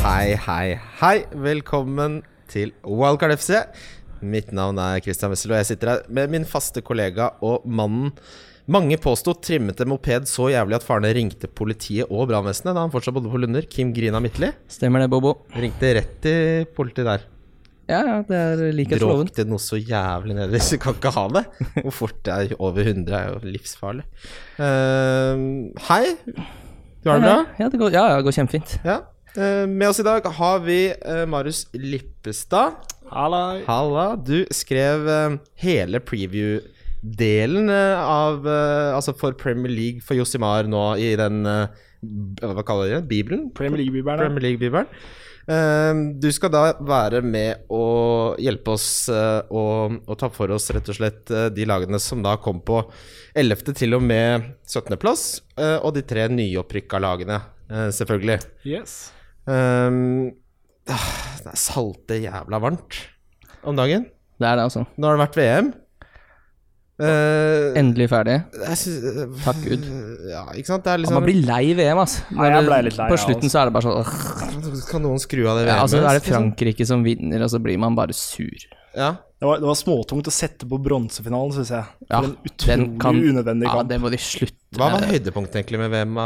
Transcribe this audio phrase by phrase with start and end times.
[0.00, 1.16] Hei, hei, hei.
[1.44, 3.58] Velkommen til Wildcard FC.
[4.24, 8.14] Mitt navn er Christian Wessel, og jeg sitter her med min faste kollega og mannen
[8.68, 12.92] mange påsto trimmet en moped så jævlig at farene ringte politiet og brannvesenet da han
[12.92, 13.68] fortsatt bodde på Lunder.
[13.68, 14.48] Kim Grina Midtli.
[14.72, 15.42] Stemmer det, Bobo.
[15.56, 17.28] Ringte rett til politiet der.
[17.88, 19.30] Ja, ja, det er likhetsloven.
[19.30, 21.44] Bråkte noe så jævlig ned hvis du kan ikke ha det.
[21.78, 24.04] Hvor fort det er over 100 er jo livsfarlig.
[24.58, 26.02] Uh, hei.
[27.00, 27.38] Du har det bra?
[27.62, 28.74] Ja, det går, ja, det går kjempefint.
[28.84, 28.98] Ja.
[29.38, 32.76] Uh, med oss i dag har vi uh, Marius Lippestad.
[33.08, 33.62] Halla.
[33.64, 34.08] Halla.
[34.20, 41.14] Du skrev eh, hele preview-delen eh, av Altså for Premier League for Josimar nå i
[41.16, 43.06] den Hva kaller de det?
[43.08, 43.46] Bibelen?
[43.56, 44.20] Premier League-bibelen.
[44.26, 44.92] Premier League-bibelen.
[45.48, 47.84] Eh, du skal da være med å
[48.40, 49.62] hjelpe oss og, å,
[50.04, 52.82] å ta for oss rett og slett eh, de lagene som da kom på
[53.38, 53.72] 11.
[53.78, 54.96] til og med 17.
[55.00, 55.24] plass,
[55.56, 57.40] eh, og de tre nyopprykka lagene,
[57.70, 58.38] eh, selvfølgelig.
[58.68, 58.98] Yes.
[59.48, 60.34] Um,
[60.88, 63.02] det er salte jævla varmt
[63.64, 64.08] om dagen.
[64.38, 64.84] Det er det, altså.
[64.96, 65.70] Nå har det vært VM.
[66.98, 68.36] Eh, Endelig ferdig.
[68.74, 69.84] synes, Takk Gud.
[70.28, 70.82] Ja, ikke sant.
[70.82, 72.24] Det er Ja, liksom man blir lei VM, altså.
[72.34, 74.82] Nei, jeg ble litt lei, På slutten ja, så er det bare sånn øh.
[74.90, 75.82] Kan noen skru av det VM-et?
[75.84, 76.34] altså, Er det liksom?
[76.34, 78.66] Frankrike som vinner, og så blir man bare sur.
[78.96, 79.12] Ja.
[79.38, 81.84] Det var, det var småtungt å sette på bronsefinalen, syns jeg.
[81.84, 85.54] For Ja, en den utrolig kan- unødvendig Ja, det må de slutte Hva var høydepunktet
[85.62, 86.18] egentlig med VM,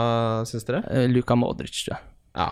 [0.49, 0.81] syns dere?
[0.89, 2.03] Uh, Luka Modric, tror jeg.
[2.35, 2.49] Ja.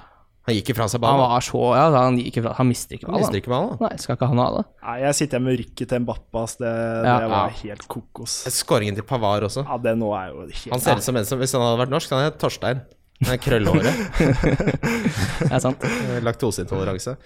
[0.50, 3.22] Han gikk ifra seg Han var så Ja, han gikk ifra, Han mister ikke ballen.
[3.22, 3.76] mister ikke ballen.
[3.80, 4.64] Nei, skal ikke han ha det?
[4.82, 6.44] Nei, jeg sitter her med rykket til Mbappa.
[6.58, 6.70] Det,
[7.06, 7.18] Ja.
[7.22, 7.56] det var Ja.
[7.62, 8.34] helt kokos.
[8.50, 9.62] Skåringen til Pavar også.
[9.64, 11.78] Ja, det nå er jo helt Han ser ut som en som Hvis han hadde
[11.86, 12.80] vært norsk, han het Torstein.
[13.22, 13.94] Han er krøllhåret.
[15.40, 15.78] Det er sant.
[16.26, 17.16] Laktoseintoleranse.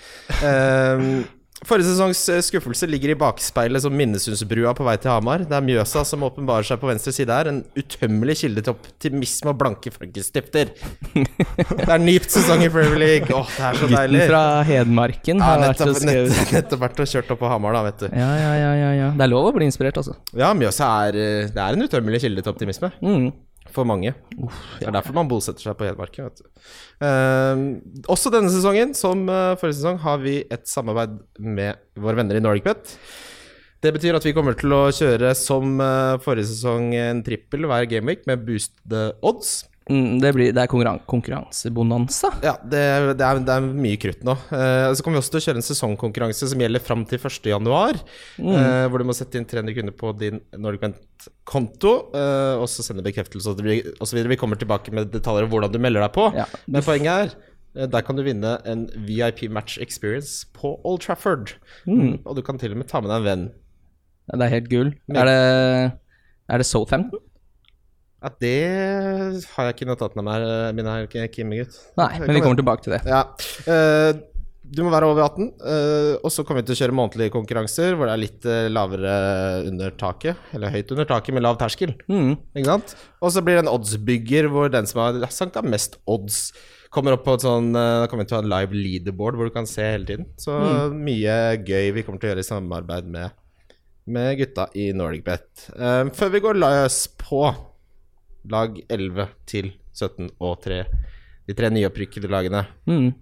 [0.43, 1.25] Eh,
[1.69, 5.45] forrige sesongs eh, skuffelse ligger i bakspeilet som Minnesundsbrua på vei til Hamar.
[5.49, 7.51] Det er Mjøsa som åpenbarer seg på venstre side her.
[7.51, 10.73] En utømmelig kilde til optimisme og blanke frankenstifter.
[11.15, 13.29] det er nypt sesong i Premier League.
[13.35, 14.25] Åh, det er så Gutten deilig.
[14.31, 17.79] fra Hedmarken Ja, har vært og nettopp, nett, nettopp vært og kjørt opp på Hamar,
[17.79, 18.09] da, vet du.
[18.13, 19.09] Ja, ja, ja, ja, ja.
[19.19, 20.17] Det er lov å bli inspirert, altså.
[20.37, 22.93] Ja, Mjøsa er, eh, det er en utømmelig kilde til optimisme.
[23.05, 23.31] Mm.
[23.75, 24.13] For mange.
[24.79, 26.29] Det er derfor man bosetter seg på Hedmarken.
[26.29, 26.65] Vet du.
[27.03, 27.63] Eh,
[28.13, 32.45] også denne sesongen, som eh, forrige sesong, har vi et samarbeid med våre venner i
[32.45, 32.95] NordicBet.
[33.85, 37.89] Det betyr at vi kommer til å kjøre som eh, forrige sesong en trippel hver
[37.91, 39.65] gameweek med boostede odds.
[39.85, 42.31] Mm, det, blir, det er konkurran konkurransebonanza.
[42.41, 42.81] Ja, det,
[43.19, 44.33] det, er, det er mye krutt nå.
[44.57, 47.49] Eh, så kommer vi også til å kjøre en sesongkonkurranse som gjelder fram til 1.
[47.53, 47.99] januar.
[48.41, 53.05] eh, hvor du må sette inn 300 kroner på din NordicBet-konto, eh, og så sende
[53.05, 53.53] bekreftelse
[54.01, 54.23] osv.
[54.33, 56.31] Vi kommer tilbake med detaljer om hvordan du melder deg på.
[56.39, 56.47] Ja.
[56.65, 57.35] Men poenget er
[57.85, 61.59] eh, der kan du vinne en VIP match experience på Old Trafford.
[62.25, 63.45] Og du kan til og med ta med deg en venn.
[64.33, 64.95] Det er helt gull.
[65.13, 65.39] Er det,
[66.49, 67.21] er det Southampton?
[68.25, 68.59] Ja, det
[69.53, 71.75] har jeg ikke notatene med mine her, Kim-gutt.
[72.01, 73.03] Nei, men vi kommer tilbake til det.
[73.05, 73.27] Ja.
[73.69, 74.15] eh,
[74.65, 77.99] du må være over 18, eh, og så kommer vi til å kjøre månedlige konkurranser
[77.99, 79.17] hvor det er litt eh, lavere
[79.69, 80.41] under taket.
[80.57, 81.93] Eller høyt under taket med lav terskel.
[82.09, 82.33] Mm.
[82.57, 82.95] Ikke sant?
[83.21, 86.47] Og så blir det en oddsbygger hvor den som har sanka mest odds,
[86.95, 89.49] kommer opp på et sånn Da kommer vi til å ha en live leaderboard hvor
[89.51, 90.29] du kan se hele tiden.
[90.39, 90.55] Så
[90.95, 93.35] mye gøy vi kommer til å gjøre i samarbeid med,
[94.15, 95.49] med gutta i NordicBet.
[95.75, 97.49] Uh, før vi går løs på
[98.51, 100.81] lag 11 til 17 og 3,
[101.49, 102.65] de tre nyopprykkede lagene.
[102.89, 103.13] Mm.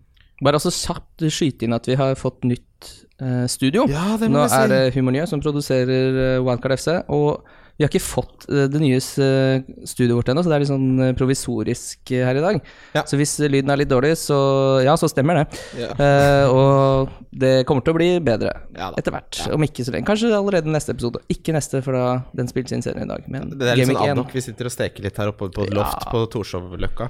[0.42, 2.88] Bare altså kjapt skyte inn at vi har fått nytt
[3.22, 3.84] eh, studio.
[3.90, 4.60] Ja, det må Nå jeg si.
[4.62, 7.44] er det Humornye som produserer eh, Wildcard FC, og
[7.76, 10.70] vi har ikke fått eh, det nye eh, studioet vårt ennå, så det er litt
[10.70, 12.58] sånn eh, provisorisk her i dag.
[12.94, 13.04] Ja.
[13.08, 14.36] Så hvis lyden er litt dårlig, så
[14.84, 15.60] ja, så stemmer det.
[15.80, 15.90] Ja.
[15.96, 19.40] Uh, og det kommer til å bli bedre Ja etter hvert.
[19.54, 20.06] Om ikke så lenge.
[20.10, 21.22] Kanskje allerede neste episode.
[21.32, 22.04] Ikke neste, for da
[22.36, 23.26] den spilles inn senere i dag.
[23.32, 24.22] Men Det er litt sånn Week ad 1.
[24.22, 24.36] hoc.
[24.36, 27.08] Vi sitter og steker litt her oppe på et loft på Torshov-løkka.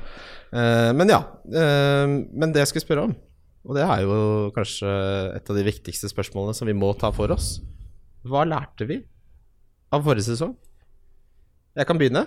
[0.53, 1.23] Eh, men ja.
[1.49, 3.15] Uh, men det jeg skulle spørre om,
[3.63, 4.17] og det er jo
[4.57, 4.91] kanskje
[5.37, 7.61] et av de viktigste spørsmålene som vi må ta for oss
[8.27, 8.97] Hva lærte vi
[9.93, 10.55] av forrige sesong?
[11.79, 12.27] Jeg kan begynne.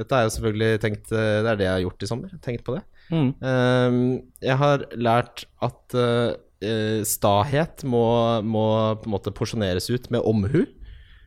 [0.00, 2.36] Dette er jo selvfølgelig tenkt eh, Det er det jeg har gjort i sommer.
[2.44, 2.84] Tenkt på det.
[3.10, 3.30] Mm.
[3.50, 4.04] Ehm,
[4.44, 8.04] jeg har lært at eh, eh, stahet må,
[8.44, 8.66] må
[9.00, 10.62] på en måte porsjoneres ut med omhu.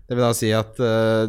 [0.04, 0.78] Det vil da si at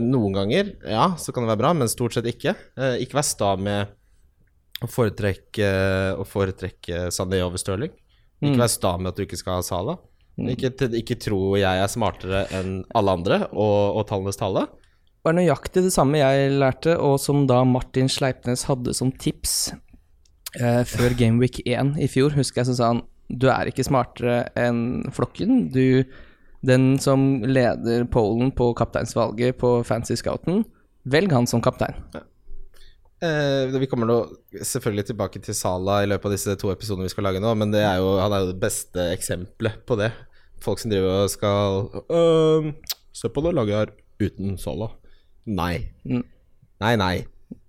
[0.02, 2.56] noen ganger, ja, så kan det være bra, men stort sett ikke.
[3.00, 3.92] Ikke vær sta med
[4.82, 5.68] å foretrekke,
[6.18, 7.92] å foretrekke Sané over Stirling.
[8.42, 9.94] Ikke vær sta med at du ikke skal ha Sala.
[10.34, 14.66] Ikke, ikke tro jeg er smartere enn alle andre og, og tallenes tale.
[15.24, 19.72] Var nøyaktig det samme jeg lærte, og som da Martin Sleipnes hadde som tips
[20.58, 22.34] eh, før Gameweek 1 i fjor.
[22.36, 25.68] Husker jeg så sa han du er ikke smartere enn flokken.
[25.72, 26.04] Du,
[26.66, 30.64] den som leder Polen på kapteinsvalget på Fancy Scouten,
[31.08, 31.96] velg han som kaptein.
[32.12, 32.26] Eh,
[33.74, 34.18] vi kommer nå
[34.60, 37.72] selvfølgelig tilbake til Sala i løpet av disse to episodene vi skal lage nå, men
[37.74, 40.10] det er jo, han er jo det beste eksempelet på det.
[40.64, 42.70] Folk som driver og skal «Øh,
[43.14, 43.92] Se på det laget her
[44.24, 44.88] uten Sala.
[45.46, 45.90] Nei.
[46.08, 46.24] Mm.
[46.82, 47.16] Nei, nei.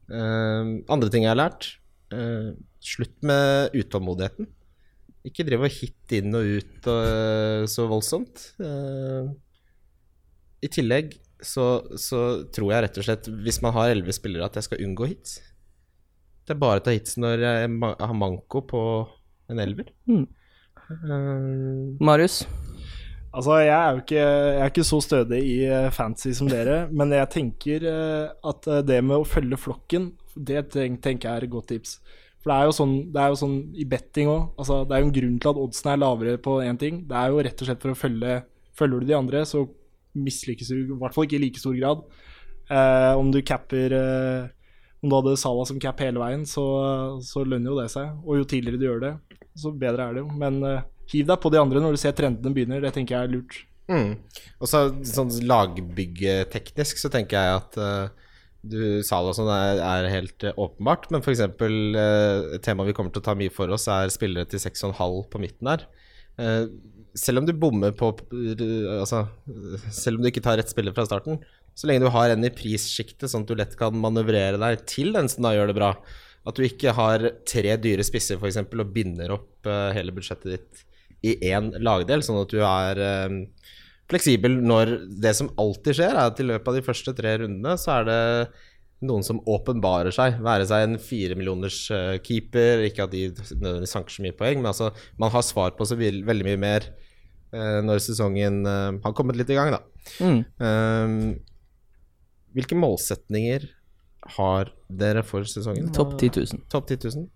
[0.09, 1.67] Eh, andre ting jeg har lært
[2.13, 2.53] eh,
[2.85, 4.49] Slutt med utålmodigheten.
[5.25, 8.43] Ikke driv og hit inn og ut og, så voldsomt.
[8.61, 9.31] Eh,
[10.65, 11.67] I tillegg så,
[12.01, 12.21] så
[12.53, 15.37] tror jeg rett og slett, hvis man har elleve spillere, at jeg skal unngå hits.
[16.45, 18.81] Det er bare å ta hits når jeg har manko på
[19.51, 19.89] en elver.
[20.09, 20.25] Mm.
[20.85, 22.43] Uh, Marius?
[23.35, 26.85] Altså, jeg er jo ikke, jeg er ikke så stødig i eh, fantasy som dere,
[26.87, 30.05] men jeg tenker eh, at det med å følge flokken,
[30.35, 31.97] det tenker jeg er et godt tips.
[32.39, 34.53] For det er jo sånn, det er jo sånn i betting òg.
[34.61, 37.01] Altså, det er jo en grunn til at oddsen er lavere på én ting.
[37.09, 38.43] Det er jo rett og slett for å følge
[38.75, 39.61] Følger du de andre, så
[40.15, 42.03] mislykkes i hvert fall ikke i like stor grad.
[42.71, 44.47] Eh, om du capper eh,
[45.03, 46.63] Om du hadde Sala som cap hele veien, så,
[47.21, 48.15] så lønner jo det seg.
[48.25, 49.13] Og jo tidligere du gjør det,
[49.59, 50.31] så bedre er det jo.
[50.41, 50.83] Men eh,
[51.13, 52.81] hiv deg på de andre når du ser trendene begynner.
[52.81, 53.59] Det tenker jeg er lurt.
[53.91, 54.15] Mm.
[54.57, 58.31] Og så sånn lagbyggeteknisk så tenker jeg at uh,
[58.65, 61.43] du Sala sånn er, er helt eh, åpenbart, men f.eks.
[61.61, 64.97] Uh, et tema vi kommer til å ta mye for oss, er spillere til 6,5
[65.29, 65.85] på midten her.
[66.41, 66.65] Eh,
[67.15, 68.09] selv om du bommer på
[68.99, 69.25] Altså,
[69.93, 71.39] selv om du ikke tar rett spiller fra starten,
[71.75, 75.15] så lenge du har en i prissjiktet, sånn at du lett kan manøvrere deg til
[75.15, 75.91] den som da gjør det bra.
[76.45, 78.61] At du ikke har tre dyre spisser f.eks.
[78.63, 80.85] og binder opp eh, hele budsjettet ditt
[81.25, 83.39] i én lagdel, sånn at du er eh,
[84.11, 84.93] fleksibel når
[85.23, 88.09] det som alltid skjer, er at i løpet av de første tre rundene så er
[88.09, 88.21] det
[89.07, 90.39] noen som åpenbarer seg.
[90.43, 94.71] Være seg en firemillioners uh, keeper, ikke at de nødvendigvis sanker så mye poeng, men
[94.71, 94.91] altså
[95.21, 96.89] man har svar på så veldig mye mer
[97.55, 99.83] uh, når sesongen uh, har kommet litt i gang, da.
[100.21, 100.41] Mm.
[100.61, 101.35] Eh,
[102.55, 103.67] hvilke målsetninger
[104.37, 105.91] har dere for sesongen?
[105.95, 106.65] Topp 10 000.
[106.71, 107.29] Topp 10 000?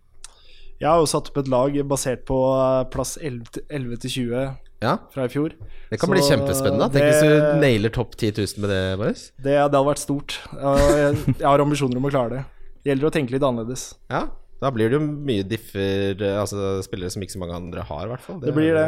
[0.80, 4.16] Jeg har jo satt opp et lag basert på eh, plass 11 til 11 til
[4.16, 5.56] 20 Ja, fra i fjor.
[5.90, 6.88] det kan Så bli kjempespennende.
[6.94, 9.24] Tenk hvis du nailer topp 10 000 med det, Marius.
[9.36, 10.38] Det, det hadde vært stort.
[10.56, 12.44] Jeg, jeg har ambisjoner om å klare det.
[12.80, 13.90] Det gjelder å tenke litt annerledes.
[14.08, 14.30] Ja,
[14.60, 18.12] da blir det jo mye differ Altså spillere som ikke så mange andre har, i
[18.12, 18.40] hvert fall.
[18.44, 18.88] Det blir det.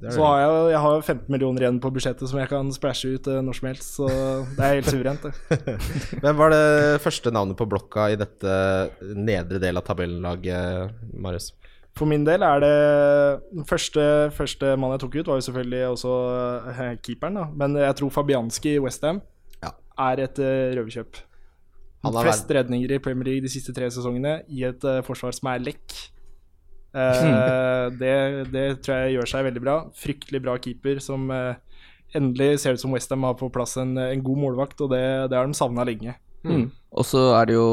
[0.00, 2.72] det er Så har jeg, jeg har 15 millioner igjen på budsjettet som jeg kan
[2.72, 4.08] splæsje ut eh, når som helst, så
[4.56, 5.76] det er helt suverent, det.
[6.24, 6.64] Hvem var det
[7.04, 8.56] første navnet på blokka i dette
[9.16, 11.52] nedre del av tabellenlaget, Marius?
[11.98, 12.76] For min del er det
[13.52, 16.14] Den første, første mann jeg tok ut, var jo selvfølgelig også
[16.72, 17.44] eh, keeperen, da.
[17.52, 19.20] Men jeg tror Fabianski i Westham
[19.62, 19.74] Ja.
[19.98, 21.20] er et uh, røverkjøp.
[22.02, 25.36] Han har Flest redninger i Premier League de siste tre sesongene i et uh, forsvar
[25.36, 25.98] som er lekk.
[26.96, 28.14] Uh, det,
[28.52, 29.76] det tror jeg gjør seg veldig bra.
[29.94, 31.54] Fryktelig bra keeper som uh,
[32.16, 35.38] endelig ser ut som Westham har på plass en, en god målvakt, og det, det
[35.38, 36.16] har de savna lenge.
[36.42, 36.70] Mm.
[36.92, 37.68] Og så er det jo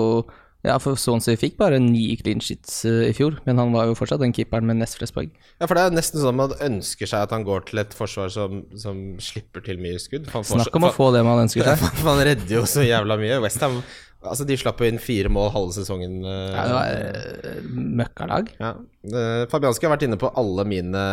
[0.60, 3.96] Ja, for Swansea fikk bare ni clean sheets eh, i fjor, men han var jo
[3.96, 5.30] fortsatt den keeperen med nest flest poeng.
[5.56, 8.34] Ja, for det er nesten sånn man ønsker seg at han går til et forsvar
[8.34, 10.28] som, som slipper til mye skudd.
[10.28, 11.88] Snakk om å få det man ønsker seg.
[12.10, 13.40] Han redder jo så jævla mye.
[13.46, 13.80] Westham
[14.20, 16.18] Altså, de slapp inn fire mål halve sesongen.
[16.28, 17.68] eh, Ja, det var uh,
[18.02, 18.50] møkkalag.
[18.60, 18.72] Ja.
[19.08, 21.04] Uh, Fabianski har vært inne på alle mine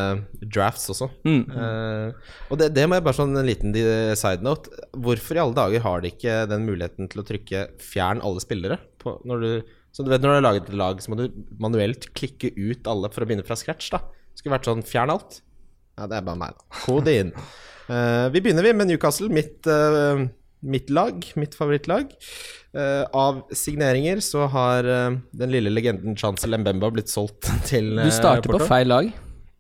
[0.43, 1.07] drafts også.
[1.23, 1.45] Mm.
[1.47, 3.71] Eh, og det, det må jeg bare sånn en liten
[4.19, 4.73] side note.
[4.91, 8.81] Hvorfor i alle dager har de ikke den muligheten til å trykke 'fjern alle spillere'?
[8.99, 9.51] På, når du,
[9.95, 11.29] så du vet Når du har laget et lag, så må du
[11.63, 13.93] manuelt klikke ut alle for å begynne fra scratch.
[13.95, 14.03] da
[14.35, 15.41] Skulle vært sånn 'fjern alt'.
[15.97, 16.83] Ja, det er bare meg, da.
[16.83, 17.31] Kode inn.
[18.35, 19.63] Vi begynner vi med Newcastle, mitt,
[20.63, 22.13] mitt lag, mitt favorittlag.
[22.77, 28.11] Uh, av signeringer så har uh, den lille legenden Chancel Mbemba blitt solgt til Du
[28.11, 29.15] starter starter på feil lag.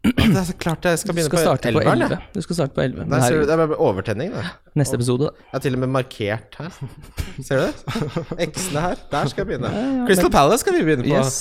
[0.06, 2.18] Det er så klart jeg skal Du begynne skal på elveren, 11.
[2.34, 2.98] Du skal starte på 11.
[3.00, 4.44] Der Men ser du, det er overtenning, det.
[4.78, 5.46] neste episode, da.
[5.46, 6.76] Jeg har til og med markert her.
[7.46, 8.46] Ser du det?
[8.46, 9.02] X-ene her.
[9.10, 9.72] Der skal jeg begynne.
[10.06, 11.16] Crystal Palace skal vi begynne på.
[11.16, 11.40] Yes.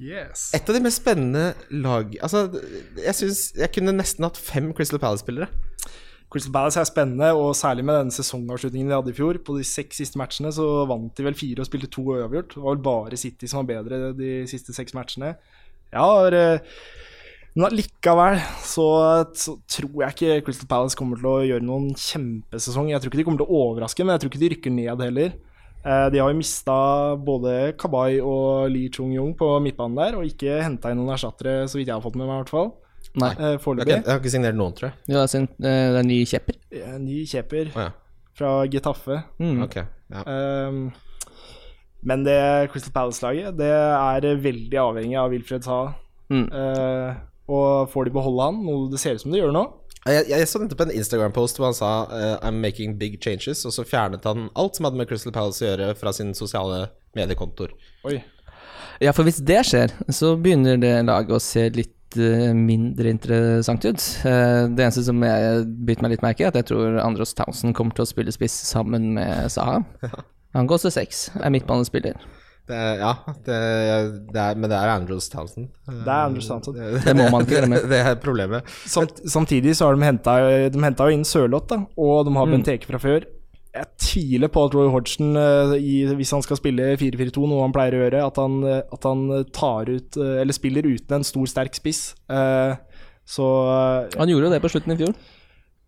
[0.00, 0.50] Yes.
[0.56, 1.50] Et av de mest spennende
[1.84, 2.46] lag Altså,
[2.96, 5.50] jeg syns jeg kunne nesten hatt fem Crystal Palace-spillere.
[6.30, 9.38] Crystal Palace er spennende, og særlig med denne sesongavslutningen de hadde i fjor.
[9.42, 12.54] På de seks siste matchene så vant de vel fire og spilte to uavgjort.
[12.54, 15.34] Det var vel bare City som var bedre de siste seks matchene.
[15.90, 16.60] Ja, eh,
[17.58, 18.86] Men likevel så,
[19.34, 22.92] så tror jeg ikke Crystal Palace kommer til å gjøre noen kjempesesong.
[22.92, 25.02] Jeg tror ikke de kommer til å overraske, men jeg tror ikke de rykker ned
[25.02, 25.32] heller.
[25.82, 26.76] Eh, De har jo mista
[27.18, 31.80] både Kabay og Lee Chung-Yong på midtbanen der, og ikke henta inn noen erstattere, så
[31.80, 32.70] vidt jeg har fått med meg, i hvert fall.
[33.18, 33.30] Nei.
[33.32, 33.94] eh, Jeg har ikke, Foreløpig.
[33.96, 34.98] jeg har ikke signert noen, tror jeg.
[35.08, 36.54] Du har sendt eh, Det er ny kjepper.
[36.70, 37.90] Eh, Ny kjeper Å ja.
[38.38, 39.22] fra Getafe.
[39.42, 39.62] Mm.
[39.66, 39.76] Ok.
[40.10, 40.22] Ja.
[40.26, 40.92] Um,
[42.02, 42.38] men det
[42.72, 45.92] Crystal Palace-laget Det er veldig avhengig av Wilfred Saha.
[46.30, 46.46] Mm.
[46.54, 47.14] Uh,
[47.50, 49.64] og får de beholde han, noe det ser ut som de gjør nå,
[50.06, 53.72] Jeg, jeg så nettopp en Instagram-post hvor han sa eh, 'I'm making big changes', og
[53.74, 56.86] så fjernet han alt som hadde med Crystal Palace å gjøre, fra sin sosiale
[57.18, 57.74] mediekontor.
[58.08, 58.22] Oi.
[59.02, 63.84] Ja, for hvis det skjer, så begynner det laget å se litt eh, mindre interessant
[63.84, 64.02] ut.
[64.26, 67.34] Eh, det eneste som jeg bytter meg litt merke i, er at jeg tror Andros
[67.38, 69.82] Townsend kommer til å spille spiss sammen med Saha.
[70.56, 72.16] Han går til seks, er midtbanespiller.
[72.70, 73.12] Det, er- ja,
[73.46, 73.56] det,
[74.34, 75.68] det er, men det er Andrews Townsend.
[75.88, 76.76] Det er Andrews Townsend.
[77.04, 77.80] Det må man ikke glemme.
[77.90, 78.68] Det er problemet.
[78.86, 80.36] Samt, samtidig så har de henta
[81.10, 82.56] jo inn Sørloth, da, og de har Mm.
[82.58, 83.26] Benteke fra før.
[83.70, 87.94] Jeg tviler på at Roy Hodgson, eh, hvis han skal spille 4-4-2, noe han pleier
[87.94, 89.20] å gjøre, at han, eh, at han
[89.54, 92.16] tar ut eh, Eller spiller uten en stor, sterk spiss.
[92.26, 92.74] Eh,
[93.30, 95.14] så eh, Han gjorde jo det på slutten i fjor.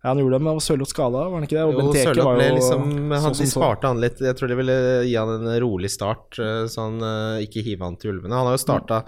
[0.03, 1.63] Ja, han gjorde det, men Sørloth skada, var han ikke det?
[1.63, 2.81] Og Jo, Sørloth ble liksom
[3.13, 4.19] han, sånn De sparte han litt.
[4.27, 4.75] Jeg tror de ville
[5.07, 8.35] gi han en rolig start, eh, så han eh, ikke hive han til ulvene.
[8.35, 8.99] Han har jo starta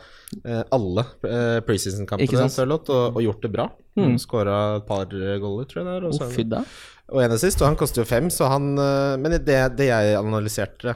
[0.44, 2.54] alle eh, preseason-kampene, sant?
[2.54, 3.66] Sørloth, og, og gjort det bra.
[3.98, 4.14] Mm.
[4.22, 6.06] Skåra et par goller, tror jeg det er.
[6.06, 6.62] Og, oh, så- da.
[7.10, 10.94] og en assist, og han koster jo fem, så han Men det, det jeg analyserte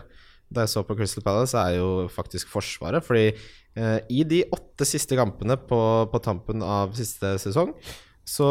[0.48, 3.02] da jeg så på Crystal Palace, er jo faktisk Forsvaret.
[3.04, 3.32] Fordi
[4.08, 7.74] i de åtte siste kampene på, på tampen av siste sesong,
[8.28, 8.48] så,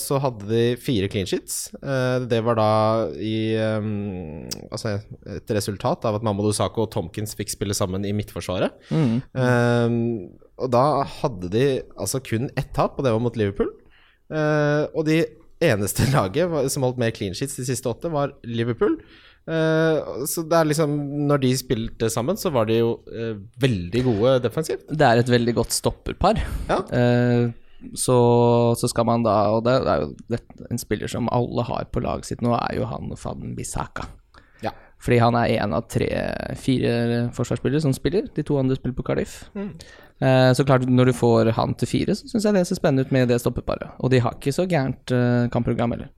[0.00, 1.68] så hadde de fire clean sheets.
[1.78, 2.70] Eh, det var da
[3.14, 3.90] i eh,
[4.70, 4.96] Altså
[5.30, 8.74] et resultat av at Mamadou Sako og Tomkins fikk spille sammen i midtforsvaret.
[8.90, 9.98] Eh,
[10.60, 10.84] og da
[11.22, 13.70] hadde de altså kun ett tap, og det var mot Liverpool.
[14.30, 15.24] Uh, og de
[15.64, 18.98] eneste laget som holdt mer clean sheets de siste åtte, var Liverpool.
[19.48, 20.92] Uh, så det er liksom
[21.26, 24.84] Når de spilte sammen, så var de jo uh, veldig gode defensivt.
[24.90, 26.42] Det er et veldig godt stopperpar.
[26.68, 26.78] Ja.
[26.94, 27.48] Eh,
[27.94, 28.16] så,
[28.76, 32.02] så skal man da Og det er jo det, en spiller som alle har på
[32.04, 34.06] laget sitt nå, er jo han Van Bissaka.
[34.64, 34.74] Ja.
[35.00, 38.28] Fordi han er en av tre-fire forsvarsspillere som spiller.
[38.36, 39.42] De to andre spiller på Cardiff.
[39.56, 39.72] Eh,
[40.20, 43.12] så klart, når du får han til fire, så syns jeg det ser spennende ut
[43.14, 43.94] med det stoppeparet.
[44.04, 46.10] Og de har ikke så gærent eh, kampprogram heller.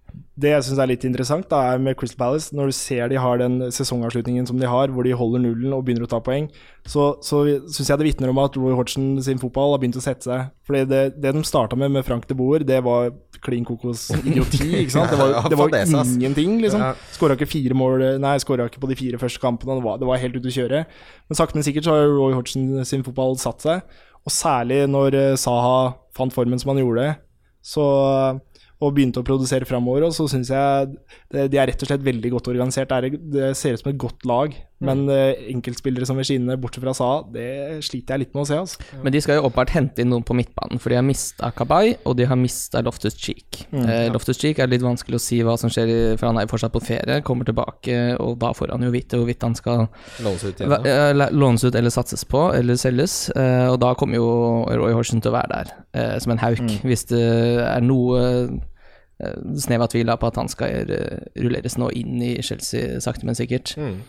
[0.42, 3.20] Det jeg syns er litt interessant, da, er med Crystal Palace, når du ser de
[3.20, 6.48] har den sesongavslutningen som de har, hvor de holder nullen og begynner å ta poeng,
[6.88, 10.04] så, så syns jeg det vitner om at Roy Hodgson sin fotball har begynt å
[10.04, 10.50] sette seg.
[10.66, 14.68] Fordi det, det de starta med med Frank de Boer, det var klin kokos idioti,
[14.82, 15.10] ikke sant?
[15.12, 16.84] Det var, det var ingenting, liksom.
[17.16, 20.08] Skåra ikke fire mål Nei, skåra ikke på de fire første kampene, det var, det
[20.08, 20.84] var helt ute å kjøre.
[21.28, 25.18] Men sakte, men sikkert så har Roy Hodgson sin fotball satt seg, og særlig når
[25.18, 27.10] eh, Saha fant formen som han gjorde,
[27.62, 27.84] så
[28.82, 30.08] og begynte å produsere framover.
[30.08, 30.92] Og så syns jeg
[31.30, 32.92] de er rett og slett veldig godt organisert.
[32.94, 36.82] Er, det ser ut som et godt lag, men eh, enkeltspillere som vil skinne, bortsett
[36.84, 38.58] fra Sa, det sliter jeg litt med å se.
[38.58, 38.78] Altså.
[39.02, 41.94] Men de skal jo åpenbart hente inn noen på midtbanen, for de har mista Kabay,
[42.04, 43.62] og de har mista Loftus Cheek.
[43.72, 46.52] eh, Loftus Cheek er litt vanskelig å si hva som skjer, for han er jo
[46.56, 49.86] fortsatt på ferie, kommer tilbake, og da får han jo vite hvorvidt han skal
[50.22, 50.74] Lånes ut igjen.
[50.86, 53.30] eh, lånes ut eller satses på, eller selges.
[53.36, 54.28] eh, og da kommer jo
[54.68, 58.48] Roy Horsen til å være der, eh, som en hauk, hvis det er noe eh,
[59.60, 63.26] snev av tvil da på at han skal eh, rulleres nå inn i Chelsea, sakte,
[63.28, 63.74] men sikkert.
[63.78, 64.00] Mm.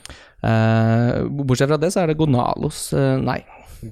[0.43, 3.39] Uh, bortsett fra det, så er det Gonalos uh, Nei,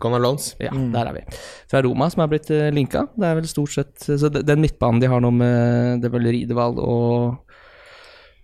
[0.02, 0.54] Gonalons.
[0.60, 0.90] Ja, mm.
[0.94, 1.24] der er vi.
[1.72, 3.06] Fra Roma, som er blitt linka.
[3.16, 6.80] Det er vel stort sett Så de- den midtbanen de har nå med er Riedewald
[6.80, 7.51] og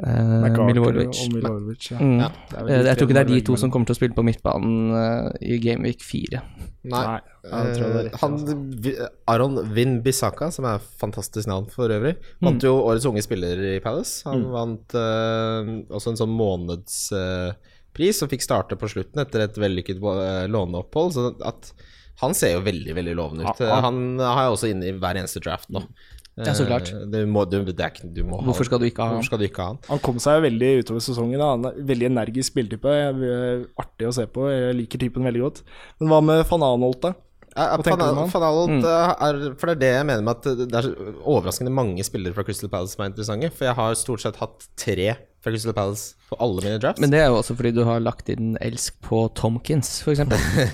[0.04, 1.22] uh, McArthur Milivojevic.
[1.26, 1.98] og Milivojevic, ja.
[2.00, 2.20] Mm.
[2.22, 2.30] Ja,
[2.68, 4.92] Eh, jeg tror ikke det er de to som kommer til å spille på midtbanen
[4.94, 6.42] uh, i Gameweek 4.
[6.88, 7.02] Nei.
[7.04, 11.68] Nei, ja, tror det er riktig, Eh, han, Aron Vin Bissaka, som er fantastisk navn
[11.74, 12.46] for øvrig, Mm.
[12.48, 14.22] vant jo Årets unge spiller i Palace.
[14.30, 19.98] Han vant uh, også en sånn månedspris og fikk starte på slutten etter et vellykket
[20.02, 21.14] eh, låneopphold.
[21.16, 21.72] Så at
[22.22, 23.60] han ser jo veldig veldig lovende ut.
[23.62, 25.84] Ja, Han har jeg også inne i hver eneste draft nå.
[26.38, 26.92] Ja, så klart.
[26.94, 29.24] Eh, Du må, du, det er du må Hvorfor skal du ikke ha han?
[29.48, 29.80] Ikke ha han?
[29.90, 31.40] Han kom seg veldig utover sesongen.
[31.42, 31.50] Da.
[31.56, 32.86] Han er Veldig energisk spilletype.
[32.86, 34.46] Jeg- Artig å se på.
[34.52, 35.64] Jeg liker typen veldig godt.
[36.00, 37.14] Men hva med van Anholt, da?
[37.58, 38.84] Ja, Aanholt, Mm.
[38.86, 40.94] eh, er For det er det jeg mener med at det er
[41.26, 43.52] overraskende mange spillere fra Crystal Palace som er interessante.
[43.52, 47.02] For jeg har stort sett hatt tre fra Crystal Palace på alle mine drafts.
[47.02, 50.24] Men det er jo også fordi du har lagt inn elsk på Tomkins, f.eks.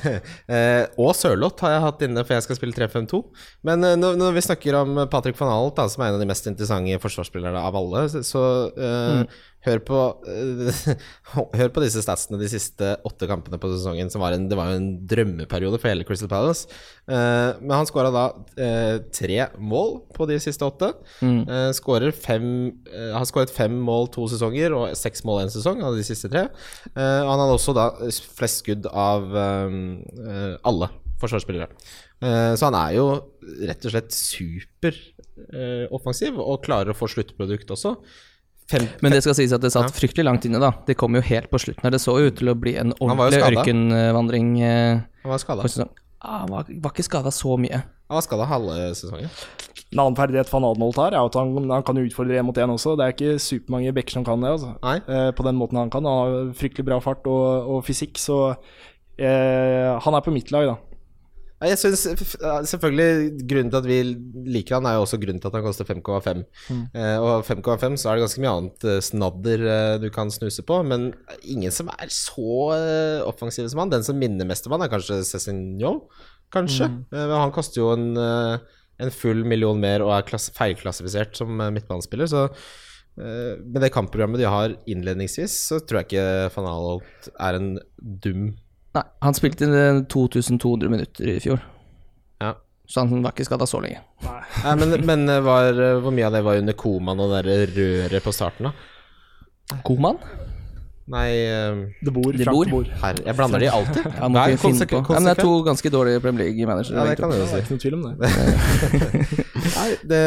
[0.56, 3.22] eh, og Sørloth har jeg hatt inne, for jeg skal spille 3-5-2.
[3.70, 6.24] Men eh, når, når vi snakker om Patrick van Alt, da, som er en av
[6.24, 10.70] de mest interessante forsvarsspillerne av alle, så, så eh, hør, på, eh,
[11.60, 14.10] hør på disse statsene de siste åtte kampene på sesongen.
[14.14, 16.64] Som var en, det var jo en drømmeperiode for hele Crystal Palace.
[17.08, 20.90] Uh, men han skåra da uh, tre mål på de siste åtte.
[21.24, 21.42] Mm.
[21.48, 22.48] Uh, fem,
[23.16, 26.44] har skåret fem mål to sesonger og seks mål en sesong av de siste tre.
[26.94, 27.86] Og han hadde også da
[28.38, 30.88] flest skudd av alle
[31.22, 31.68] forsvarsspillere.
[32.22, 33.06] Så han er jo
[33.68, 37.92] rett og slett superoffensiv og klarer å få sluttprodukt også.
[38.72, 40.72] Fem, Men det skal sies at det satt fryktelig langt inne, da.
[40.88, 41.92] Det kom jo helt på slutten her.
[41.92, 44.62] Det så jo ut til å bli en ordentlig ørkenvandring.
[44.64, 45.62] eh, han var skada.
[45.68, 45.90] på.
[46.24, 47.82] Ah, han var, var ikke skada så mye.
[48.08, 49.30] Han var skada halve sesongen.
[49.94, 52.72] En annen ferdighet van Adenholt har, er at han, han kan utfordre én mot én
[52.72, 52.96] også.
[52.98, 54.72] Det er ikke supermange backer som kan det, altså.
[54.82, 54.96] Nei.
[55.06, 56.08] Eh, på den måten han kan.
[56.08, 58.56] Han har fryktelig bra fart og, og fysikk, så
[59.20, 60.78] eh, han er på mitt lag, da.
[61.64, 62.04] Jeg synes,
[62.70, 63.98] selvfølgelig Grunnen til at vi
[64.56, 66.44] liker han, er jo også grunnen til at han koster 5,5.
[66.96, 70.66] Eh, og 5,5 så er det ganske mye annet eh, snadder eh, du kan snuse
[70.68, 72.78] på, men ingen som er så
[73.28, 73.94] offensive som han.
[73.94, 75.96] Den som minner mest om han, er kanskje Cézinho,
[76.54, 76.90] kanskje.
[77.14, 82.30] Men han koster jo en, en full million mer og er klasse, feilklassifisert som midtbanespiller,
[82.30, 87.02] så eh, med det kampprogrammet de har innledningsvis, så tror jeg ikke Fanal
[87.38, 88.52] er en dum
[88.94, 91.60] Nei, han spilte eh, 2200 minutter i fjor,
[92.44, 92.54] Ja.
[92.88, 94.04] så han var ikke skada så lenge.
[94.22, 97.44] Nei, men, men eh, var, eh, hvor mye av det var under komaen og det
[97.48, 99.78] der røret på starten, da?
[99.88, 100.20] Koman?
[101.10, 102.64] Nei eh, Det bor, De bor.
[102.64, 102.86] de bor.
[103.02, 104.06] Her, Jeg blander de alltid.
[104.22, 105.10] Ja, Nei, konsekvent.
[105.10, 106.96] Ja, men det er to ganske dårlige Premier League-managere.
[106.96, 107.64] Ja, det kan du jo Det er si.
[107.66, 109.50] ikke noen tvil om det.
[109.64, 110.24] Nei, det,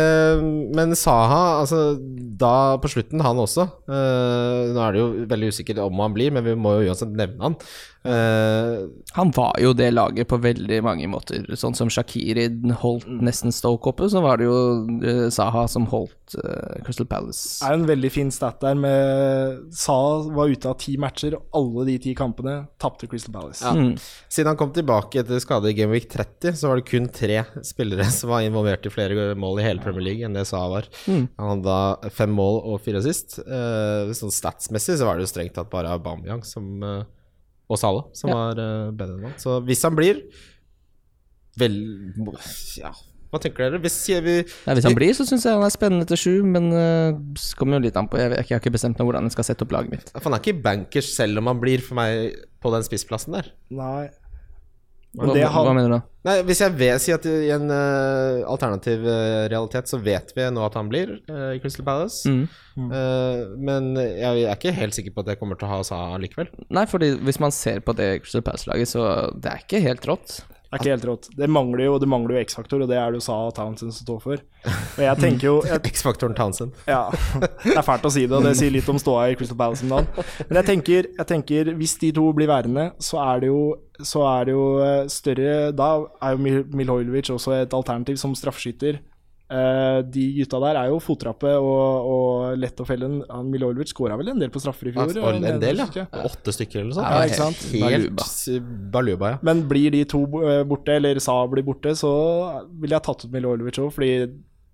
[0.76, 1.96] men Saha, altså
[2.36, 6.32] da på slutten, han også uh, Nå er det jo veldig usikkert om han blir,
[6.34, 7.60] men vi må jo uansett nevne han.
[8.06, 11.46] Uh, Han var jo det laget på veldig mange måter.
[11.58, 12.46] Sånn som Shakiri
[12.82, 14.58] holdt nesten Stoke oppe, så var det jo
[15.00, 16.36] eh, Saha som holdt
[16.84, 17.62] Crystal Palace.
[17.62, 21.58] Det er en veldig fin stat der med Saha var ute av ti matcher, og
[21.58, 23.64] alle de ti kampene tapte Crystal Palace.
[23.64, 23.74] Ja.
[23.74, 23.96] Mm.
[24.28, 27.42] siden han kom tilbake etter skade i Game Week 30, så var det kun tre
[27.66, 30.88] spillere som var involvert i flere mål i hele Premier League enn det Saha var.
[31.10, 31.26] Mm.
[31.40, 33.38] Han hadde fem mål og fire sist.
[33.42, 37.02] Eh, sånn statsmessig så var det jo strengt tatt bare Aubameyang som eh,
[37.66, 38.36] og Salah som Ja.
[38.38, 39.36] var eh, bedre enn han.
[39.42, 40.22] Så hvis han blir
[41.56, 41.76] Vel
[42.76, 42.90] Ja,
[43.32, 43.80] hva tenker dere?
[43.82, 46.34] Hvis sier vi Ja, hvis han blir, så syns jeg han er spennende til sju,
[46.44, 47.16] men uh,
[47.58, 48.20] kommer jo litt an på.
[48.20, 50.12] Jeg, jeg har ikke bestemt meg hvordan jeg skal sette opp laget mitt.
[50.14, 53.50] For han er ikke bankers selv om han blir for meg på den spissplassen der.
[53.74, 54.06] Nei.
[55.16, 56.00] Hva, Men det hva mener du da?
[56.26, 60.48] Nei, Hvis jeg vet, si at i en uh, alternativ uh, realitet så vet vi
[60.52, 62.28] nå at han blir uh, i Crystal Palace.
[62.28, 62.44] Mm.
[62.76, 66.18] Eh, men jeg er ikke helt sikker på at jeg kommer til å ha Saha
[66.20, 66.50] likevel.
[66.68, 70.42] Nei, fordi hvis man ser på det Crystal Palace-laget, så det er ikke helt rått.
[70.76, 71.28] Er ikke helt rått.
[71.36, 74.06] Det mangler jo det mangler jo X-faktor, og det er det jo Sa Townsend som
[74.06, 74.44] står for.
[74.66, 75.54] Og jeg tenker jo
[75.92, 76.76] X-faktoren Townsend.
[76.90, 77.02] Ja,
[77.64, 79.82] det er fælt å si det, og det sier litt om ståa i Crystal Palace
[79.88, 80.30] om dagen.
[80.46, 83.60] Men jeg tenker, jeg tenker, hvis de to blir værende, så er det jo,
[84.04, 88.34] så er det jo eh, større Da er jo Mil- Milhojlovic også et alternativ som
[88.36, 89.00] straffeskytter.
[89.46, 93.10] Eh, de gutta der er jo fottrappe og, og lett å felle.
[93.30, 95.12] Han Milovic skåra vel en del på straffer i fjor?
[95.14, 96.06] Ja, en del, ja.
[96.26, 97.12] Åtte stykker eller noe sånt.
[97.14, 97.62] Ja, ikke sant?
[97.76, 98.90] Helt Baluba.
[98.96, 99.40] baluba, ja.
[99.46, 102.12] Men blir de to eh, borte, eller Sa blir borte, så
[102.74, 104.12] ville jeg tatt ut Milovic òg, fordi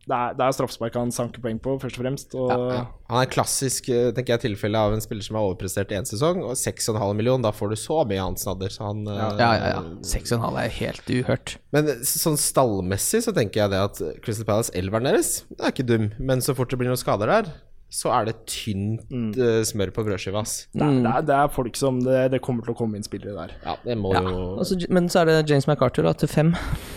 [0.02, 2.34] det er, det er straffespark han sanker poeng på, først og fremst.
[2.34, 2.80] Og, Ja.
[3.12, 6.40] Han er klassisk eh, tenker jeg, tilfelle av en spiller som har overprestert én sesong,
[6.42, 8.72] og 6,5 million, da får du så mye annet snadder.
[8.72, 9.82] Så han, eh, Ja, ja, ja.
[10.02, 11.56] 6,5 er helt uhørt.
[11.76, 15.86] Men sånn stallmessig så tenker jeg det at Crystal Palace, elveren deres, det er ikke
[15.86, 16.10] dum.
[16.18, 17.52] Men så fort det blir noen skader der,
[17.92, 19.34] så er det tynt mm.
[19.68, 20.66] smør på brødskiva, ass.
[20.72, 23.04] det, er, det, er, det er folk som det, det kommer til å komme inn
[23.04, 23.52] spillere der.
[23.66, 24.22] Ja, det må Ja.
[24.24, 26.54] jo Altså, men så er det James McArthur da, til fem.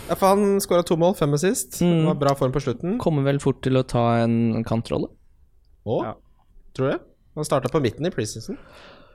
[0.08, 1.82] Ja, for han skåra to mål, fem assist.
[1.84, 2.06] Mm.
[2.08, 2.96] Var bra form på slutten.
[3.02, 5.12] Kommer vel fort til å ta en kantrolle.
[5.86, 6.00] Å?
[6.08, 6.14] Ja.
[6.76, 7.02] tror jeg.
[7.36, 8.56] Han starta på midten i preseason.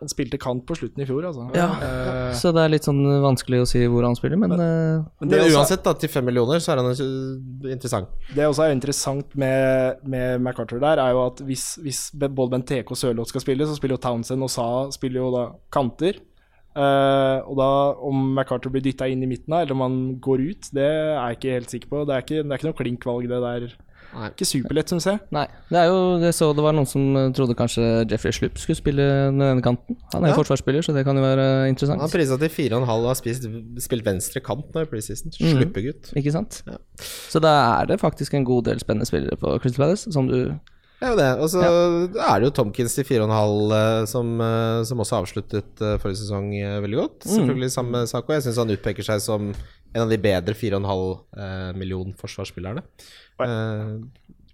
[0.02, 1.46] Han spilte kant på slutten i fjor, altså.
[1.54, 1.68] Ja.
[1.78, 5.06] uh, Så det er litt sånn vanskelig å si hvor han spiller, men men, men
[5.22, 8.10] Men det, er også, uansett, da, til fem millioner, så er han eh, interessant.
[8.34, 12.96] det også er interessant med, med MacArthur der, er jo at hvis, hvis både Benteke
[12.96, 16.20] og Sørloth skal spille, så spiller jo Townsend og Sa spiller jo da kanter.
[16.72, 17.70] Uh, og da
[18.08, 21.18] om MacArthur blir dytta inn i midten, da, eller om han går ut, det er
[21.20, 22.04] jeg ikke helt sikker på.
[22.08, 23.66] Det er ikke, det er ikke noe klink-valg, det der.
[24.12, 24.28] Nei.
[24.34, 25.20] Ikke superlett, syns jeg.
[25.32, 25.46] Nei.
[25.70, 28.76] Det er jo Jeg så det var noen som eh, trodde kanskje Jeffrey Slupp skulle
[28.80, 29.96] spille den ene kanten.
[30.14, 30.40] Han er jo Ja.
[30.44, 32.02] forsvarsspiller, så det kan jo være interessant.
[32.02, 33.48] Han prisa til 4,5 og har spist,
[33.80, 35.32] spilt venstre kant nå i preseason.
[35.38, 36.12] Sluppegutt.
[36.12, 36.20] Mm.
[36.24, 36.62] Ikke sant?
[36.68, 36.78] Ja.
[37.32, 40.52] Så da er det faktisk en god del spennende spillere på Crystal Palace, som du
[41.02, 41.30] Det er det.
[41.42, 45.96] Og så er det jo Tomkins til 4,5 eh, som, eh, som også avsluttet eh,
[45.98, 47.26] forrige sesong eh, veldig godt.
[47.26, 47.32] Mm.
[47.40, 48.28] Selvfølgelig samme sak.
[48.30, 49.54] Og jeg syns han utpeker seg som
[49.94, 52.84] en av de bedre 4,5 eh, million forsvarsspillerne.
[53.42, 53.98] Eh,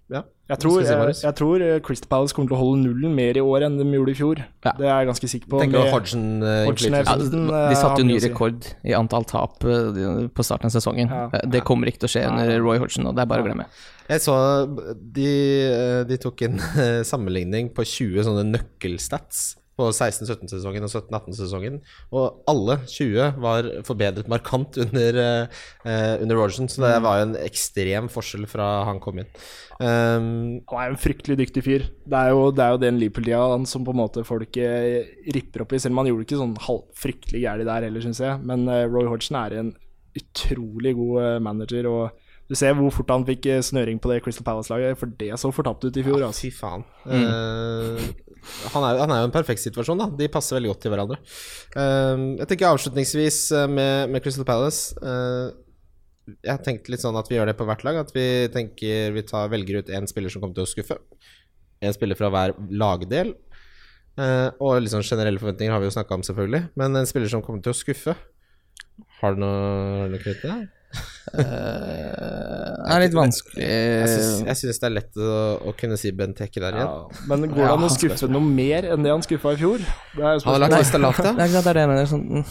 [0.08, 0.22] ja.
[0.48, 3.12] Jeg tror, vi si, jeg, jeg tror eh, Crystal Palace kommer til å holde nullen
[3.12, 4.38] mer i år enn de gjorde i fjor.
[4.64, 4.72] Ja.
[4.78, 5.58] Det er jeg ganske sikker på.
[5.60, 9.26] Tenker med- Hodgson eh, Hodgson ja, de, eh, de satte jo ny rekord i antall
[9.28, 11.12] tap eh, på starten av sesongen.
[11.12, 11.26] Ja.
[11.36, 13.48] Eh, Det kommer ikke til å skje under Roy Hodgson, og det er bare å
[13.50, 13.68] glemme.
[14.08, 14.38] Jeg så
[14.96, 15.28] de,
[15.68, 21.78] eh, de tok en eh, sammenligning på 20 sånne nøkkelstats på 16-17-sesongen og 17-18-sesongen,
[22.10, 25.20] og alle 20 var forbedret markant under,
[25.86, 29.30] eh, under Rogerson, så det var jo en ekstrem forskjell fra han kom inn.
[29.78, 31.84] Um, Han er jo en fryktelig dyktig fyr.
[32.02, 35.62] Det er jo, det er jo den Liverpool-tida som på en måte folk eh, ripper
[35.62, 38.18] opp i, selv om han gjorde det ikke sånn halv, fryktelig gærent der heller, syns
[38.24, 38.40] jeg.
[38.50, 39.70] Men uh, Roy Hodgson er en
[40.18, 41.86] utrolig god manager.
[41.86, 45.50] Og du ser hvor fort han fikk snøring på det Crystal Palace-laget, for det så
[45.54, 46.22] fortapt ut i fjor.
[46.24, 46.48] Ja, Altså.
[46.48, 46.82] fy faen.
[47.06, 48.08] Eh,
[48.74, 50.08] han, er, han er jo en perfekt situasjon, da.
[50.18, 51.18] De passer veldig godt til hverandre.
[51.78, 55.50] Eh, jeg tenker avslutningsvis eh, med, med Crystal Palace eh,
[56.44, 58.00] Jeg har tenkt litt sånn at vi gjør det på hvert lag.
[58.04, 60.98] At vi tenker vi tar, velger ut én spiller som kommer til å skuffe.
[61.84, 63.34] Én spiller fra hver lagdel.
[64.18, 66.64] Eh, og sånn generelle forventninger har vi jo snakka om, selvfølgelig.
[66.80, 68.16] Men en spiller som kommer til å skuffe
[69.20, 70.77] Har du noe, noe knyttet til det?
[71.28, 75.32] Eh, det er litt vanskelig Jeg syns, det er lett å,
[75.68, 76.88] å kunne si Benteke der igjen.
[76.88, 79.84] Ja, men går det an å skuffe noe mer enn det han skuffa i fjor?
[80.16, 81.24] Det er jo Han har lagt spørsmålet.
[81.28, 81.36] ja.
[81.36, 82.08] Det er klart det er det jeg mener.
[82.08, 82.44] Sånn, mm.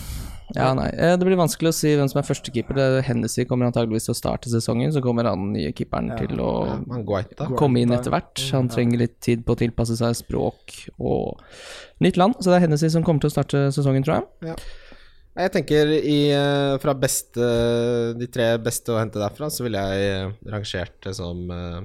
[0.59, 0.87] ja, nei.
[0.93, 2.77] Eh, Det blir vanskelig å si hvem som er førstekeeper.
[2.77, 6.51] Det- Hennessy kommer antageligvis til å starte sesongen, så kommer han nye keeperen til å
[6.69, 7.49] ja, Guaita.
[7.57, 8.45] komme inn etter hvert.
[8.53, 11.41] Han trenger litt tid på å tilpasse seg språk og
[12.05, 14.29] nytt land, så det er Hennessy som kommer til å starte sesongen, tror jeg.
[14.51, 14.55] Nei,
[15.37, 17.47] Jeg tenker i, eh, fra beste,
[18.17, 21.83] de tre beste å hente derfra, så ville jeg eh, rangert det som uh,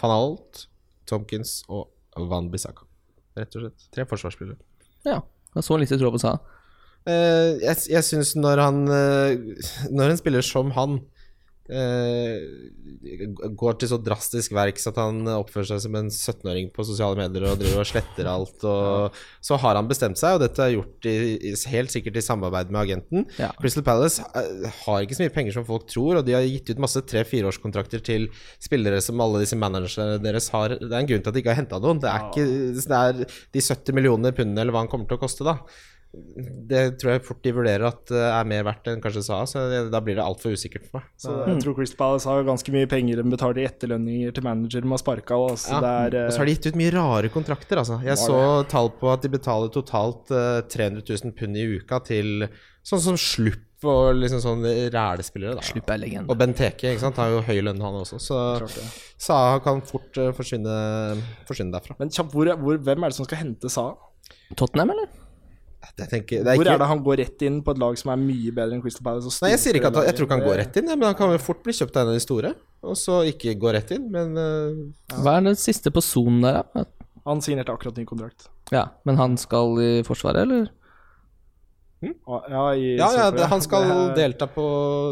[0.00, 0.64] van Alt,
[1.06, 1.86] Tomkins og
[2.30, 2.82] Van Bissaka.
[3.38, 3.86] Rett og slett.
[3.94, 4.58] Tre forsvarsspillere.
[5.06, 5.20] Ja.
[5.48, 6.34] Det er så lite tro på sa.
[7.06, 9.30] Uh, jeg jeg syns når han uh,
[9.96, 10.98] Når en spiller som han
[13.60, 17.44] går til så drastisk verks at han oppfører seg som en 17-åring på sosiale medier
[17.50, 21.08] og driver og sletter alt, og så har han bestemt seg, og dette er gjort
[21.10, 21.16] i,
[21.50, 23.26] i, helt sikkert i samarbeid med agenten.
[23.36, 23.50] Ja.
[23.60, 26.72] Crystal Palace eh, har ikke så mye penger som folk tror, og de har gitt
[26.72, 28.30] ut masse tre-fireårskontrakter til
[28.64, 30.78] spillere som alle disse managerne deres har.
[30.80, 32.00] Det er en grunn til at de ikke har henta noen.
[32.00, 35.22] Det er ikke det er de 70 millioner pundene eller hva han kommer til å
[35.22, 35.58] koste, da.
[36.12, 39.66] Det tror jeg fort de vurderer at eh, er mer verdt enn kanskje sa, så
[39.68, 41.10] det, da blir det altfor usikkert for meg.
[41.20, 44.86] Så jeg tror Chris Palace har ganske mye penger de betaler i etterlønninger til manager
[44.86, 45.38] de har sparka.
[45.60, 45.82] Så Ja.
[46.08, 48.00] er Og så har de gitt ut mye rare kontrakter, altså.
[48.02, 48.40] Jeg så
[48.72, 52.48] tall på at de betaler totalt eh, 300 000 pund i uka til
[52.88, 55.62] sånn som Slupp og liksom sånn rælespillere, da.
[55.62, 56.32] Slupp er legende.
[56.32, 57.20] Og Benteke ikke sant?
[57.20, 58.88] har jo høy lønn, han også, så Sa.
[59.28, 60.74] Saha kan fort eh, forsvinne,
[61.46, 61.94] forsvinne derfra.
[62.00, 63.90] Men kjapt, hvor, hvor, hvem er det som skal hente Sa?
[64.56, 65.17] Tottenham, eller?
[65.98, 67.98] Jeg tenker, det er Hvor ikke, er det han går rett inn på et lag
[67.98, 69.30] som er mye bedre enn Crystal Palace?
[69.30, 71.06] og Nei, jeg sier ikke at han, jeg tror ikke han går rett inn, men
[71.08, 72.54] han kan jo fort bli kjøpt av en av de store.
[72.86, 75.18] Og så ikke gå rett inn, men ja.
[75.24, 76.86] Hva er den siste på sonen der, da?
[77.28, 78.48] Han signerte akkurat ny kontrakt.
[78.72, 80.68] Ja, men han skal i Forsvaret, eller?
[81.98, 82.14] Hm?
[82.48, 84.64] Ja, i Ja, ja, det, han skal Det delta på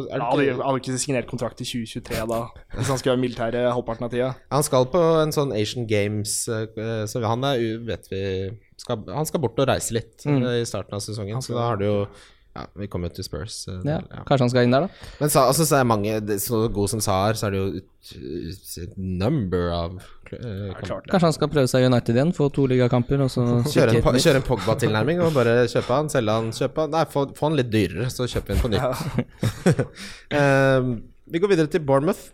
[0.06, 2.44] er Ja, det Han har ikke signert kontrakt i 2023 da,
[2.76, 4.28] hvis han skal være militær halvparten av tida.
[4.54, 8.22] Han skal på en sånn Asian Games, eh, så han er vet vi
[8.76, 10.42] skal, Han skal bort og reise litt Mm.
[10.46, 11.98] eh, i starten av sesongen, så da har du jo
[12.56, 13.68] Ja, vi kommer jo til Spurs.
[13.68, 14.22] eh, Ja, ja.
[14.24, 15.08] Kanskje han skal inn der, da?
[15.20, 17.66] Men så, altså, så er mange Så god som Sa er, så er det jo
[17.76, 22.64] et, et number av uh, Kanskje han skal prøve seg i United igjen, få to
[22.66, 26.80] ligakamper, og så Kjøre en, kjøre en Pogba-tilnærming og bare kjøpe han, selge han, kjøpe
[26.86, 29.86] han Nei, få, få han litt dyrere, så kjøper vi han på nytt.
[30.40, 30.88] Eh,
[31.26, 32.30] vi går videre til Bournemouth.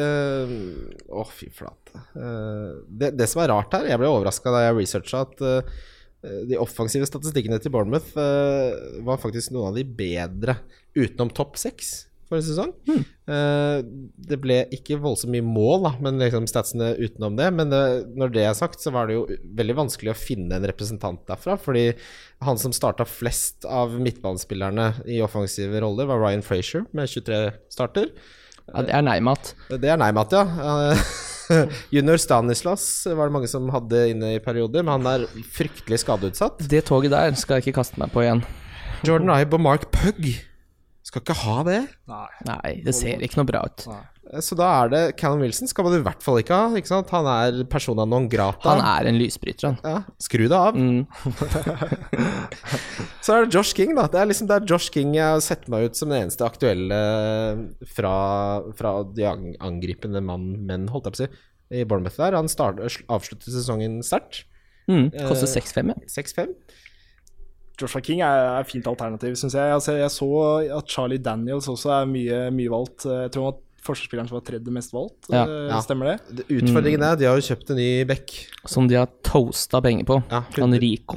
[0.00, 2.02] Å, fy flate.
[2.16, 5.82] Uh, det, det som er rart her, jeg ble overraska da jeg researcha at uh,
[6.20, 8.74] de offensive statistikkene til Bournemouth eh,
[9.06, 10.58] var faktisk noen av de bedre
[10.92, 12.72] utenom topp seks forrige sesong.
[13.30, 13.80] Eh,
[14.30, 17.48] det ble ikke voldsomt mye mål, da, men liksom statsene utenom det.
[17.56, 17.82] Men det,
[18.18, 19.24] når det er sagt, så var det jo
[19.58, 21.58] veldig vanskelig å finne en representant derfra.
[21.60, 21.88] Fordi
[22.46, 28.12] han som starta flest av midtbanespillerne i offensive roller, var Ryan Frazier med 23 starter.
[28.70, 29.52] Ja, det er nei-mat.
[29.72, 30.44] Det er Neimat, ja.
[30.90, 31.04] Eh,
[31.94, 36.62] Junior Stanislas var det mange som hadde inne i perioder, men han er fryktelig skadeutsatt.
[36.70, 38.44] Det toget der skal jeg ikke kaste meg på igjen.
[39.06, 40.49] Jordan Ibe og Mark Pugg
[41.06, 41.80] skal ikke ha det.
[42.10, 42.26] Nei.
[42.48, 43.86] Nei, det ser ikke noe bra ut.
[43.90, 44.00] Nei.
[44.44, 46.68] Så da er det Callum Wilson skal man i hvert fall ikke ha.
[46.78, 47.08] Ikke sant?
[47.10, 48.76] Han er persona non grata.
[48.76, 49.80] Han er en lysbryter, han.
[49.82, 50.76] ja, Skru det av.
[50.78, 51.00] Mm.
[53.24, 54.04] Så er det Josh King, da.
[54.12, 56.46] Det er liksom det er Josh King jeg har sett meg ut som den eneste
[56.46, 57.00] aktuelle
[57.96, 58.14] fra,
[58.78, 61.30] fra de angripende mann, menn, holdt jeg på å si,
[61.80, 62.38] i Bournemouth der.
[62.38, 64.44] Han start, avslutter sesongen sterkt.
[64.90, 65.10] Mm.
[65.26, 65.98] Koster Eh, 6-5, ja.
[66.10, 66.54] 6-5.
[67.80, 69.72] Joshua King er er et fint alternativ, syns jeg.
[69.74, 70.30] Altså, jeg så
[70.78, 73.06] at Charlie Daniels også er mye, mye valgt.
[73.08, 75.30] Jeg tror han var forsvarsspilleren som var tredje mest valgt.
[75.32, 75.46] Ja.
[75.48, 75.78] Eh, Ja.
[75.80, 76.36] Stemmer det?
[76.36, 78.34] Det- Utfordringen er de har jo kjøpt en ny back.
[78.68, 80.22] Som de har toasta penger på.
[80.30, 81.16] Ja, Han Rico.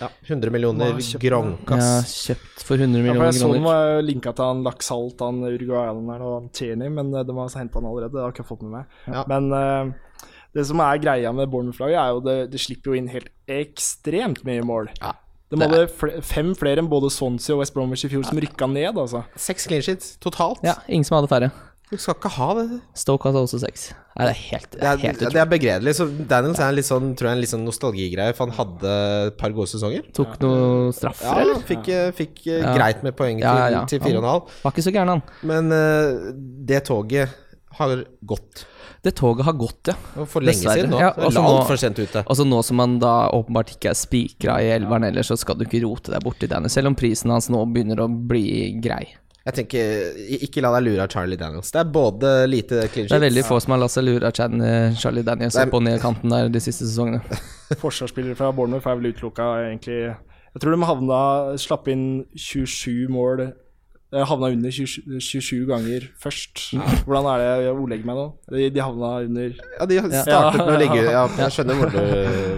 [0.00, 1.78] Ja, 100 millioner Hva gronkas.
[1.78, 5.20] Ja, kjøpt for 100 Ja, for millioner jeg så den var linka til han Laxalt,
[5.20, 8.10] han Uruguayeren og han Tierney, men eh, de har henta han allerede.
[8.10, 8.84] Det har jeg ikke fått med meg.
[9.06, 9.24] Ja.
[9.28, 9.92] Men uh,
[10.52, 14.42] det som er greia med Bournemouth-laget, er jo det, det slipper jo inn helt ekstremt
[14.44, 14.88] mye mål.
[15.00, 15.12] Ja,
[15.50, 18.68] De hadde fl fem flere enn både Swansea og West Bromwich i fjor som rykka
[18.70, 19.24] ned, altså.
[19.34, 20.62] Seks clean sheets totalt.
[20.66, 21.50] Ja, ingen som hadde færre.
[21.90, 22.64] Du skal ikke ha det.
[22.94, 23.88] Stoke hadde også seks.
[24.14, 25.94] Nei, det er helt, det Det er helt det er begredelig.
[25.98, 28.92] Så Daniels er en litt sånn, tror jeg, en litt sånn nostalgigreie, for han hadde
[29.32, 30.04] et par gode sesonger.
[30.14, 31.64] Tok noen straffer, Ja, eller?
[31.66, 32.76] fikk, eh, fikk eh, Ja.
[32.78, 34.54] greit med poeng Ja, ja, til, til fire og en halv.
[34.62, 35.22] Var ikke så gæren, han.
[35.42, 36.30] Men uh,
[36.70, 37.34] det toget
[37.80, 38.62] har gått.
[39.02, 39.94] Det toget har gått, ja.
[40.28, 40.82] For lenge Dessverre.
[40.82, 40.98] siden nå.
[41.00, 42.22] Ja, Det altså nå- for sent ute.
[42.26, 45.64] Altså Nå som man da åpenbart ikke er spikra i elveren ellers, så skal du
[45.64, 49.06] ikke rote deg borti Daniels, Selv om prisen hans nå begynner å bli grei.
[49.46, 51.70] Jeg tenker, Ikke la deg lure av Charlie Daniels.
[51.72, 54.34] Det er både lite clean Det er veldig få som har latt seg lure av
[54.36, 57.22] Charlie Daniels opp og ned kanten der de siste sesongene.
[57.80, 60.14] Forsvarsspillere fra Bournemouth er vel utelukka, egentlig.
[60.52, 63.52] Jeg tror de havna Slapp inn 27 mål
[64.10, 66.64] Havna under 27, 27 ganger først.
[67.06, 68.26] Hvordan er det jeg ordlegger meg nå?
[68.50, 72.00] De, de havna under Ja, de startet med å ligge Ja, jeg skjønner hvor du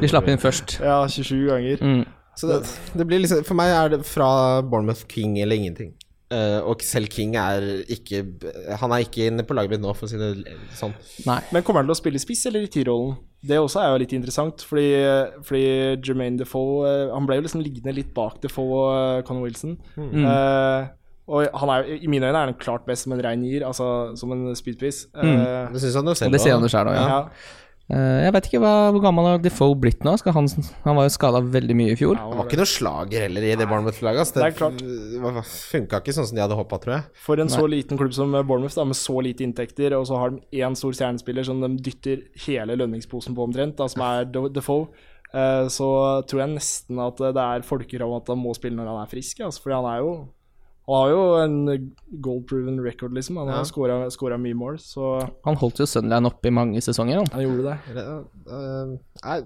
[0.01, 0.79] De slapp inn først.
[0.81, 1.83] Ja, 27 ganger.
[1.85, 2.05] Mm.
[2.41, 2.62] Så det,
[2.97, 5.93] det blir liksom For meg er det fra Bournemouth King eller ingenting.
[6.33, 7.61] Uh, og selv King er
[7.93, 8.23] ikke
[8.81, 10.95] Han er ikke inne på laget mitt nå, for å si det sånn.
[11.29, 11.43] Nei.
[11.53, 13.19] Men kommer han til å spille spiss eller i T-rollen?
[13.43, 14.87] Det også er jo litt interessant, fordi,
[15.43, 15.65] fordi
[15.99, 19.75] Jermaine Defoe eh, Han ble jo liksom liggende litt bak Defoe og eh, Conor Wilson.
[19.99, 20.23] Mm.
[20.23, 20.91] Eh,
[21.33, 23.88] og han er, i mine øyne er han klart best som en rein gir, altså
[24.21, 25.09] som en speedpiece.
[25.16, 25.33] Mm.
[25.40, 26.37] Eh, Det syns han jo selv.
[26.37, 27.09] Det sier han jo sjøl òg, ja.
[27.16, 27.59] ja.
[27.92, 30.12] Eh, jeg vet ikke hva, hvor gammel har Defoe blitt nå?
[30.21, 30.47] Skal han,
[30.87, 32.16] han var jo skada veldig mye i fjor.
[32.21, 34.33] Han var ikke noe slager heller i det Bournemouth-laget.
[34.38, 34.51] det.
[34.55, 37.05] Det funka ikke sånn som de hadde håpa, tror jeg.
[37.27, 40.33] For en så liten klubb som Bournemouth, da, med så lite inntekter, og så har
[40.37, 44.49] de én stor stjernespiller som de dytter hele lønningsposen på omtrent, da, som er De-
[44.57, 44.87] Defoe,
[45.35, 45.90] eh, så
[46.31, 49.42] tror jeg nesten at det er folkekrav at han må spille når han er frisk.
[49.45, 50.14] Altså, fordi han er jo
[50.88, 53.37] Han har jo en goal-proven record, liksom.
[53.38, 53.61] Han Ja.
[53.61, 53.64] har
[54.11, 57.16] scora- mye mål, så Han holdt jo Sunderland oppe i mange sesonger.
[57.23, 57.27] Han.
[57.33, 57.79] han gjorde det.
[58.51, 59.38] Øh, nei,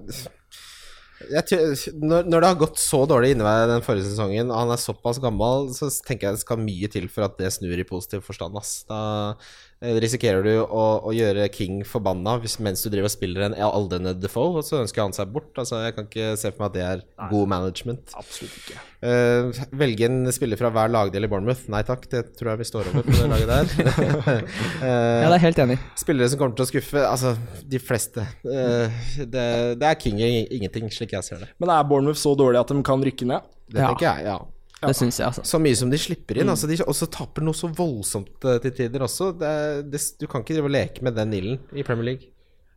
[1.33, 4.71] jeg, tror- når, når det har gått så dårlig innevei den forrige sesongen, og han
[4.75, 7.85] er såpass gammel, så tenker jeg det skal mye til for at det snur i
[7.89, 8.57] positiv forstand.
[8.57, 8.85] Ass.
[8.89, 8.99] Da
[9.31, 9.35] eh,
[9.83, 14.15] risikerer du å, å gjøre King forbanna hvis, mens du driver og spiller en aldrende
[14.17, 15.51] Defoe, og så ønsker han seg bort.
[15.61, 18.15] Altså, jeg kan ikke se for meg at det er god management.
[18.17, 18.81] Absolutt ikke.
[19.07, 21.67] Uh, velge en spiller fra hver lagdel i Bournemouth?
[21.73, 23.71] Nei takk, det tror jeg vi står over på det laget der.
[24.17, 25.79] uh, Ja, det er helt enig.
[26.01, 27.37] Spillere som kommer til å skuffe, altså
[27.69, 28.25] de fleste.
[28.49, 28.89] Uh,
[29.21, 29.47] det,
[29.83, 31.53] det er King ingenting, slik jeg ser det.
[31.61, 33.45] Men er Bournemouth så dårlig at de kan rykke ned?
[33.69, 33.93] Det Ja.
[33.93, 34.39] tenker jeg, ja.
[34.83, 35.43] Det syns jeg, altså.
[35.49, 36.51] Så mye som de slipper inn.
[36.53, 39.31] Altså de, og så taper noe så voldsomt eh, til tider også.
[39.41, 39.53] Det,
[39.93, 42.36] det, du kan ikke drive og leke med den ilden i Premier League.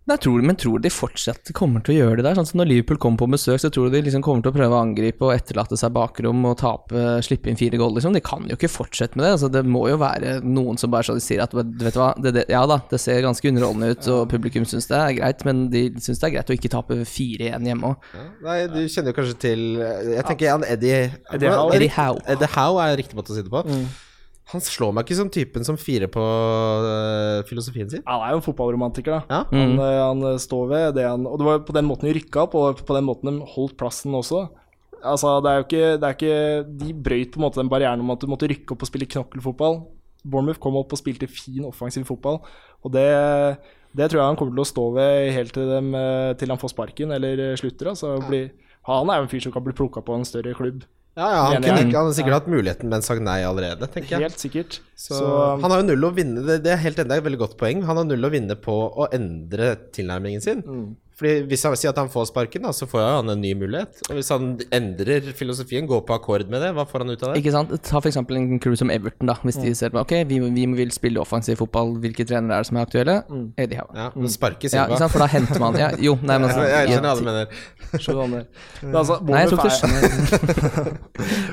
[0.09, 2.37] Nei, tror, men tror de fortsatt kommer til å gjøre det der?
[2.39, 4.55] Sånn som Når Liverpool kommer på besøk, så tror du de liksom kommer til å
[4.55, 8.15] prøve å angripe og etterlate seg bakrom og tape, slippe inn fire gold, liksom.
[8.17, 9.35] De kan jo ikke fortsette med det.
[9.35, 12.09] Altså, det må jo være noen som bare så de sier at vet du hva,
[12.17, 15.45] det, det, ja da, det ser ganske underholdende ut, og publikum syns det er greit,
[15.45, 18.11] men de syns det er greit å ikke tape 4-1 hjemme òg.
[18.17, 18.27] Ja.
[18.49, 21.73] Nei, du kjenner jo kanskje til Jeg tenker Jan Eddie Eddie Howe.
[21.77, 22.23] Eddie Howe.
[22.33, 23.61] Eddie Howe er riktig måte å si det på.
[24.49, 28.01] Han slår meg ikke som typen som firer på eh, filosofien sin.
[28.07, 29.21] Han er jo en fotballromantiker, da.
[29.29, 29.41] Ja.
[29.53, 32.47] Han, eh, han står ved det han Og det var på den måten de rykka
[32.47, 34.47] opp, og på den måten de holdt plassen også.
[34.99, 38.01] Altså, det er jo ikke, det er ikke De brøyt på en måte den barrieren
[38.03, 39.83] om at du måtte rykke opp og spille knokkelfotball.
[40.27, 42.41] Bournemouth kom opp og spilte fin offensiv fotball,
[42.83, 43.05] og det,
[43.95, 46.59] det tror jeg han kommer til å stå ved helt til, dem, eh, til han
[46.59, 47.93] får sparken eller eh, slutter.
[47.93, 48.41] Altså, bli,
[48.89, 50.83] han er jo en fyr som kan bli plukka på en større klubb.
[51.19, 54.15] Ja, ja, han, kunne, ikke han hadde sikkert hatt muligheten, men sagt nei allerede, tenker
[54.15, 54.29] jeg.
[54.29, 54.79] Helt sikkert.
[54.95, 55.27] Så, Så,
[55.59, 57.83] han har jo null å vinne, det, det er helt enda et veldig godt poeng.
[57.89, 60.63] Han har null å vinne på å endre tilnærmingen sin.
[61.19, 63.97] Fordi Hvis han sier at han får sparken, da, så får han en ny mulighet.
[64.09, 67.33] Og hvis han endrer filosofien, går på akkord med det, hva får han ut av
[67.33, 67.41] det?
[67.43, 67.73] Ikke sant?
[67.83, 69.35] Ta eksempel en klubb som Everton, da.
[69.43, 72.69] Hvis de ser på Ok, vi, vi vil spille offensiv fotball, hvilke trenere er det
[72.71, 73.17] som er aktuelle?
[73.59, 73.91] Eddie Howe.
[73.99, 74.87] Ja, men sparke Ja, Silva.
[74.95, 75.11] ikke sant?
[75.11, 77.47] For da henter man ja, Jo, nei, men jeg, jeg skjønner hva du mener.
[78.99, 79.19] altså,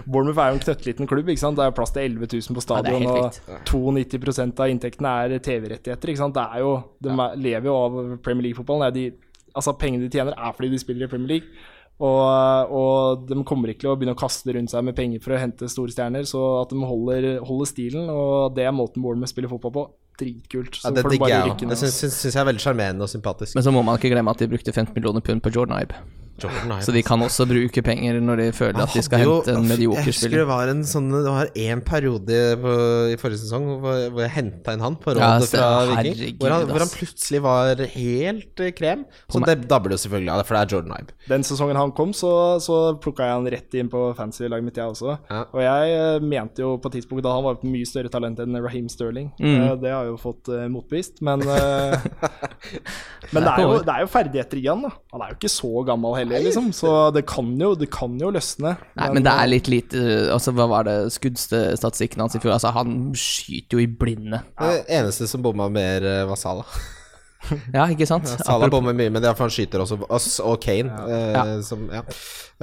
[0.06, 1.28] Bournemouth er- jo en knøttliten klubb.
[1.32, 1.56] ikke sant?
[1.58, 3.32] Det er plass til 11 000 på Ja, stadion, ja, og
[3.66, 6.12] 92% av inntektene er TV-rettigheter.
[6.12, 6.34] ikke sant?
[6.36, 9.16] Det er jo, De er, lever jo av Premier League-fotballen.
[9.56, 11.64] Altså, Pengene de tjener, er fordi de spiller i Premier League.
[11.96, 15.32] Og, og de kommer ikke til å begynne å kaste rundt seg med penger for
[15.32, 19.32] å hente store stjerner, så at de holder, holder stilen, og det er måten Bournemouth
[19.32, 19.84] spiller fotball på.
[20.18, 20.76] Dritkult.
[20.80, 21.68] Så Ja, det digger jeg òg.
[21.68, 23.54] Det syns, syns, syns jeg er veldig sjarmerende og sympatisk.
[23.54, 25.94] Men så må man ikke glemme at de brukte 15 millioner pund på Jordan Ibe.
[26.36, 29.36] Jordan Ibe, Så de kan også bruke penger når de føler at de skal jo-
[29.40, 30.42] hente en Jeg medioker husker spiller.
[30.42, 32.74] det var en sånn Det var en periode på,
[33.08, 36.36] i forrige sesong hvor, hvor jeg henta inn han på rådet Ja, fra Viking.
[36.36, 39.06] Hvor han, hvor han plutselig var helt eh, krem.
[39.32, 41.16] Så det dabler jo selvfølgelig av det, for det er Jordan Ibe.
[41.32, 44.92] Den sesongen han kom, så, så plukka jeg han rett inn på fancy-laget mitt, jeg
[44.92, 45.16] også.
[45.30, 45.40] Ja.
[45.56, 48.60] Og jeg eh, mente jo på tidspunktet da han var et mye større talent enn
[48.60, 49.32] Raheem Sterling.
[49.40, 49.56] Mm.
[49.56, 52.06] Eh, det har jeg jo fått uh, motbevist, men uh,
[53.34, 54.92] Men det er, jo, det er jo ferdigheter i han, da.
[55.14, 56.68] Han er jo ikke så gammel heller, liksom.
[56.76, 58.76] Så det kan jo, det kan jo løsne.
[58.98, 62.54] Nei, men det er litt lite Altså, hva var det skuddstatistikken hans i fjor?
[62.56, 64.42] Altså, han skyter jo i blinde.
[64.60, 66.70] Det eneste som bomma mer, eh, var Salah.
[67.76, 68.26] Ja, ikke sant?
[68.42, 69.98] Salah bommer mye, men det er for han skyter også.
[70.12, 70.90] Oss og Kane.
[71.06, 71.44] eh, Ja.
[71.66, 72.02] Som, ja.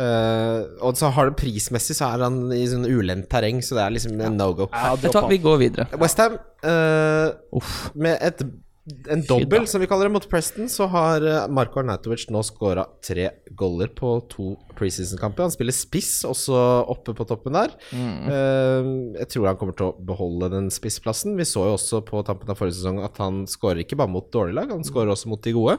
[0.04, 3.84] Eh, og så har det prismessig så er han i sånn ulendt terreng, så det
[3.86, 4.70] er liksom en no go.
[4.74, 5.88] Ja, Vet du hva, vi går videre.
[6.02, 7.64] Westham eh,
[7.96, 8.42] med et,
[8.84, 12.84] en dobbel, som vi kaller det, mot Preston, så har eh, Marko Arnautovic nå skåra
[13.06, 15.48] tre goller på to preseason-kamper.
[15.48, 16.58] Han spiller spiss også
[16.92, 17.72] oppe på toppen der.
[17.96, 19.14] Mm.
[19.22, 21.38] jeg tror han kommer til å beholde den spissplassen.
[21.40, 24.28] Vi så jo også på tampen av forrige sesong at han skårer ikke bare mot
[24.34, 25.78] dårlige lag, han skårer også mot de gode.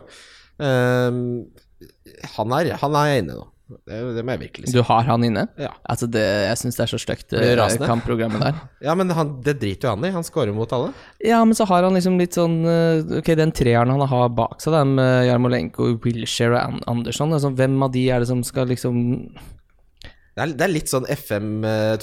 [0.65, 1.21] Eh,
[2.39, 3.51] han, er, han er inne nå.
[3.65, 4.75] Det, det må jeg virkelig si.
[4.77, 5.47] Du har han inne?
[5.57, 5.71] Ja.
[5.89, 7.89] Altså, det, jeg syns det er så stygt, rasende?
[7.89, 8.59] kampprogrammet der.
[8.85, 10.13] Ja, men han, det driter jo han i.
[10.13, 10.93] Han skårer mot alle.
[11.25, 14.61] Ja, men så har han liksom litt sånn eh, Ok, den treeren han har bak
[14.61, 18.69] seg, den med Jarmolenko, Wilshere og Andersson, altså, hvem av de er det som skal
[18.69, 19.01] liksom
[19.33, 21.51] Det er, det er litt sånn FM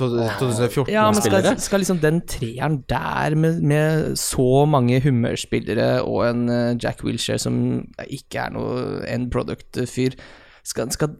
[0.01, 0.97] 2014-spillere.
[0.97, 6.45] Ja, men skal, skal liksom den treeren der, med, med så mange humørspillere og en
[6.49, 10.17] eh, Jack Wilshere som ikke er noe end product-fyr
[10.67, 11.15] skal, skal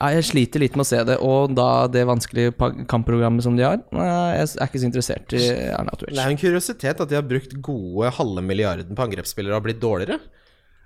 [0.00, 2.54] ja, Jeg sliter litt med å se det, og da det vanskelige
[2.90, 3.80] kampprogrammet som de har.
[3.92, 6.14] Jeg er ikke så interessert i Arnautovic.
[6.16, 9.60] Det er jo en kuriositet at de har brukt gode halve milliarden på angrepsspillere og
[9.60, 10.20] har blitt dårligere.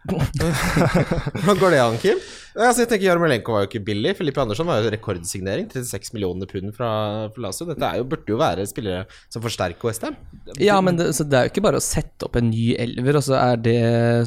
[0.10, 2.18] Hvordan går det an, Kim?
[2.54, 4.12] Altså, jeg tenker Jarmolenko var jo ikke billig.
[4.14, 5.66] Filippe Andersson var jo rekordsignering.
[5.72, 6.90] 36 millioner pund fra,
[7.42, 7.66] Lazio.
[7.66, 10.14] Dette er jo, burde jo være spillere som forsterker Westham.
[10.62, 13.18] Ja, men det, så det er jo ikke bare å sette opp en ny elver,
[13.18, 13.80] og så, er det,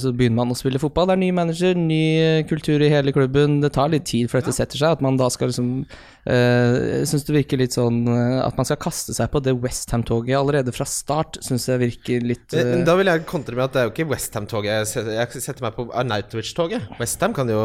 [0.04, 1.08] så begynner man å spille fotball.
[1.08, 3.62] Det er ny manager, ny eh, kultur i hele klubben.
[3.64, 4.98] Det tar litt tid før dette setter seg.
[4.98, 8.68] At man da skal liksom eh, Jeg syns det virker litt sånn eh, At man
[8.68, 12.86] skal kaste seg på det Westham-toget allerede fra start, syns jeg virker litt men eh,
[12.88, 15.88] da vil jeg kontre med at det er jo ikke Westham-toget jeg setter meg på
[15.96, 16.92] Arnautovic-toget.
[17.00, 17.62] Westham kan jo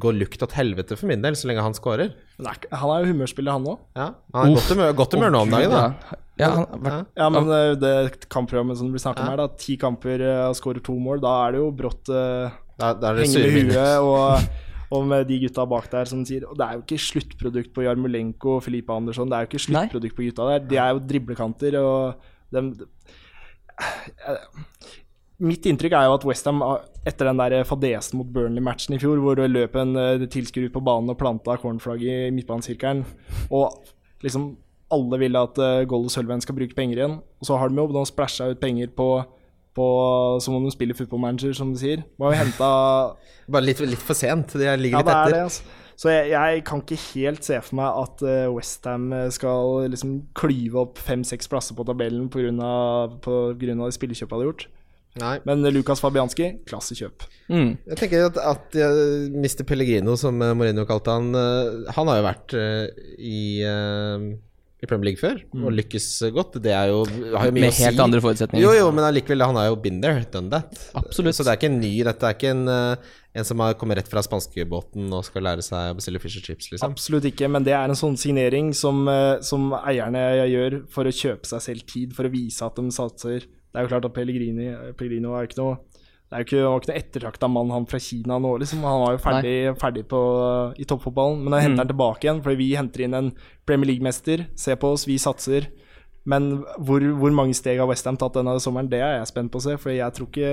[0.00, 2.12] gå lukt til helvete for min del, så lenge han scorer.
[2.38, 3.78] Er ikke- Han er jo humørspiller, han òg.
[3.96, 5.82] Ja, han er godt humør, godt humør nå om dagen, da.
[6.38, 9.48] ja, ja, han, Ja, men det, det kampprogrammet som det blir snakket om her, da.
[9.58, 11.20] Ti kamper eh, og skårer to mål.
[11.20, 14.48] Da er det jo brått uh, Da, da det henge med huet og,
[14.94, 17.82] og med de gutta bak der som sier Og det er jo ikke sluttprodukt på
[17.82, 19.28] Jarmolenko og Filipe Andersson.
[19.28, 20.68] Det er jo ikke sluttprodukt på gutta der.
[20.70, 22.14] De er jo driblekanter, og
[22.54, 22.72] dem
[25.38, 26.62] Mitt inntrykk er jo at Westham
[27.06, 30.74] etter den der fadesen mot Burnley-matchen i fjor, hvor det løp en uh, tilskuer ut
[30.74, 33.04] på banen og planta cornflagget i midtbanesirkelen,
[33.54, 33.76] og
[34.24, 34.56] liksom
[34.90, 37.78] alle vil at uh, Gold og Sølven skal bruke penger igjen, og så har de
[37.78, 39.06] jo nå splæsja ut penger på,
[39.78, 39.86] på
[40.42, 42.02] som om de spiller football manager, som de sier.
[42.18, 42.70] Har jo henta
[43.54, 44.56] Bare litt, litt for sent.
[44.58, 45.36] De ligger ja, litt er etter.
[45.36, 45.76] det, altså.
[45.98, 50.82] Så jeg, jeg kan ikke helt se for meg at uh, Westham skal liksom klyve
[50.82, 52.50] opp fem-seks plasser på tabellen pga.
[53.18, 54.68] de spillekjøpene de har gjort.
[55.18, 55.38] Nei.
[55.48, 57.24] Men Lukas Fabianski, klassekjøp.
[57.50, 57.70] mm.
[57.90, 58.76] Jeg tenker at, at
[59.32, 59.64] Mr.
[59.66, 63.40] Pellegrino, som uh, Mourinho kalte han, uh, han har jo vært uh, i,
[64.78, 66.60] i Premier League før og lykkes godt.
[66.62, 67.00] Det er jo,
[67.34, 67.86] har jo mye Med å si.
[67.88, 68.62] helt andre forutsetninger.
[68.62, 70.70] Jo, jo, men allikevel, han har jo been there, done that.
[71.00, 71.34] Absolutt.
[71.34, 74.12] Så det er ikke en ny Dette er ikke en, en som har kommet rett
[74.12, 76.94] fra spanskebåten og skal lære seg å bestille fish and chips, liksom.
[76.94, 79.02] Absolutt ikke, men det er en sånn signering som,
[79.42, 83.50] som eierne gjør for å kjøpe seg selv tid, for å vise at de satser.
[83.78, 85.76] Det er jo klart at Pellegrini, Pellegrino er ikke noe
[86.28, 88.82] det er jo ikke, var ikke noe ettertrakta mann, han fra Kina nå, liksom.
[88.84, 90.18] Han var jo ferdig, ferdig på,
[90.76, 91.38] i toppfotballen.
[91.40, 93.30] Men da henter han tilbake igjen, fordi vi henter inn en
[93.64, 94.42] Premier League-mester.
[94.52, 95.70] Se på oss, vi satser.
[96.28, 96.50] Men
[96.84, 99.64] hvor, hvor mange steg har Westham tatt denne sommeren, det er jeg spent på å
[99.70, 99.78] se.
[99.80, 100.52] For jeg tror ikke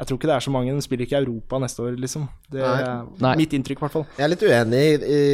[0.00, 0.72] jeg tror ikke det er så mange.
[0.72, 2.22] De spiller ikke i Europa neste år, liksom.
[2.48, 2.84] Det er
[3.20, 3.34] Nei.
[3.42, 4.06] mitt inntrykk, i hvert fall.
[4.16, 5.24] Jeg er litt uenig i, i,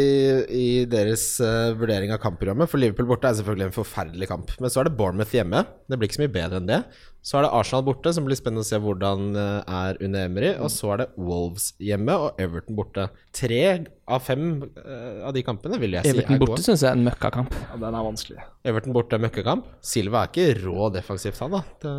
[0.58, 2.70] i deres uh, vurdering av kampprogrammet.
[2.72, 4.50] For Liverpool borte er selvfølgelig en forferdelig kamp.
[4.58, 5.62] Men så er det Bournemouth hjemme.
[5.86, 6.80] Det blir ikke så mye bedre enn det.
[7.26, 10.50] Så er det Arsenal borte, som blir spennende å se hvordan uh, er under Emery.
[10.58, 13.06] Og så er det Wolves hjemme og Everton borte.
[13.34, 13.62] Tre
[14.06, 16.66] av fem uh, av de kampene vil jeg si Everton er borte gode.
[16.66, 17.54] syns jeg er en møkkakamp.
[17.68, 18.50] Ja, den er vanskelig.
[18.66, 19.70] Everton borte er møkkakamp.
[19.94, 21.64] Silva er ikke rå defensivt, han da.
[21.86, 21.96] Det,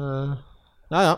[0.93, 1.15] ja, ja.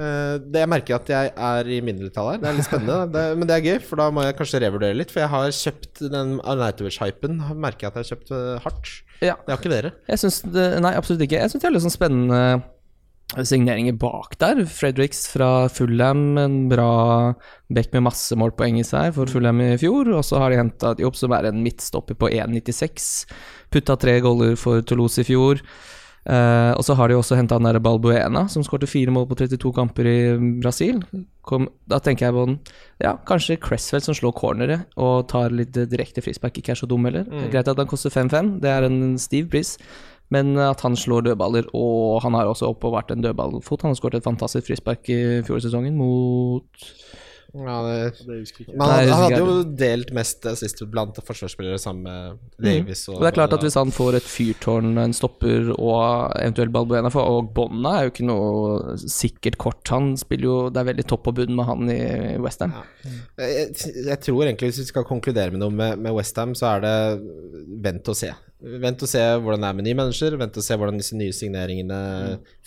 [0.00, 2.40] Eh, det jeg merker at jeg er i mindretall her.
[2.40, 4.96] Det er litt spennende, det, men det er gøy, for da må jeg kanskje revurdere
[4.96, 5.12] litt.
[5.12, 7.40] For jeg har kjøpt den Arnautovic-hypen.
[7.60, 8.92] Merker jeg at jeg har kjøpt eh, hardt.
[9.20, 9.38] Ja.
[9.44, 9.94] Det har ikke dere.
[10.08, 11.42] Jeg synes det Nei, absolutt ikke.
[11.42, 12.44] Jeg syns det er litt sånn spennende
[13.46, 14.64] signeringer bak der.
[14.66, 16.90] Fredriks fra Fulham, en bra
[17.70, 20.10] back med masse målpoeng i seg for Fulham i fjor.
[20.16, 23.10] Og så har de henta Jobb, som er en midtstopper på 1,96.
[23.70, 25.62] Putta tre goller for Toulouse i fjor.
[26.28, 29.38] Eh, og så har de også henta han derre Balbuena, som skårte fire mål på
[29.40, 30.18] 32 kamper i
[30.60, 31.00] Brasil.
[31.46, 32.58] Kom, da tenker jeg på den
[33.00, 36.88] Ja, kanskje Cresswell som slår corneret og tar litt eh, direkte frispark, ikke er så
[36.90, 37.24] dum heller.
[37.32, 39.76] Er Greit at han koster 5-5, det er en stiv pris.
[40.30, 43.82] Men at han slår dødballer, og han har også oppå vært en dødballfot.
[43.82, 46.92] Han har skåret et fantastisk frispark i fjorårssesongen mot
[47.50, 47.94] Ja, det,
[48.26, 48.74] Det husker jeg ikke.
[48.76, 53.02] men han, Nei, jeg husker hadde jo delt mest assist blant forsvarsspillere sammen med Davies.
[53.10, 57.10] Og det er klart at hvis han får et fyrtårn, en stopper og eventuelt Balbuena
[57.12, 59.82] for Og Bonna er jo ikke noe sikkert kort.
[59.90, 61.98] Han spiller jo Det er veldig topp og bunn med han i
[62.44, 62.76] Westham.
[63.40, 63.72] jeg,
[64.06, 66.94] jeg tror egentlig hvis vi skal konkludere med noe med, med Westham, så er det
[67.82, 68.30] vent og se.
[68.60, 71.32] Vent og se hvordan det er med nye mennesker, vent og se hvordan disse nye
[71.32, 72.00] signeringene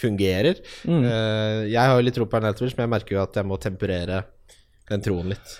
[0.01, 0.57] fungerer.
[0.89, 3.59] Eh, jeg har jo litt tro på Arnautovic, men jeg merker jo at jeg må
[3.61, 4.23] temperere
[4.89, 5.53] den troen litt.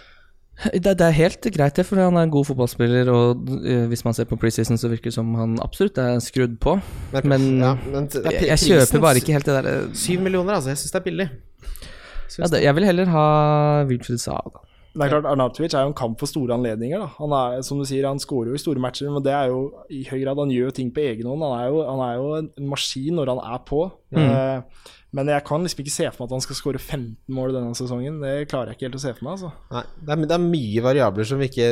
[0.74, 4.03] Det, det er helt greit, det, for han er en god fotballspiller, og uh, hvis
[4.05, 6.76] man ser på preseason, så virker det som han absolutt er skrudd på.
[7.26, 10.69] Men, ja, men jeg, jeg kjøper bare ikke helt det derre Syv millioner, altså.
[10.76, 11.28] Jeg syns det er billig.
[12.38, 13.26] ja, det- Jeg vil heller ha
[13.89, 14.61] Wilfred Saga.
[14.93, 16.99] Det er klart, Arnautovic er jo en kamp for store anledninger.
[17.01, 17.07] da.
[17.17, 19.74] Han er, som du sier, han skårer jo i store matcher, men det er jo
[19.89, 21.41] i høy grad Han gjør jo ting på egen hånd.
[21.41, 23.80] Han er jo, han er jo en maskin når han er på.
[24.13, 24.61] Eh,
[25.14, 27.76] men jeg kan liksom ikke se for meg at han skal skåre 15 mål denne
[27.78, 28.16] sesongen.
[28.24, 29.36] Det klarer jeg ikke helt å se for meg.
[29.38, 29.51] altså.
[29.76, 31.68] Nei, det er, det er mye variabler som vi ikke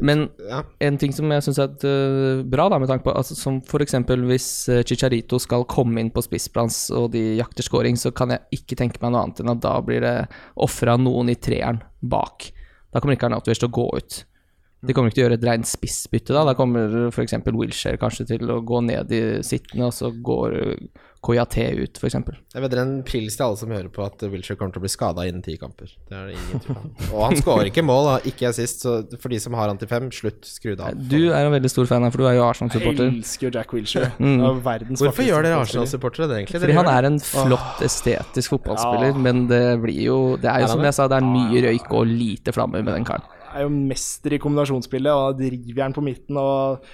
[0.00, 0.62] Men Ja.
[0.88, 3.60] en ting som jeg syns er et, øh, bra, da, med tanke på altså, Som
[3.62, 3.94] f.eks.
[4.24, 8.40] hvis øh, Chicharito skal komme inn på spissplans og de jakter scoring, så kan jeg
[8.60, 10.16] ikke tenke meg noe annet enn at da blir det
[10.56, 12.50] ofra noen i treeren bak.
[12.92, 14.24] Da kommer ikke Arnautovic til å gå ut.
[14.86, 16.44] De kommer ikke til å gjøre et rent spissbytte da.
[16.50, 17.36] Da kommer f.eks.
[17.54, 22.16] Wilshere kanskje til å gå ned i sittende, og så går KJT Koyate ut, f.eks.
[22.52, 24.90] Jeg vedder en pils til alle som hører på at Wilshere kommer til å bli
[24.92, 25.88] skada innen ti kamper.
[26.10, 26.90] Det er det ingen tvil om.
[27.14, 28.16] Og han skårer ikke mål, da.
[28.28, 30.44] ikke jeg sist, så for de som har han til fem, slutt.
[30.44, 30.98] Skru det av.
[31.08, 33.08] Du er en veldig stor fan her, for du er jo Arsenal-supporter.
[33.08, 34.10] Jeg elsker jo Jack Wilshere.
[34.20, 35.62] Er Hvorfor gjør dere.
[35.64, 36.60] Arsenal-supportere det, egentlig?
[36.66, 39.22] Fordi han er en flott, estetisk fotballspiller, Ja.
[39.28, 42.04] men det blir jo Det er jo som jeg sa, det er mye røyk og
[42.10, 43.24] lite flammer med den karen.
[43.54, 46.38] Er jo mester i kombinasjonsspillet, og drivjern på midten.
[46.40, 46.84] og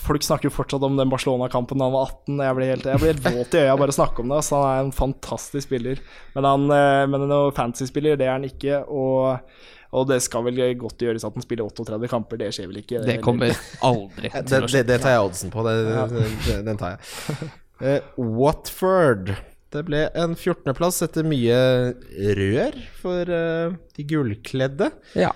[0.00, 2.42] Folk snakker jo fortsatt om den Barcelona-kampen da han var 18.
[2.46, 4.42] Jeg blir helt, jeg ble helt våt i øya bare å snakke om det.
[4.46, 6.02] Så han er en fantastisk spiller.
[6.34, 8.82] Men, han, eh, men noen fantasy-spiller, det er han ikke.
[8.88, 9.58] Og,
[9.96, 13.02] og det skal vel godt gjøres at han spiller 38 kamper, det skjer vel ikke?
[13.06, 13.52] Det kommer
[13.86, 14.80] aldri Det, til å skje.
[14.80, 15.66] det, det tar jeg oddsen på.
[15.66, 15.76] Det,
[16.46, 17.52] det, den tar jeg.
[17.76, 19.34] Uh, Watford.
[19.74, 21.56] Det ble en 14.-plass etter mye
[22.38, 24.88] rør for uh, de gullkledde.
[25.18, 25.32] Ja.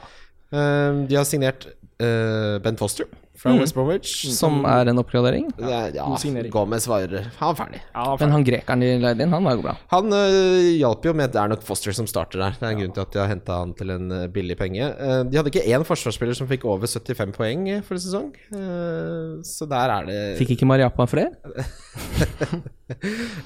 [0.52, 1.66] Eh, de har signert
[2.00, 3.06] eh, Ben Foster
[3.40, 4.12] fra West Bromwich.
[4.36, 5.46] Som er en oppgradering.
[5.58, 6.50] Er- ja, God.
[6.52, 7.80] Gomez var Han er ferdig.
[7.94, 9.74] Ja, Men han grekeren de leide inn, han var jo bra.
[9.94, 12.58] Han øh, hjalp jo med Det er nok Foster som starter der.
[12.60, 14.90] Det er en grunn til at de har henta han til en øh, billig penge.
[15.00, 18.30] Uh, de hadde ikke én forsvarsspiller som fikk over 75 poeng eh, for sesong.
[18.52, 21.32] uh, så der er det Fikk ikke Mariapa flere?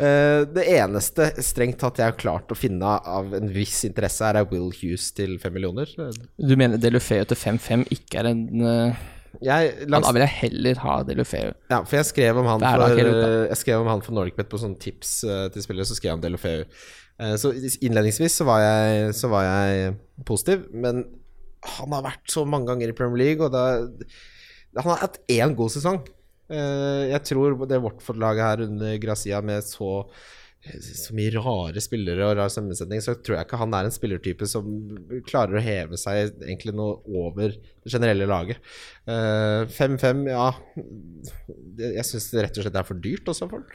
[0.01, 4.41] uh, Det eneste strengt tatt jeg har klart å finne av en viss interesse her,
[4.41, 5.91] er Will Hughes til 5 millioner.
[6.39, 8.41] Du mener Delufeu til 5-5 ikke er en
[9.43, 11.55] Jeg, ja, langs, Da vil jeg heller ha Delufeu.
[11.71, 14.81] ja, for jeg skrev om han for, jeg skrev om han for NordicBet på sånne
[14.83, 16.65] tips eh, til spillere, så skrev han Delofeu.
[17.15, 19.93] Uh, så innledningsvis så var, jeg, så var jeg
[20.27, 21.05] positiv, men
[21.65, 23.85] han har vært så mange ganger i Premier League, og da,
[24.81, 26.03] han har hatt én god sesong.
[26.53, 30.03] Eh, jeg tror det Watford-laget her under Grazia med så
[30.65, 34.49] så mye rare spillere og rar sammensetning, så tror jeg ikke han er en spillertype
[34.49, 34.69] som
[35.29, 38.63] klarer å heve seg egentlig noe over det generelle laget.
[39.05, 40.47] Eh, 5-5, ja
[41.77, 43.69] Jeg syns det rett og slett er for dyrt også for.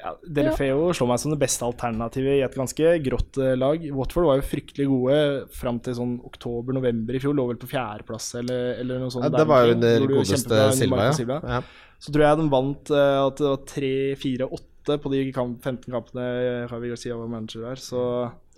[0.00, 3.82] Ja, Delfeo slår meg som det beste alternativet i et ganske grått eh, lag.
[3.92, 5.18] Watford var jo fryktelig gode
[5.52, 7.36] fram til sånn oktober-november i fjor.
[7.36, 9.26] Lå vel på fjerdeplass eller, eller noe sånt.
[9.28, 11.14] Ja, det var jo under godeste Silva, ja.
[11.18, 11.40] Silva.
[11.44, 11.62] ja.
[12.00, 16.26] Så tror jeg de vant eh, at det var 3-4-8 på de kamp, 15 kampene
[16.66, 17.80] Javi Garcia var manager der.
[17.80, 18.02] Så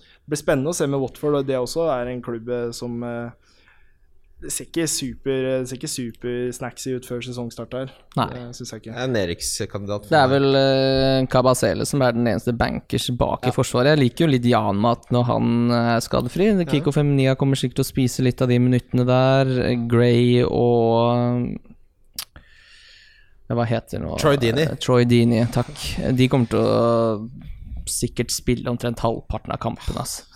[0.01, 3.03] det blir spennende å se med Watford, og det også er en klubb eh, som
[3.07, 3.53] eh,
[4.43, 7.93] det ser ikke super, det ser ikke super-snacksy ut før sesongstart her.
[8.19, 8.27] Nei.
[8.33, 8.95] Det syns jeg ikke.
[8.97, 10.09] Er en Eriks-kandidat.
[10.11, 13.93] Det er vel uh, Kabasele som er den eneste bankers bak i Forsvaret.
[13.95, 16.51] Jeg liker jo litt Janmat når han er skadefri.
[16.73, 19.53] Kiko Feminia kommer sikkert til å spise litt av de minuttene der.
[19.91, 21.82] Gray og ja,
[23.53, 24.65] Hva heter nå Troy Deeney.
[24.71, 25.73] Eh, Troy Deeney, takk.
[26.17, 27.29] De kommer til å
[27.91, 30.03] sikkert spille omtrent halvparten av kampene.
[30.05, 30.27] Altså.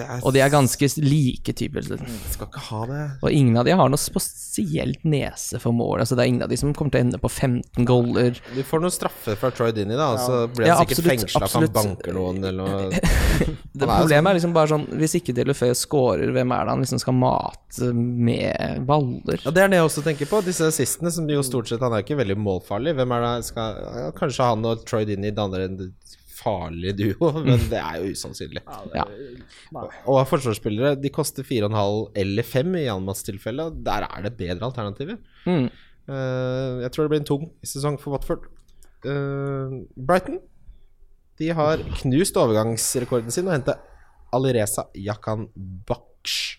[0.00, 1.82] Er, Og de er ganske like typer.
[2.30, 3.00] Skal ikke ha det.
[3.26, 6.04] Og ingen av de har noe spesielt nese for mål.
[6.04, 8.38] Altså, det er ingen av de som kommer til å ende på 15 goaler.
[8.54, 11.48] Du får noen straffer fra Troy Dini, da, og så blir han Ja, sikkert fengsla
[11.48, 13.02] for han banker noen eller noe.
[13.80, 16.82] Det Han Problemet er liksom bare sånn Hvis ikke Delofeu scorer, hvem er det han
[16.82, 19.40] liksom skal mate med baller?
[19.44, 20.40] Ja, Det er det jeg også tenker på.
[20.44, 22.94] Disse assistene, som jo stort sett Han er ikke veldig målfarlig.
[22.98, 25.78] Hvem er det skal Kanskje han og Troy Dini danner en
[26.40, 28.64] farlig duo, men det er jo usannsynlig.
[28.64, 29.86] Ja, ja.
[30.08, 33.70] Og forsvarsspillere de koster 4,5 eller 5 i Janmats tilfelle.
[33.86, 35.20] Der er det bedre alternativer.
[35.46, 35.68] Mm.
[36.10, 38.48] Uh, jeg tror det blir en tung sesong for Watford.
[39.04, 40.40] Uh, Brighton
[41.40, 43.78] de har knust overgangsrekorden sin og henta
[44.36, 45.46] Alireza Yakan
[45.88, 46.58] Baksh.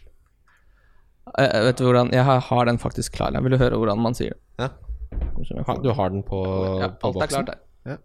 [1.37, 3.31] Eh, jeg vet du hvordan Jeg har den faktisk klar.
[3.35, 4.41] Jeg vil høre hvordan man sier det.
[4.57, 5.75] Ja.
[5.83, 6.39] Du har den på,
[6.81, 7.21] ja, på boksen?
[7.21, 7.61] Alt er klart.
[7.85, 7.97] Ja.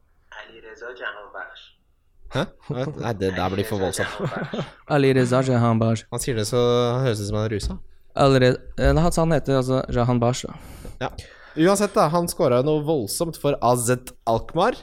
[2.34, 2.44] Hæ?
[2.70, 4.64] Nei, det der blir for voldsomt.
[4.92, 6.06] Ali Reza Jahan Bash.
[6.12, 6.60] Han sier det så
[6.96, 7.78] han høres ut som han er rusa.
[8.16, 10.56] Eh, han han heter altså Jahan Bash, da.
[11.00, 11.10] Ja.
[11.56, 12.08] Uansett, da.
[12.12, 13.92] Han skåra noe voldsomt for AZ
[14.28, 14.78] Alkmaar.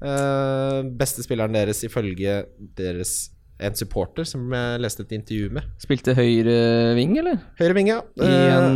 [0.00, 2.38] Uh, beste spilleren deres ifølge
[2.78, 3.30] deres
[3.60, 5.68] en supporter som jeg leste et intervju med.
[5.82, 6.56] Spilte høyre
[6.96, 7.38] ving, eller?
[7.60, 8.00] Høyre ving, ja.
[8.24, 8.66] Eh,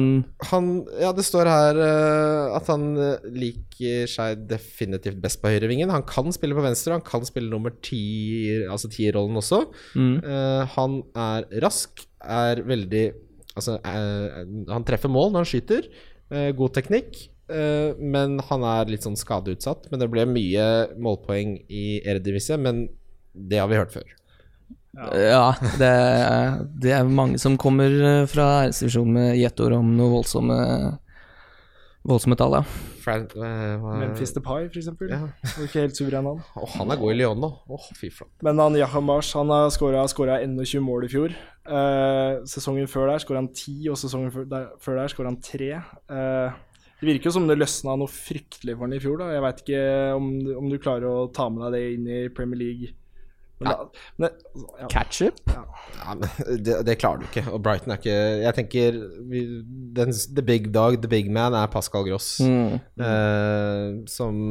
[0.51, 0.71] han,
[1.01, 5.93] ja, det står her uh, at han eh, liker seg definitivt best på høyrevingen.
[5.95, 8.05] Han kan spille på venstre, han kan spille nummer ti,
[8.69, 9.65] altså tierrollen også.
[9.95, 10.17] mm.
[10.25, 13.07] Uh, han er rask, er veldig
[13.55, 15.85] Altså, han treffer mål når han skyter.
[16.59, 17.21] god teknikk.
[18.03, 19.87] men han er litt sånn skadeutsatt.
[19.93, 20.65] Men det ble mye
[20.99, 22.89] målpoeng i Eredivisie, men
[23.31, 24.11] det har vi hørt før.
[24.95, 25.47] Ja,
[25.81, 30.59] det er, det er mange som kommer eh, fra æresdivisjonen med gjettord om noe voldsomme
[32.05, 32.65] Voldsomme tall, ja.
[33.01, 35.09] Frank, uh, Memphis Depay, for eksempel.
[35.09, 35.23] Ja.
[35.65, 36.43] Ikke helt suveren, han.
[36.61, 37.49] Oh, han er god i Lyon nå.
[37.73, 38.35] Oh, fy flate.
[38.45, 41.33] Men han Yaham han har skåra 21 mål i fjor.
[41.65, 45.41] Uh, sesongen før der skåra han 10, og sesongen før der, før der skåra han
[45.41, 45.71] 3.
[46.13, 46.53] Uh,
[47.01, 49.17] det virker jo som det løsna noe fryktelig for han i fjor.
[49.21, 49.81] da Jeg veit ikke
[50.19, 50.29] om,
[50.61, 52.93] om du klarer å ta med deg det inn i Premier League.
[53.63, 53.85] Men da,
[54.19, 54.31] men,
[54.81, 55.39] ja, Ketchup?
[55.47, 56.17] Ja,
[56.59, 57.45] det, det klarer du ikke.
[57.55, 58.99] Og Brighton er ikke Jeg tenker
[59.31, 59.45] vi,
[59.97, 62.37] den, The big dog, the big man, er Pascal Gross.
[62.43, 62.81] Mm.
[62.99, 64.43] Eh, som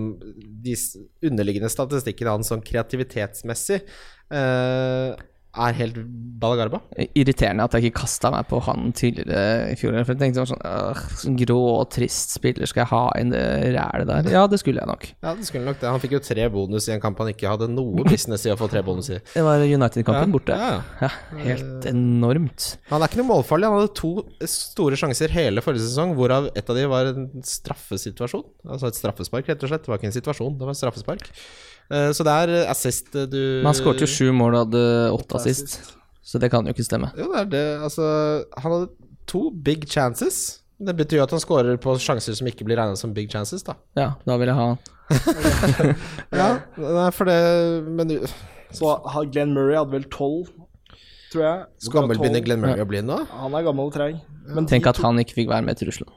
[0.64, 0.78] de
[1.26, 5.14] underliggende statistikkene hans sånn kreativitetsmessig eh,
[5.54, 5.98] er helt
[6.44, 6.80] balagarba.
[7.16, 9.94] Irriterende at jeg ikke kasta meg på han tidligere i fjor.
[10.04, 13.44] For jeg tenkte sånn, øh, sånn grå og trist spiller, skal jeg ha inn det
[13.76, 14.30] rælet der?
[14.34, 15.06] Ja, det skulle jeg nok.
[15.24, 15.92] Ja, det skulle nok det.
[15.94, 18.58] Han fikk jo tre bonus i en kamp han ikke hadde noe business i å
[18.60, 19.20] få tre bonus i.
[19.36, 20.58] Det var United-kampen Ja, borte.
[20.58, 21.12] ja, ja.
[21.38, 22.68] Ja, helt enormt.
[22.90, 23.70] Han er ikke noe målfarlig.
[23.70, 24.14] Han hadde to
[24.50, 28.44] store sjanser hele forrige sesong, hvorav et av de var en straffesituasjon.
[28.68, 29.86] Altså et straffespark, rett og slett.
[29.86, 31.30] Det var ikke en situasjon, det var et straffespark.
[31.94, 34.66] Eh, Så det er eh, assist eh, du Men han skåret jo sju mål og
[34.66, 34.84] hadde
[35.14, 35.78] åtte assist,
[36.26, 37.12] så det kan jo ikke stemme.
[37.20, 37.66] Jo, det er det.
[37.86, 38.08] Altså,
[38.58, 38.90] han hadde
[39.30, 40.60] to big chances.
[40.84, 43.62] Det betyr jo at han scorer på sjanser som ikke blir regnet som big chances,
[43.64, 43.76] da.
[43.96, 44.82] Ja, da vil jeg ha han.
[46.34, 46.48] Ja,
[46.80, 47.38] nei, for det
[47.88, 48.26] Men du-
[48.74, 48.90] Så
[49.32, 50.48] Glenn Murray hadde vel 12,
[51.32, 51.66] tror jeg.
[51.86, 53.20] Hvor gammel begynner Glenn Murray å bli nå?
[53.30, 54.18] Han er gammel og treig.
[54.50, 56.10] Men Tenk at han ikke fikk være med til Russland.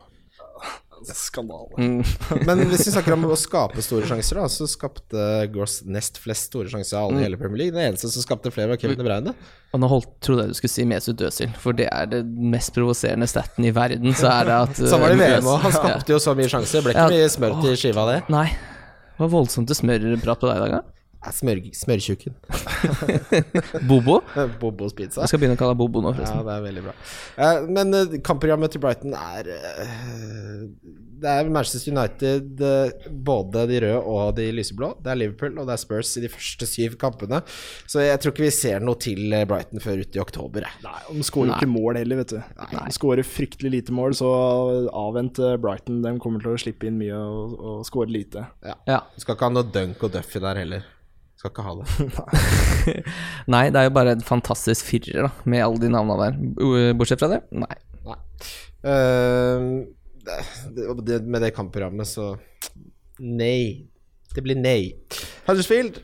[1.15, 1.77] Skandale.
[1.79, 2.01] Mm.
[2.49, 6.49] Men hvis vi snakker om å skape store sjanser, da, så skapte Gross nest flest
[6.51, 7.75] store sjanser av alle i hele Premier League.
[7.77, 9.35] Den eneste som skapte flere, var Kevin De Bruyne.
[9.77, 12.73] Og nå holdt, trodde jeg du skulle si Mesut Özil, for det er det mest
[12.75, 14.15] provoserende staten i verden.
[14.17, 15.61] Så er det at Sånn var det i VM òg.
[15.69, 16.83] Han skapte jo så mye sjanser.
[16.87, 17.13] Ble ikke Ja.
[17.13, 18.19] mye smør til skiva det.
[18.33, 18.47] Nei.
[19.17, 20.96] Det var voldsomt til smørprat på deg i dag, da.
[21.27, 22.37] Ja, Smør, smørtjukken.
[23.91, 24.21] Bobo?
[24.61, 25.25] Bobos pizza.
[25.25, 26.95] Jeg skal begynne å kalle deg Bobo nå, Ja, det er veldig bra.
[27.43, 30.63] Eh, men eh, kampprogrammet til Brighton er eh,
[31.17, 32.63] Det er Manchester United,
[33.27, 34.93] både de røde og de lyseblå.
[35.03, 37.41] Det er Liverpool og det er Spurs i de første syv kampene.
[37.91, 40.69] Så jeg tror ikke vi ser noe til Brighton før ute i oktober.
[40.69, 40.85] jeg.
[40.87, 42.41] Nei, de skårer jo ikke mål heller, vet du.
[42.77, 44.31] De skårer fryktelig lite mål, så
[44.95, 46.05] avvent Brighton.
[46.07, 48.47] De kommer til å slippe inn mye og, og skåre lite.
[48.63, 49.01] Ja.
[49.17, 50.93] Du skal ikke ha noe dunk og Duffy der heller.
[51.37, 52.15] Skal ikke ha det.
[53.53, 56.95] Nei, det er jo bare en fantastisk firer, da, med alle de navnene der.
[56.97, 57.43] Bortsett fra det?
[57.53, 57.77] Nei.
[58.07, 58.19] Nei.
[58.87, 59.85] Uh,
[60.27, 60.39] det,
[61.07, 62.35] det, med det kampprogrammet, så
[63.21, 63.87] Nei.
[64.35, 64.93] Det blir nei.
[65.47, 66.03] Huddersfield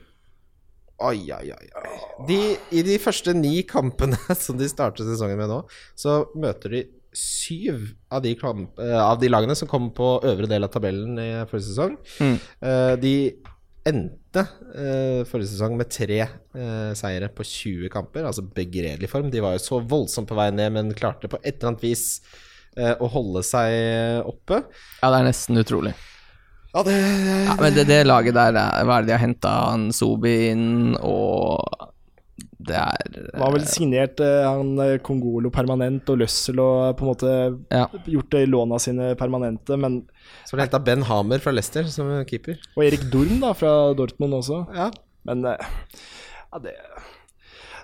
[1.03, 1.69] Oi, oi, oi.
[1.83, 1.95] oi.
[2.29, 2.39] De,
[2.79, 5.63] I de første ni kampene som de starter sesongen med nå,
[5.99, 10.49] så møter de syv av de, kamp, eh, av de lagene som kom på øvre
[10.49, 11.99] del av tabellen i forrige sesong.
[12.23, 12.37] Mm.
[12.69, 13.15] Eh, de
[13.89, 14.45] endte
[14.79, 19.31] eh, forrige sesong med tre eh, seire på 20 kamper, altså begredelig form.
[19.33, 22.05] De var jo så voldsomt på vei ned, men klarte på et eller annet vis
[22.79, 24.63] eh, å holde seg oppe.
[25.03, 25.95] Ja, det er nesten utrolig.
[26.73, 29.55] Ja, det Ja, men det, det laget der, er- hva er det de har henta
[29.93, 31.91] Sobi inn, og
[32.69, 37.11] det er Var vel signert eh, han eh, Kongolo permanent og Løssel og på en
[37.13, 37.33] måte
[37.73, 37.87] Ja.
[38.07, 40.03] gjort det låna sine permanente, men
[40.45, 42.61] Så har det henta Ben Hamer fra Leicester som keeper.
[42.77, 44.65] Og Erik Dorm da, fra Dortmund også.
[44.77, 44.91] Ja.
[45.29, 45.73] Men eh,
[46.53, 46.77] ja, det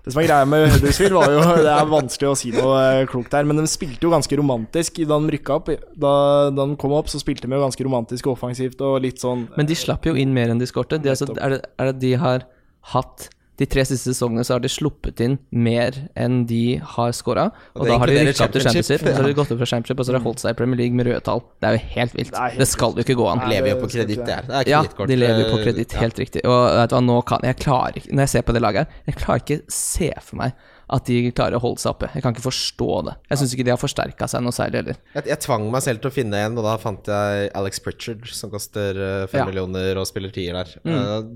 [0.04, 3.06] Det som er greia med Huddersfield, var jo Det er vanskelig å si noe eh,
[3.10, 5.68] klokt der, men de spilte jo ganske romantisk da de rykka opp.
[5.94, 6.12] Da,
[6.54, 9.48] da de kom opp, så spilte de jo ganske romantisk og offensivt og litt sånn
[9.58, 11.00] Men de slapp jo inn mer enn de skårte.
[11.02, 12.46] De, er, er, det, er det de har
[12.94, 13.28] hatt
[13.58, 17.48] De tre siste sesongene så har de sluppet inn mer enn de har scora.
[17.74, 19.10] Og, og da har de rykka opp til championship, ja.
[19.10, 20.58] og så har de gått opp fra championship, og så har de holdt seg i
[20.60, 21.42] Premier League med røde tall.
[21.58, 22.32] Det er jo helt vilt.
[22.34, 23.42] Det helt Det skal jo ikke gå an.
[23.42, 24.48] Nei, Lever jo på skal kreditt, det her.
[24.48, 26.02] Det er Ja, de lever jo på eh, kreditt, ja.
[26.04, 26.46] helt riktig.
[26.46, 28.84] Og vet du hva, nå kan jeg klarer ikke Når jeg ser på det laget
[28.86, 32.08] her, jeg klarer ikke se for meg at de klarer å holde seg oppe.
[32.14, 33.14] Jeg kan ikke forstå det.
[33.28, 34.96] Jeg syns ikke de har forsterka seg noe særlig heller.
[35.14, 38.24] Jeg, jeg tvang meg selv til å finne en, og da fant jeg Alex Pritchard,
[38.32, 39.46] som koster eh, fem Ja.
[39.50, 40.72] Millioner og spiller tier der.
[40.88, 41.32] Mm.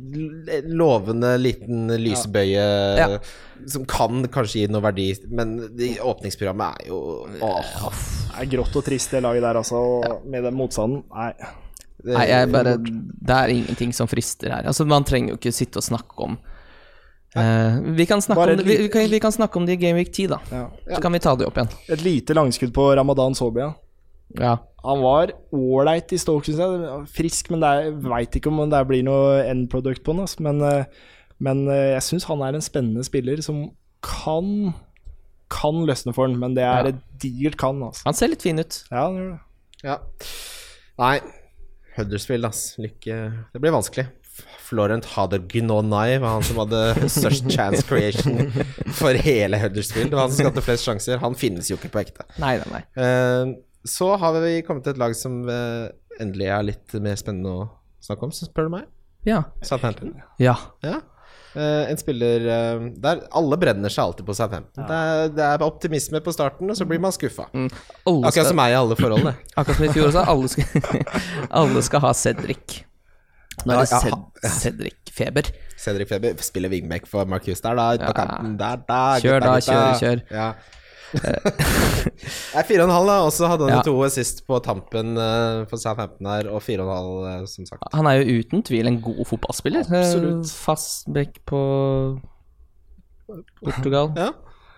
[0.48, 2.64] l- lovende liten lysbøye
[2.98, 3.18] Ja.
[3.68, 7.02] som kan kanskje gi noe verdi, men de, åpningsprogrammet er jo
[7.44, 7.90] åh,
[8.32, 9.82] Det er grått og trist, det laget der, altså.
[10.24, 11.02] Med den motstanden.
[11.12, 11.32] Nei.
[12.02, 14.64] det- Nei, jeg bare Det er ingenting som frister her.
[14.66, 16.38] Altså, man trenger jo ikke sitte og snakke om
[17.36, 20.00] eh, vi, kan snakke om vi, vi, kan, vi kan snakke om det i Game
[20.00, 20.40] Week 10, da.
[20.50, 20.66] Ja.
[20.94, 21.72] Så kan vi ta det opp igjen.
[21.88, 23.72] Et lite langskudd på Ramadan Sobia.
[24.38, 24.56] Ja.
[24.82, 27.02] Han var ålreit i Stoke, syns jeg.
[27.14, 30.24] Frisk, men jeg veit ikke om det blir noe end product på han.
[30.24, 30.42] Altså.
[30.42, 31.10] Men, eh,
[31.42, 33.68] men eh, jeg syns han er en spennende spiller som
[34.02, 34.72] kan
[35.52, 36.88] kan løsne for han, men det er Ja.
[36.88, 37.82] et digert kan.
[37.82, 38.02] Altså.
[38.06, 38.84] Han ser litt fin ut.
[38.90, 39.40] Ja, han gjør det.
[39.84, 39.98] Ja.
[40.98, 41.20] Nei,
[41.96, 42.76] Huddersfield, ass.
[42.78, 43.16] Lykke
[43.52, 44.06] Det blir vanskelig.
[44.62, 46.82] Florent Hadergnonai var han som hadde
[47.18, 48.48] størst chance creation
[48.96, 50.10] for hele Huddersfield.
[50.12, 51.20] Det var han som skapte flest sjanser.
[51.22, 52.26] Han finnes jo ikke på ekte.
[52.42, 52.82] Nei, nei, nei.
[53.04, 53.54] Eh,
[53.88, 55.86] så har vi kommet til et lag som eh,
[56.22, 57.70] endelig er litt mer spennende å
[58.02, 58.90] snakke om, så spør du meg.
[59.28, 59.42] Ja.
[59.62, 60.16] Southampton.
[60.42, 60.56] Ja.
[60.82, 61.00] Ja.
[61.52, 64.86] Uh, en spiller uh, der Alle brenner seg alltid på Southampton.
[64.88, 67.50] Det, er, det er optimisme på starten, og så blir man skuffa.
[67.52, 67.68] Mm.
[67.68, 69.28] Akkurat skal, som meg i alle forhold.
[69.60, 71.04] akkurat som i fjor også, alle skal,
[71.62, 72.78] alle skal ha Cedric.
[73.66, 74.14] Nå er det Ced,
[74.58, 75.50] Cedric-feber.
[75.78, 77.90] Cedric Feber spiller wingback for Marcus der, da.
[78.00, 78.12] På Ja.
[78.12, 78.56] kanten.
[78.58, 79.00] Der, da.
[79.22, 80.22] Kjør da, kjør, kjør.
[80.30, 80.52] Ja.
[82.54, 83.16] Nei, fire og en halv, da.
[83.26, 83.82] Og så hadde han Ja.
[83.84, 87.66] to assist på tampen eh, for Southampton her, og fire og en halv, eh, som
[87.68, 87.82] sagt.
[87.92, 89.84] Han er jo uten tvil en god fotballspiller.
[89.84, 90.48] Absolutt.
[90.64, 91.60] Fastback på
[93.64, 94.12] Portugal.
[94.16, 94.30] Ja.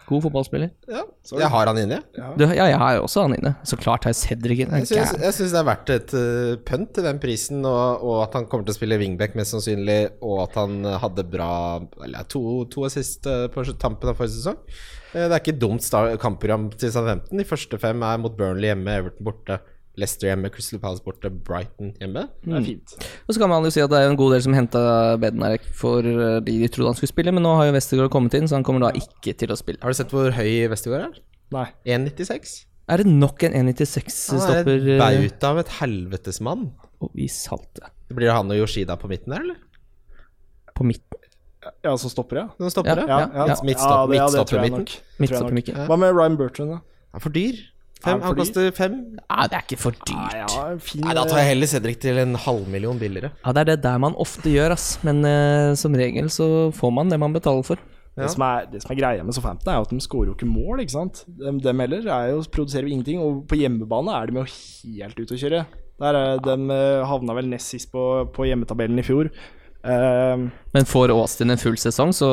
[0.08, 0.70] God fotballspiller.
[0.90, 1.02] ja.
[1.40, 2.00] Jeg har han inne
[2.36, 3.54] Du, ja, jeg har også han inne.
[3.64, 4.82] Så klart har jeg Cedric inne.
[4.84, 8.48] Jeg syns, det er verdt et uh, pønt til den prisen, og, og at han
[8.50, 11.52] kommer til å spille wingback mest sannsynlig, og at han hadde bra
[12.04, 12.42] Eller to,
[12.72, 14.60] to assist uh, på tampen av forrige sesong.
[15.14, 15.88] Uh, det er ikke dumt
[16.20, 17.40] kampprogram til Southampton.
[17.40, 19.60] De første fem er mot Burnley hjemme, Everton borte,
[20.00, 22.26] Leicester hjemme, Crystal Palace borte, Brighton hjemme.
[22.42, 22.94] Det er fint.
[23.28, 24.82] Og så kan man jo si at det er en god del som henta
[25.22, 28.34] Bednarek for eh, de de trodde han skulle spille, men nå har jo Westergaard kommet
[28.34, 29.78] inn, så han kommer da ikke til å spille.
[29.84, 31.20] Har du sett hvor høy Westergaard er?
[31.54, 31.66] Nei.
[31.86, 32.54] 1,96?
[32.90, 36.72] Er det nok en Han er 1,96-stopper et bauta av et helvetes mann.
[37.14, 37.92] i salte?
[38.10, 39.60] Blir det han og Yoshida på midten der, eller?
[40.74, 41.20] På midten?
[41.84, 42.48] Ja, så stopper ja?
[42.58, 44.72] Som stopper, Ja, Ja, ja, ja, midtstopper jeg
[45.22, 45.78] Midtstopper midten.
[45.88, 46.82] Hva med Ryan Bertrand, da?
[47.14, 47.62] Han er for dyr.
[48.04, 48.98] Fem, han koster fem.
[49.22, 50.36] Ja, det er ikke for dyrt.
[50.36, 53.32] Ja, fin Nei, da tar jeg heller Cedric til en halvmillion billigere.
[53.40, 54.98] Ja, det er det der man ofte gjør, ass.
[55.06, 57.80] Men eh, som regel så får man det man betaler for.
[58.14, 60.36] Det, som er, det som er greia med Southampton, er jo at de skårer jo
[60.36, 61.24] ikke mål, ikke sant.
[61.26, 64.44] De, dem heller er jo, produserer jo ingenting, og på hjemmebane er de jo
[65.00, 65.64] helt ute å kjøre.
[66.02, 69.32] Der er, de eh, havna vel nest sist på, på hjemmetabellen i fjor.
[69.84, 72.28] Eh, Men får Austin en full sesong, så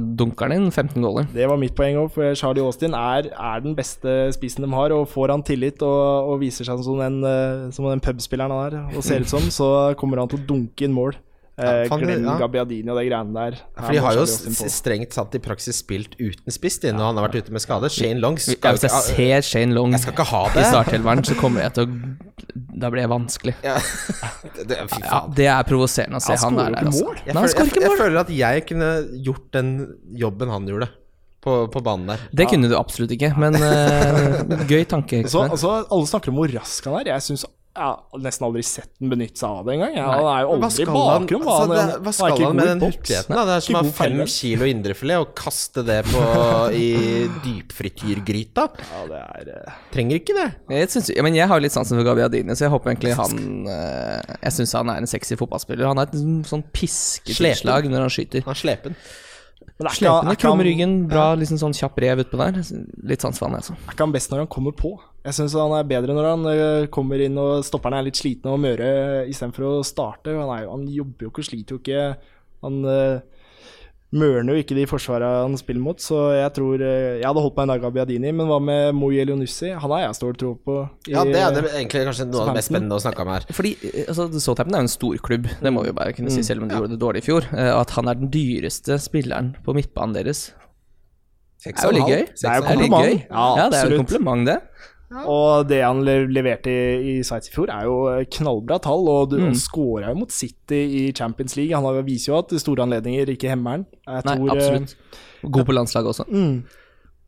[0.00, 1.26] dunker han inn 15 goaler.
[1.34, 4.94] det var mitt poeng òg, for Charlie Austin er, er den beste spissen de har.
[4.96, 8.72] Og får han tillit og, og viser seg som den, eh, som den pubspilleren han
[8.72, 11.14] er, og ser ut som, så kommer han til å dunke inn mål.
[11.54, 12.32] Eh, Ja, faen, Glenn ja.
[12.40, 13.56] Gabbiadini og de greiene der.
[13.78, 17.28] For de har jo strengt satt i praksis spilt uten spiss de, når han har
[17.28, 17.90] vært ute med skade.
[17.94, 20.64] Shane Long skal ja, hvis jeg ikke ser Shane Long Jeg skal ikke ha det.
[20.64, 23.54] i startelveren, så kommer jeg til å Da blir det vanskelig.
[23.62, 23.76] Ja.
[24.54, 24.76] Det,
[25.36, 26.74] det er provoserende å se Han der.
[26.78, 27.08] altså.
[27.26, 28.90] Jeg, Nei, han føler, jeg, jeg føler at jeg kunne
[29.26, 29.70] gjort den
[30.20, 30.88] jobben han gjorde,
[31.44, 32.22] på, på banen der.
[32.32, 35.24] Det kunne du absolutt ikke, men uh, gøy tanke.
[35.28, 37.10] Så, altså, alle snakker om hvor rask han er.
[37.14, 37.44] Jeg syns
[37.74, 39.94] jeg har nesten aldri sett den benytte seg av det engang.
[39.98, 41.42] Ja, han er jo aldri i bakrom.
[41.42, 43.34] altså, hva, hva er skal han med den hurtigheten?
[43.34, 46.22] Det er som å ha fem kilo indrefilet og kaste det på,
[46.78, 46.86] i
[47.42, 48.68] dypfrityrgryta.
[48.84, 49.82] Ja, det er uh...
[49.94, 50.46] Trenger ikke det.
[50.76, 53.36] Jeg, synes, jeg, men jeg har litt sansen for Gabbiadini, så jeg håper egentlig han
[53.66, 55.90] uh, Jeg syns han er en sexy fotballspiller.
[55.90, 58.46] Han har et sånn- sånn pisketilslag når han skyter.
[58.46, 58.98] Han er slepen.
[59.74, 62.60] Men er Slepende, krum ryggen, bra liksom sånn kjapp rev utpå der.
[63.10, 63.74] Litt sans for han, altså.
[63.74, 64.92] er ikke han best når han kommer på?
[65.26, 68.52] Jeg syns han er bedre når han eh, kommer inn og stopperne er litt slitne
[68.54, 68.88] og møre
[69.26, 70.36] istedenfor å starte.
[70.36, 72.04] Han, jo, han jobber jo ikke og sliter jo ikke.
[72.64, 73.33] Han uh,
[74.14, 77.56] mørner jo ikke de forsvarene han spiller mot, så jeg tror eh, Jeg hadde holdt
[77.58, 79.72] meg en dag av Biadini, men hva med Moui Elionussi?
[79.74, 80.76] Han har jeg stor tro på.
[81.08, 83.32] i- Ja, det er det egentlig kanskje noe av det mest spennende å snakke om
[83.34, 83.46] her.
[83.50, 86.36] Fordi eh, altså, Southampton er jo en storklubb, det må vi jo bare kunne Mm.
[86.38, 87.42] si, selv om de gjorde det dårlig i fjor.
[87.52, 90.52] Eh, at han er den dyreste spilleren på midtbanen deres,
[91.64, 92.24] det er jo litt gøy.
[92.28, 93.26] Det er jo kompliment.
[93.30, 94.58] Ja, Ja, det er jo kompliment, det.
[95.30, 97.96] Og det han leverte i, i Sveits i fjor, er jo
[98.38, 99.06] knallbra tall.
[99.08, 99.54] Og du, Mm.
[99.54, 101.74] skåra jo mot City i Champions League.
[101.74, 103.86] Han viser jo at store anledninger ikke hemmer han.
[104.06, 104.96] Nei, tror, eh, absolutt.
[105.44, 106.24] God på landslaget også.
[106.28, 106.64] Mm.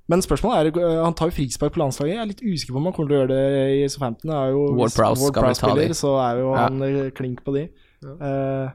[0.09, 2.14] Men spørsmålet er eh, Han tar jo frispark på landslaget.
[2.14, 4.30] Jeg er litt usikker på om han kommer til å gjøre det i Southampton.
[4.30, 7.11] Er jo, Ward Prowse skal Prowse spiller, så er jo han ja.
[7.11, 7.68] klink på de.
[8.07, 8.68] Eh,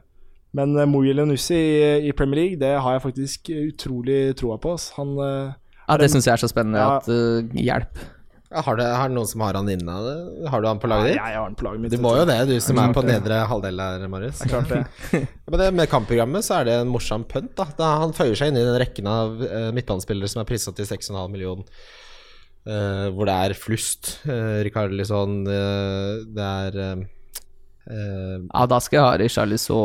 [0.52, 4.74] men uh, Moy Elionussi i, i Premier League, det har jeg faktisk utrolig troa på.
[4.98, 5.52] Han, eh,
[5.88, 6.96] Ja, det syns jeg er så spennende Ja.
[7.00, 8.02] at uh, Hjelp.
[8.52, 9.94] Ja, Har, det, har noen som har han inne?
[10.52, 11.16] Har du han på laget ditt?
[11.16, 11.94] jeg har han på laget mitt.
[11.94, 14.42] Du må jo det, du som er på nedre halvdel der, Marius.
[14.44, 14.82] Klart det.
[15.48, 17.54] Men det, med kampprogrammet så er det en morsom pønt.
[17.56, 17.66] da.
[17.78, 20.88] da Han føyer seg inn i den rekken av uh, midtbanespillere som er prisa til
[20.88, 21.82] 6,5 millioner.
[22.68, 24.18] Uh, hvor det er flust.
[24.28, 27.06] Uh, Rikard Lisson, uh, det er
[27.86, 29.78] eh, eh, Ja, da skal jeg ha Richarlison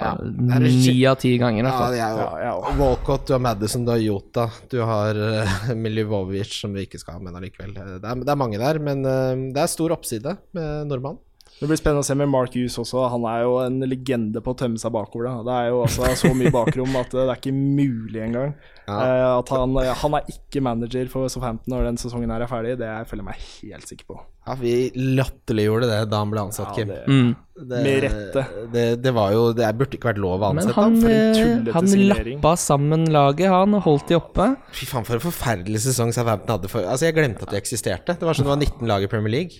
[0.00, 1.68] uh, det ni av ti ganger.
[1.68, 2.74] Ja, det er jo Ja, ja.
[2.80, 7.18] Walcott, du har Madison, du har Jota, du har uh, Milivojevic, som vi ikke skal
[7.18, 7.76] ha, men allikevel.
[7.76, 11.18] Eh, Det er, det er mange der, men uh, det er stor oppside med nordmann.
[11.58, 13.00] Det blir spennende å se med Mark Hughes også.
[13.10, 15.26] Han er jo en legende på å tømme seg bakover.
[15.26, 15.40] Da.
[15.42, 18.52] Det er jo altså så mye bakrom at det er ikke mulig engang.
[18.86, 18.94] Ja.
[18.94, 19.74] Eh, at han,
[20.04, 23.30] han er ikke manager for Southampton når den sesongen her er ferdig, det føler jeg
[23.32, 23.42] meg
[23.72, 24.20] helt sikker på.
[24.48, 26.88] Ja, vi latterliggjorde det da han ble ansatt, Ja, Kim.
[26.88, 27.36] det, Mm.
[27.58, 28.42] Det, Med rette.
[28.70, 31.00] Det, det var jo Det burde ikke vært lov å ansette han, ham.
[31.02, 32.36] for en eh, han signering.
[32.38, 34.46] lappa sammen laget, han, og holdt de oppe.
[34.78, 36.70] Fy faen, for en forferdelig sesong Southampton hadde.
[36.70, 38.14] For, altså, jeg glemte at de eksisterte.
[38.14, 39.58] Det var sånn det var 19 lag i Premier League.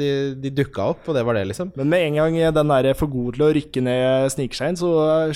[0.00, 0.08] De,
[0.40, 1.74] de dukka opp, og det var det, liksom.
[1.76, 4.80] Men med en gang den der for god til å rykke ned sniker seg inn,
[4.80, 4.94] så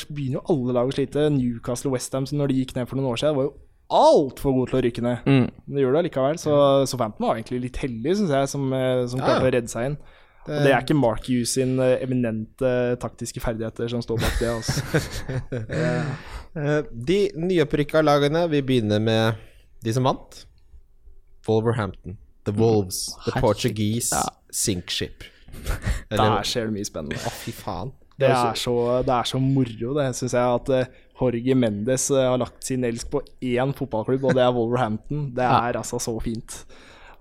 [0.09, 1.29] begynner jo alle lag å slite.
[1.37, 3.55] Newcastle og Westham, når de gikk ned for noen år siden, var jo
[3.99, 5.29] altfor god til å rykke ned.
[5.29, 5.47] Mm.
[5.53, 6.41] Men det gjør det likevel.
[6.41, 6.57] Så
[6.91, 9.49] Southampton var egentlig litt heldig, syns jeg, som, eh, som klarte ja.
[9.49, 9.97] å redde seg inn.
[10.43, 12.71] Og det er ikke Mark Hughes sin eh, eminente
[13.03, 14.55] taktiske ferdigheter som står bak det.
[14.59, 14.81] Altså.
[16.53, 19.39] Eh, De nyopprykka lagene, vi begynner med
[19.81, 20.43] de som vant.
[21.47, 22.19] Wolverhampton.
[22.45, 23.07] The Wolves.
[23.25, 24.27] The Herregud, Portuguese ja.
[24.53, 25.25] Sinkship.
[26.13, 27.17] Der skjer det mye spennende.
[27.25, 27.95] Å, fy faen.
[28.21, 30.93] Det er så, det er så moro, det syns jeg, at
[31.31, 35.29] Jorge Mendes eh, har lagt sin elsk på én fotballklubb, og det er Wolverhampton.
[35.37, 36.65] Det er altså så fint.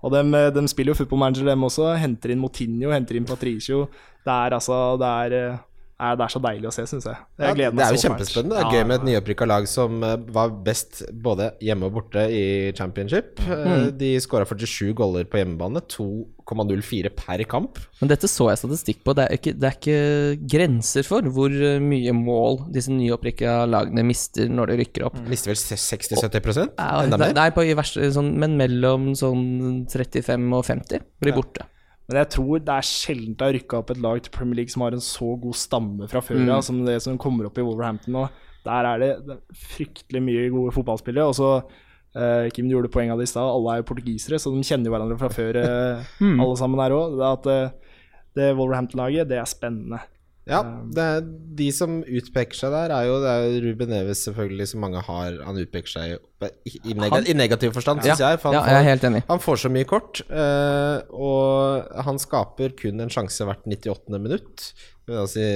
[0.02, 0.22] Og de,
[0.56, 1.92] de spiller jo football manager, dem også.
[2.02, 3.84] Henter inn Motinho, henter inn Patricio.
[4.26, 5.60] Det er altså Det er, eh,
[6.02, 7.20] er, det er så deilig å se, syns jeg.
[7.38, 8.56] Jeg ja, det er jo kjempespennende.
[8.58, 12.24] Det er gøy med et nyopprykka lag som eh, var best både hjemme og borte
[12.34, 12.42] i
[12.78, 13.38] championship.
[13.46, 13.86] Eh, Mm.
[14.00, 15.84] De skåra 47 goller på hjemmebane.
[16.48, 17.78] 2,04 per kamp.
[18.00, 19.14] Men dette så jeg statistikk på.
[19.16, 24.04] Det er ikke, det er ikke grenser for hvor eh, mye mål disse nyopprykka lagene
[24.06, 25.18] mister når de rykker opp.
[25.30, 27.34] Mister vel 60-70 Ja, Enda mer?
[27.38, 31.68] nei, på i verste, sånn, men mellom sånn 35 og 50 blir borte.
[32.10, 34.72] Men jeg tror det er sjelden det har rykka opp et lag til Premier League
[34.74, 37.64] som har en så god stamme fra før av som det som kommer opp i
[37.64, 38.26] Wolverhampton nå.
[38.66, 41.30] Der er det, det er fryktelig mye gode fotballspillere.
[41.30, 41.48] Og så
[42.16, 44.90] eh, Kim gjorde poeng av det i stad, alle er jo portugisere, så de kjenner
[44.90, 47.20] jo hverandre fra før, eh, alle sammen her òg.
[47.32, 47.94] At uh,
[48.38, 50.00] det Wolverhampton-laget, det er spennende.
[50.42, 50.58] Ja,
[50.90, 51.20] det er,
[51.54, 55.36] de som utpeker seg der, er jo, det er Ruben Neves, selvfølgelig, som mange har.
[55.46, 56.14] Han utpeker seg
[56.66, 58.40] i, i, neg Han- i negativ forstand, Ja, syns jeg.
[58.42, 59.20] For han, ja, jeg er helt enig.
[59.28, 64.18] han får så mye kort, eh, og han skaper kun en sjanse hvert 98.
[64.18, 64.66] minutt.
[65.06, 65.46] Det vil si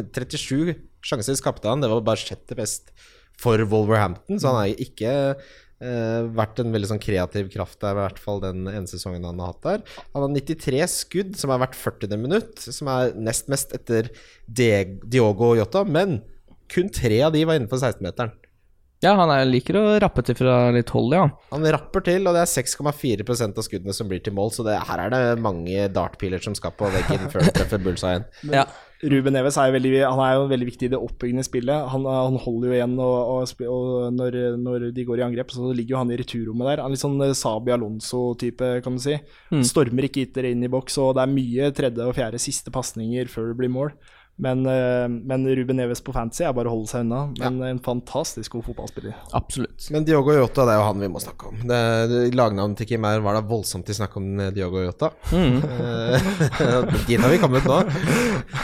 [0.00, 0.72] 37
[1.04, 2.94] sjanser skapte han, det var bare sjette best
[3.42, 8.04] for Wolverhampton, så han har ikke uh, vært en veldig sånn kreativ kraft der, i
[8.04, 9.96] hvert fall den ene sesongen han har hatt der.
[10.14, 12.14] Han har 93 skudd, som er hvert 40.
[12.20, 14.12] minutt, som er nest mest etter
[14.46, 16.20] Diogo Diogo Jota, men
[16.72, 18.32] kun tre av de var innenfor 16-meteren.
[19.02, 21.24] Ja, han er, liker å rappe til fra litt hold, ja.
[21.50, 24.76] Han rapper til, og det er 6,4% av skuddene som blir til mål, så det,
[24.86, 28.28] her er det mange dartpiler som skal på veggen før du treffer bullseyen.
[28.54, 28.68] ja.
[29.02, 31.88] Ruben Neves er veldig, han er jo veldig viktig i det oppbyggende spillet.
[31.90, 35.72] Han, han holder jo igjen, og, og, og når, når de går i angrep, så
[35.74, 36.82] ligger jo han i returrommet der.
[36.84, 39.18] Han er litt sånn eh, Sabi Alonso-type, kan du si.
[39.66, 43.30] Stormer ikke etter inn i boks, og det er mye tredje og fjerde siste pasninger
[43.32, 43.90] før det blir mål.
[44.36, 47.20] Men, eh, men Ruben Neves på fantasy er bare å holde seg unna.
[47.38, 49.14] Men en fantastisk god fotballspiller.
[49.38, 49.88] Absolutt.
[49.94, 51.62] Men Diogo Jota, det er jo han vi må snakke om.
[51.68, 51.80] Det,
[52.10, 55.12] det, lagnavnet til Kim er var da voldsomt til snakk om eh, Diogo Jota.
[55.30, 55.60] Mm.
[57.08, 57.82] Dit har vi kommet nå.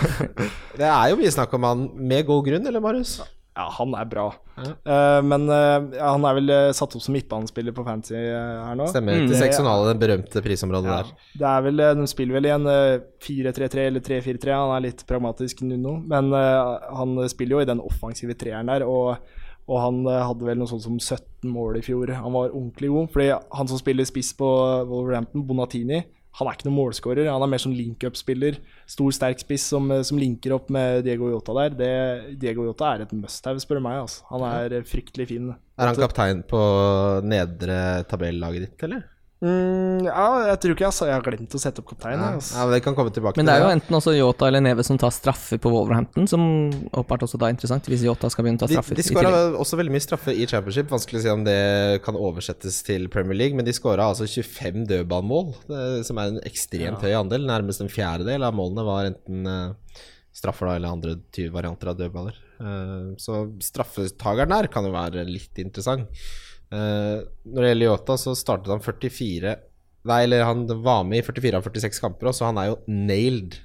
[0.79, 3.19] Det er jo mye snakk om han med god grunn, eller Marius?
[3.59, 4.25] Ja, han er bra.
[4.63, 8.77] Eh, men uh, ja, han er vel eh, satt opp som midtbanespiller på fantasy her
[8.79, 8.87] nå.
[8.93, 9.17] Stemmer.
[9.19, 9.25] Mm.
[9.27, 11.11] Til Det- seksjonale, det berømte prisområdet Ja, der.
[11.43, 14.55] det er vel, De spiller vel i en eh, 4-3-3 eller 3-4-3.
[14.55, 18.87] Han er litt pragmatisk Nuno, men han spiller jo i den offensive treeren der.
[18.87, 19.19] Og,
[19.69, 22.15] og han hadde vel noe sånt som 17 mål i fjor.
[22.15, 23.11] Han var ordentlig god.
[23.17, 24.47] Fordi han som spiller spiss på
[24.89, 26.05] Wolverhampton, Bonatini,
[26.39, 27.29] han er ikke noen målskårer.
[27.33, 28.61] Han er mer sånn link-up-spiller.
[28.87, 31.75] Stor, sterk spiss som, eh, som linker opp med Diego Jota der.
[31.81, 33.99] Det, Diego Jota er et must-have, spør du meg.
[34.05, 34.23] Altså.
[34.31, 35.51] Han er eh, fryktelig fin.
[35.79, 36.61] Er han kaptein på
[37.27, 39.03] nedre tabellaget ditt, eller?
[39.39, 42.19] Mm, ja, jeg tror ikke jeg, jeg har glemt å sette opp kaptein.
[42.19, 42.57] Ja, Altså.
[42.57, 44.65] ja, men det kan komme tilbake Men til det er jo enten også Yota eller
[44.65, 46.43] Neve som tar straffer på Wolverhampton, som
[46.91, 48.99] åpenbart også da er interessant, hvis Yota skal begynne å ta De, straffer.
[48.99, 49.31] de de skåra
[49.63, 50.91] også veldig mye straffer i Championship.
[50.91, 51.59] Vanskelig å si om det
[52.03, 55.55] kan oversettes til Premier League, men de skåra altså 25 dødballmål,
[56.09, 57.47] som er en ekstremt høy andel.
[57.47, 60.03] Nærmest en fjerdedel av målene var enten eh,
[60.35, 62.43] straffer da, eller andre 20 varianter av dødballer.
[62.59, 66.11] Eh, så straffetakeren der kan jo være litt interessant.
[66.75, 69.55] Eh, når det gjelder Yota, så startet han 44
[70.09, 73.57] Nei, eller han var med i 44 av 46 kamper, så han er jo nailed.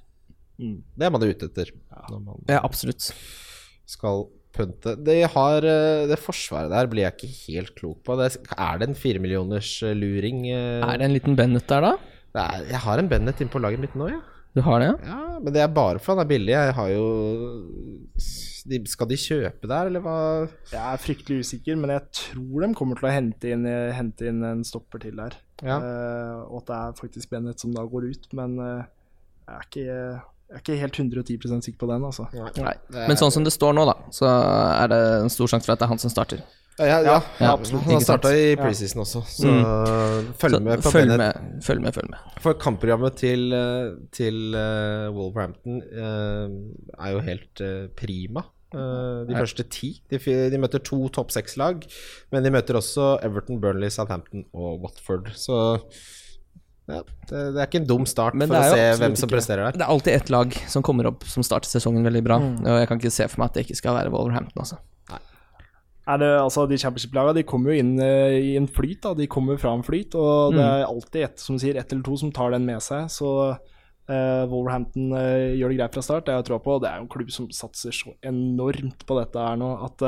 [0.60, 0.80] Mm.
[0.98, 1.70] Det er man jo ute etter
[2.10, 3.06] når man Ja, absolutt.
[3.88, 4.96] skal punte.
[5.02, 8.18] Det, har, eh, det forsvaret der blir jeg ikke helt klok på.
[8.20, 10.44] Det, er det en firemillioners eh, luring?
[10.52, 11.94] Er det en liten Bennett der, da?
[12.34, 14.20] Det er, jeg har en Bennett inn på laget mitt nå, ja.
[14.54, 14.98] Du har det, ja?
[15.10, 15.20] ja.
[15.44, 16.54] Men det er bare for han er billig.
[16.54, 17.06] Jeg har jo
[18.70, 20.18] de, Skal de kjøpe der, eller hva?
[20.72, 23.66] Jeg er fryktelig usikker, men jeg tror de kommer til å hente inn,
[23.98, 25.36] hente inn en stopper til der.
[25.64, 25.80] Ja.
[25.80, 28.86] Uh, og at det er faktisk Bennett som da går ut, men uh,
[29.44, 32.30] jeg, er ikke, jeg er ikke helt 110% sikker på den, altså.
[32.62, 32.78] Nei.
[32.94, 35.84] Men sånn som det står nå, da, så er det en stor sjanse for at
[35.84, 36.46] det er han som starter.
[36.80, 37.84] Ja, ja, ja, Ja, absolutt.
[37.86, 39.52] Han har starta i preseason også, så
[40.42, 42.32] følg med på følg med, følg med, følg med.
[42.42, 48.46] For kampprogrammet til, eh, til uh, Wolverhampton uh, er jo helt uh, prima.
[48.74, 48.80] Eh,
[49.30, 49.44] de Ja.
[49.44, 49.92] første ti.
[50.10, 51.84] De, de møter to topp seks-lag,
[52.34, 55.30] men de møter også Everton, Burnley, Southampton og Watford.
[55.38, 55.60] Så
[56.90, 59.36] ja, det, det er ikke en dum start Men for å se hvem som ikke.
[59.38, 59.78] presterer der.
[59.78, 62.90] Det er alltid ett lag som kommer opp som starter sesongen veldig bra, og jeg
[62.90, 64.82] kan ikke se for meg at det ikke skal være Wolverhampton, altså.
[66.04, 69.00] Er det, altså, de championship-lagene de kommer jo inn uh, i en flyt.
[69.06, 72.04] da, De kommer fra en flyt, og det er alltid ett som sier ett eller
[72.04, 73.08] to som tar den med seg.
[73.14, 76.76] Så uh, Wolverhampton uh, gjør det greit fra start, det har jeg troa på.
[76.84, 80.08] Det er jo en klubb som satser så enormt på dette her nå at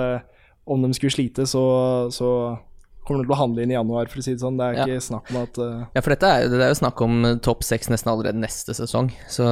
[0.66, 1.62] om de skulle slite, så,
[2.12, 2.30] så
[3.06, 4.58] kommer de til å handle inn i januar, for å si det sånn.
[4.58, 4.86] Det er Ja.
[4.90, 5.84] ikke snakk om at uh...
[5.94, 9.12] Ja, for dette er, det er jo snakk om topp seks nesten allerede neste sesong,
[9.30, 9.46] så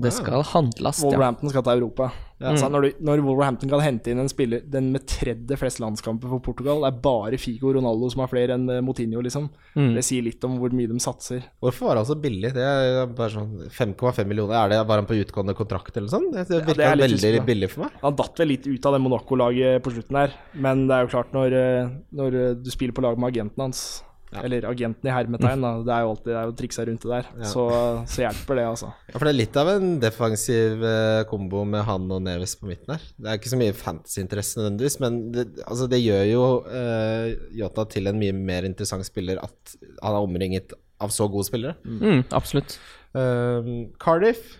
[0.00, 1.10] det skal handles, ja.
[1.12, 2.08] Wolverhampton skal til Europa.
[2.36, 6.28] Altså, når, du, når Wolverhampton kan hente inn en spiller Den med tredje flest landskamper
[6.28, 9.48] for Portugal, det er bare Figo og Ronaldo som har flere enn Motinho Moutinho, liksom.
[9.96, 11.44] Det sier litt om hvor mye de satser.
[11.62, 12.52] Hvorfor var han så billig?
[12.56, 14.56] Det er bare sånn 5,5 millioner.
[14.58, 16.32] Er det, bare han på utgående kontrakt eller noe sånt?
[16.34, 18.00] Det det virker ja, veldig usikker billig for meg.
[18.02, 21.12] Han datt vel litt ut av det Monaco-laget på slutten her, men det er jo
[21.12, 23.84] klart, når, eh, når eh, du spiller på lag med agenten hans,
[24.44, 27.12] eller agenten i hermetegn, da, det er jo alltid det er jo triksa rundt det
[27.12, 27.66] der, så,
[28.10, 28.90] så hjelper det, altså.
[29.10, 32.70] Ja, for det er litt av en defensiv eh, kombo med han og Neves på
[32.70, 33.06] midten her.
[33.16, 37.86] Det er ikke så mye fantasy-interesse nødvendigvis, men det, altså det gjør jo uh, Jota
[37.96, 41.76] til en mye mer interessant spiller at han er omringet av så gode spillere.
[41.84, 42.78] Mm, absolutt.
[43.16, 43.72] Eh,
[44.02, 44.56] Cardiff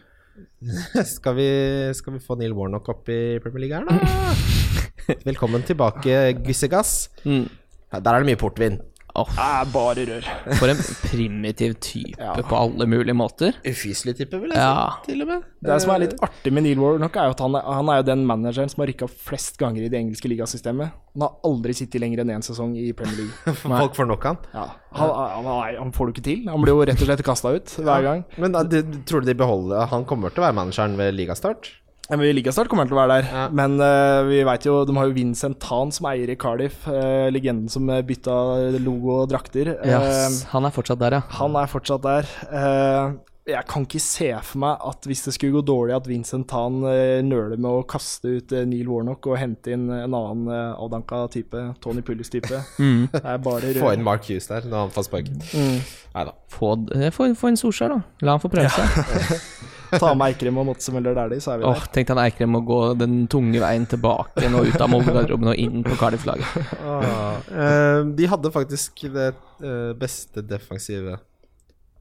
[1.17, 1.49] skal vi,
[1.97, 5.17] skal vi få Neil Warnock opp i Premier League her, da?
[5.29, 7.09] Velkommen tilbake, Gyssegass.
[7.25, 7.47] Mm.
[7.93, 8.81] Der er det mye portvin.
[9.17, 10.27] Åh, Det er bare rør.
[10.61, 13.57] for en primitiv type på alle mulige måter.
[13.67, 14.91] Ufyselig type, vil jeg Ja.
[15.01, 15.13] si.
[15.13, 15.47] Til og med.
[15.67, 17.97] Det som er litt artig med Neil Warnock, er jo at han er, han er
[18.03, 20.93] jo den manageren som har rykka flest ganger i det engelske ligasystemet.
[21.17, 23.55] Han har aldri sittet lenger enn én sesong i Premier League.
[23.81, 24.37] Folk får nok han.
[24.53, 24.67] Ja.
[25.01, 26.45] Han, han, han, han får det ikke til.
[26.53, 28.25] Han blir jo rett og slett kasta ut hver gang.
[28.37, 31.73] Men da, de, tror du de beholder Han kommer til å være manageren ved ligastart?
[32.07, 33.31] Ja, ligastart kommer han til å være der.
[33.33, 33.45] Ja.
[33.51, 36.85] Men uh, vi vet jo, de har jo Vincent Tan som eier i Cardiff.
[36.87, 38.35] Uh, legenden som eh, bytta
[38.79, 39.75] logo og drakter.
[39.87, 41.23] Ja, Eh, han er fortsatt der, ja.
[41.41, 42.29] han er fortsatt der.
[42.47, 46.49] Eh, jeg kan ikke se for meg at hvis det skulle gå dårlig, at Vincent
[46.51, 50.75] Tan uh, nøler med å kaste ut Neil Warnock og hente inn en annen uh,
[50.83, 52.59] avdanka type, Tony Pullis-type.
[53.23, 53.39] Er
[53.79, 55.39] Få inn Mark Hughes der når han får sparken.
[55.55, 55.79] Mm.
[56.17, 56.35] Nei da.
[56.51, 56.75] Få,
[57.15, 58.27] få, få en Solskjær, da.
[58.27, 59.73] La han få prøve seg.
[59.93, 61.87] Ta med Eikrem og Motsemøller Dæhlie, så er vi Åh, der.
[61.95, 65.53] Tenk deg han Eikrem må gå den tunge veien tilbake nå og ut av Molde-garderoben
[65.53, 66.61] og inn på Cardiff-laget.
[66.87, 69.31] Eh, de hadde faktisk det
[69.63, 71.19] eh, beste defensive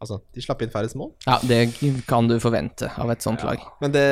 [0.04, 1.14] Altså, de slapp inn færrest mål.
[1.24, 1.60] Ja, det
[2.10, 3.62] kan du forvente av et sånt lag.
[3.80, 4.04] Men det,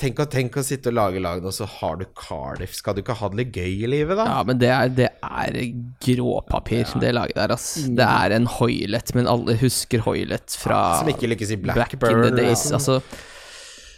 [0.00, 2.74] tenk, å, tenk å sitte og lage lag nå, så har du Cardiff.
[2.76, 4.26] Skal du ikke ha det litt gøy i livet, da?
[4.28, 5.56] Ja, men det er, det er
[6.04, 7.70] gråpapir, det laget der, ass.
[7.96, 12.20] Det er en Hoilet, men alle husker Hoilet fra Som ikke lykkes i back in
[12.20, 12.68] the days.
[12.76, 13.00] Altså,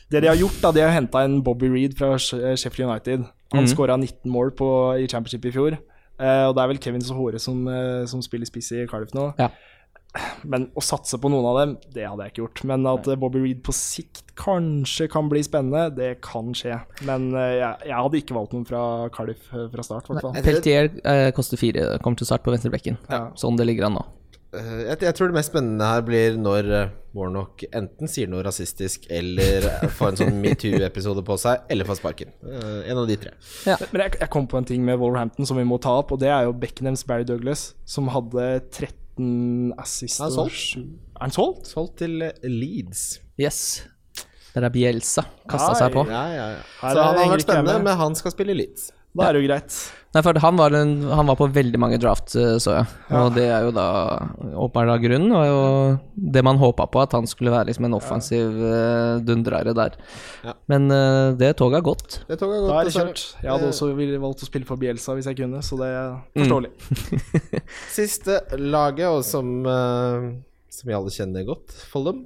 [0.09, 3.27] Det de har gjort, da, de har henta en Bobby Reed fra Sheffield United.
[3.53, 3.73] Han mm.
[3.75, 4.69] skåra 19 mål på,
[5.03, 5.81] i championship i fjor.
[6.19, 9.29] Uh, og det er vel Kevin Sohore som, uh, som spiller spiss i Cardiff nå.
[9.39, 9.53] Ja.
[10.49, 12.63] Men å satse på noen av dem, det hadde jeg ikke gjort.
[12.71, 16.79] Men at eh, Bobby Reed på sikt kanskje kan bli spennende, det kan skje.
[17.07, 18.83] Men eh, jeg, jeg hadde ikke valgt noen fra
[19.15, 20.39] Cardiff eh, fra start, i hvert fall.
[20.47, 22.97] Peltier eh, koster fire, kommer til start på venstrebekken.
[23.11, 23.27] Ja.
[23.39, 24.07] Sånn det ligger an nå.
[24.57, 26.71] Eh, jeg, jeg tror det mest spennende her blir når
[27.19, 32.33] Warnock enten sier noe rasistisk, eller får en sånn metoo-episode på seg, eller får sparken.
[32.49, 33.35] En av de tre.
[33.93, 36.23] Men jeg, jeg kom på en ting med Wolverhampton som vi må ta opp, og
[36.25, 38.55] det er jo Beckenhams Barry Douglas, som hadde
[39.19, 40.21] 13 assist.
[40.21, 40.77] Er og solgt.
[41.16, 41.66] Er han solgt?
[41.66, 43.21] Solgt til eh, Leeds.
[43.41, 43.85] Yes.
[44.55, 46.07] Der er Bielsa kasta seg på.
[46.09, 46.62] Ja, ja, ja.
[46.81, 48.89] Så han har vært spennende, men han skal spille Leeds.
[49.17, 49.77] Da er det jo greit.
[50.15, 52.87] Nei, for han var, en, han var på veldig mange draft, eh, så jeg.
[53.19, 53.87] Og det er jo da
[54.57, 55.35] åpenbart av grunnen.
[55.37, 55.59] Og jo
[56.37, 59.99] det man håpa på, at han skulle være liksom en offensiv uh, dundrare der.
[60.47, 60.55] Ja.
[60.73, 62.21] Men uh, det toget har gått.
[62.29, 62.73] Det toget har gått.
[62.73, 63.25] Da er det kjørt.
[63.43, 63.91] Jeg hadde også
[64.25, 66.73] valgt å spille for Bielsa hvis jeg kunne, så det er forståelig.
[67.99, 70.33] Siste laget, og som, uh,
[70.73, 72.25] som vi alle kjenner godt, Follum.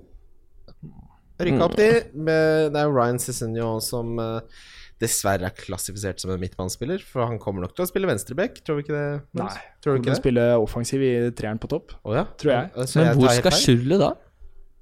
[1.42, 1.88] Rykka opp de.
[2.14, 4.62] Med, det er Ryan Cicigno som eh,
[5.02, 7.02] dessverre er klassifisert som en midtbanespiller.
[7.04, 9.06] For han kommer nok til å spille venstreback, tror vi ikke det?
[9.42, 9.50] Nei.
[9.82, 10.20] Tror du ikke kan det?
[10.22, 11.96] Spille offensiv i treeren på topp.
[12.06, 12.24] oh, ja?
[12.40, 12.70] Tror jeg.
[12.76, 13.58] Ja, Men jeg hvor skal?
[13.60, 14.12] Schürrle da?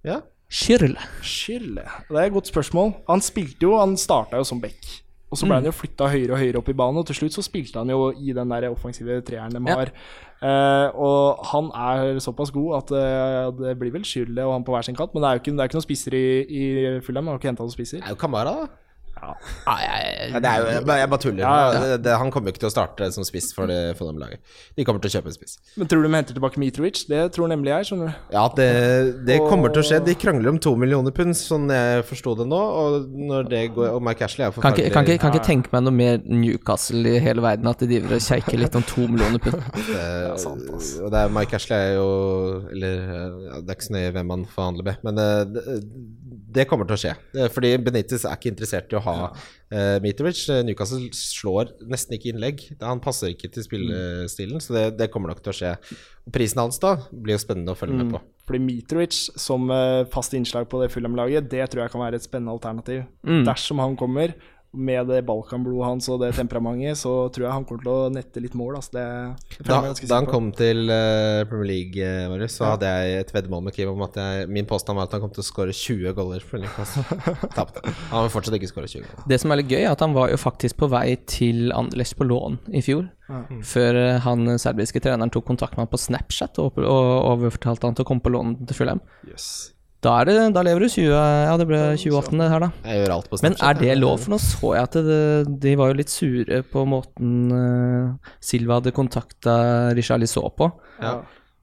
[0.06, 0.20] Ja.
[0.50, 0.98] Schürrle.
[1.22, 1.84] Skylde.
[2.08, 2.94] Det er et godt spørsmål.
[3.08, 4.96] Han spilte jo, han starta jo som back.
[5.30, 7.36] Og så ble han jo flytta høyere og høyere opp i banen, og til slutt
[7.36, 9.76] så spilte han jo i den der offensive treeren de Ja.
[9.78, 9.92] har.
[10.42, 14.74] Eh, og han er såpass god at eh, det blir vel Skylde og han på
[14.74, 15.14] hver sin kant.
[15.14, 16.64] Men det er jo ikke, det er ikke noen spisser i, i
[17.06, 17.28] Fulham.
[17.30, 18.00] Har ikke henta noen spisser.
[18.02, 18.66] Det er jo Kamara, da.
[19.22, 21.42] Ah, jeg, Ja, det er jo, jeg, bare- jeg bare tuller.
[21.44, 21.80] Ja, ja.
[21.92, 24.18] Det, det, han kommer jo ikke til å starte som spiss for det for dem
[24.22, 24.40] laget.
[24.76, 25.56] De kommer til å kjøpe en spiss.
[25.76, 27.02] Men tror du de henter tilbake Mitrovic?
[27.10, 28.22] Det tror nemlig jeg, skjønner du.
[28.34, 28.68] Ja, det,
[29.28, 30.00] det kommer til å skje.
[30.06, 32.60] De krangler om to millioner pund, sånn jeg forsto det nå.
[32.80, 35.46] Og når det går Og Mike Ashley er jo kan ikke, kan, ikke, kan ikke
[35.46, 38.86] tenke meg noe mer Newcastle i hele verden, at de driver og kjeiker litt om
[38.88, 39.60] to millioner pund.
[39.90, 40.68] Det, sant,
[41.02, 42.08] og det er Mike Ashley er jo
[42.70, 45.64] Eller ja, det er ikke så nøye hvem man forhandler med, men eh, det,
[46.54, 47.14] det kommer til å skje.
[47.44, 50.42] Er Fordi Benitez er ikke interessert i å ha eh, Mitrovic.
[50.50, 52.64] Eh, Newcastle slår nesten ikke innlegg.
[52.82, 55.74] Han passer ikke til spillestilen, så det, det kommer nok til å skje.
[56.26, 58.22] Og prisen hans da blir jo spennende å følge med på.
[58.50, 62.26] Fordi Mitrovic som uh, fast innslag på det Fulham-laget, det tror jeg kan være et
[62.26, 63.04] spennende alternativ.
[63.22, 63.44] Mm.
[63.46, 64.34] Dersom han kommer
[64.72, 68.42] med det Balkan-blodet hans og det temperamentet, så tror jeg han kommer til å nette
[68.42, 68.76] litt mål.
[68.78, 68.92] Altså.
[68.94, 69.06] Det,
[69.56, 73.32] det Da, da han kom til uh, Premier League, eh, Marius, så hadde jeg et
[73.34, 75.74] veddemål med Kim om at jeg, min påstand var at han kom til å skåre
[75.74, 76.62] 20 goller for.
[77.58, 77.82] Tapte.
[78.12, 79.26] Han vil fortsatt ikke skåre 20 goller.
[79.32, 82.14] Det som er litt gøy, er at han var jo faktisk på vei til Anderlecht
[82.18, 83.10] på lån i fjor.
[83.66, 87.98] Før eh, han serbiske treneren tok kontakt med han på Snapchat og, og overfortalte han
[87.98, 89.02] til å komme på lån til Fulham.
[89.26, 89.70] Yes.
[90.00, 92.70] Da, er det, da lever du 20 Ja, det ble 2018 det her, da.
[92.88, 94.22] Jeg gjør alt på Snapchat, Men er det lov?
[94.22, 95.18] For nå så jeg at det,
[95.60, 99.58] de var jo litt sure på måten uh, Silva hadde kontakta
[100.30, 100.70] så på.
[101.02, 101.18] Ja.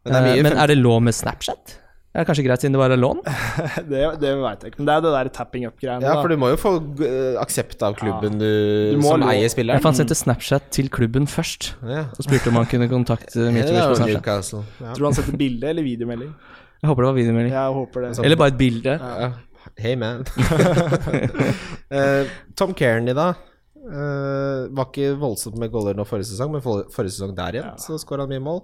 [0.06, 1.80] Men er mye men er det lov med Snapchat?
[2.18, 3.20] Det Er kanskje greit siden det er lån?
[3.92, 4.80] Det, det veit jeg ikke.
[4.82, 6.02] Men det er det der tapping up-greiene.
[6.06, 8.48] Ja, for du må jo få uh, aksept av klubben du,
[8.96, 9.78] Du må som lov- spilleren.
[9.78, 12.08] Jeg fant sendte Snapchat til klubben først, Ja.
[12.14, 14.54] og spurte om han kunne kontakte Mitrovic på Snapchat.
[14.82, 14.94] Ja.
[14.94, 16.34] Tror du han setter bilde eller videomelding?
[16.82, 17.54] Jeg håper det var videomelding.
[17.54, 18.14] Jeg håper det.
[18.26, 18.98] Eller bare et bilde.
[19.02, 19.30] Ja.
[19.78, 20.24] Hey man.
[21.92, 22.24] uh,
[22.58, 23.34] Tom Kearney, da.
[23.88, 27.78] Uh, var ikke voldsomt med goller nå forrige sesong, men for, forrige sesong der igjen
[27.80, 28.58] så skåra han mye mål.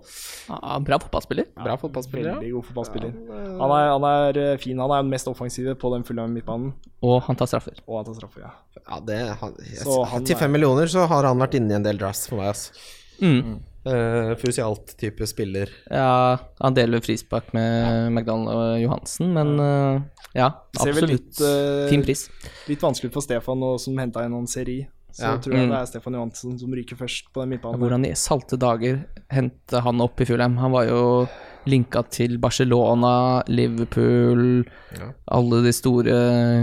[0.50, 1.48] Ja, bra fotballspiller.
[1.56, 2.34] Bra fotballspiller.
[2.42, 3.14] Veldig god fotballspiller.
[3.62, 4.82] Han er, han er eh, fin.
[4.84, 6.74] Han er den mest offensive på den fulle midtbanen,
[7.08, 7.80] Og han tar straffer.
[7.88, 8.52] og han tar straffer, ja.
[8.84, 11.72] Ja, det, han, jeg, Så han til er- fem millioner så har han vært inne
[11.72, 12.76] i en del drafts for meg, altså.
[13.24, 13.62] Mm.
[13.86, 15.70] Uh, Fusialt-type spiller.
[15.92, 20.02] Ja, han deler frispark med McDonald og Johansen, men uh,
[20.34, 21.12] ja, vel absolutt.
[21.12, 22.30] litt, uh, fin pris.
[22.70, 24.86] Litt vanskelig for Stefan nå som henta inn noen seri.
[25.14, 25.38] Så Ja.
[25.38, 25.70] tror jeg Mm.
[25.70, 27.78] det er Stefan Johansen som ryker først på den midtbanen.
[27.80, 30.56] Hvordan i salte dager hente han opp i Fulheim?
[30.58, 31.28] Han var jo
[31.70, 34.66] linka til Barcelona, Liverpool,
[34.98, 35.08] Ja.
[35.32, 36.16] alle de store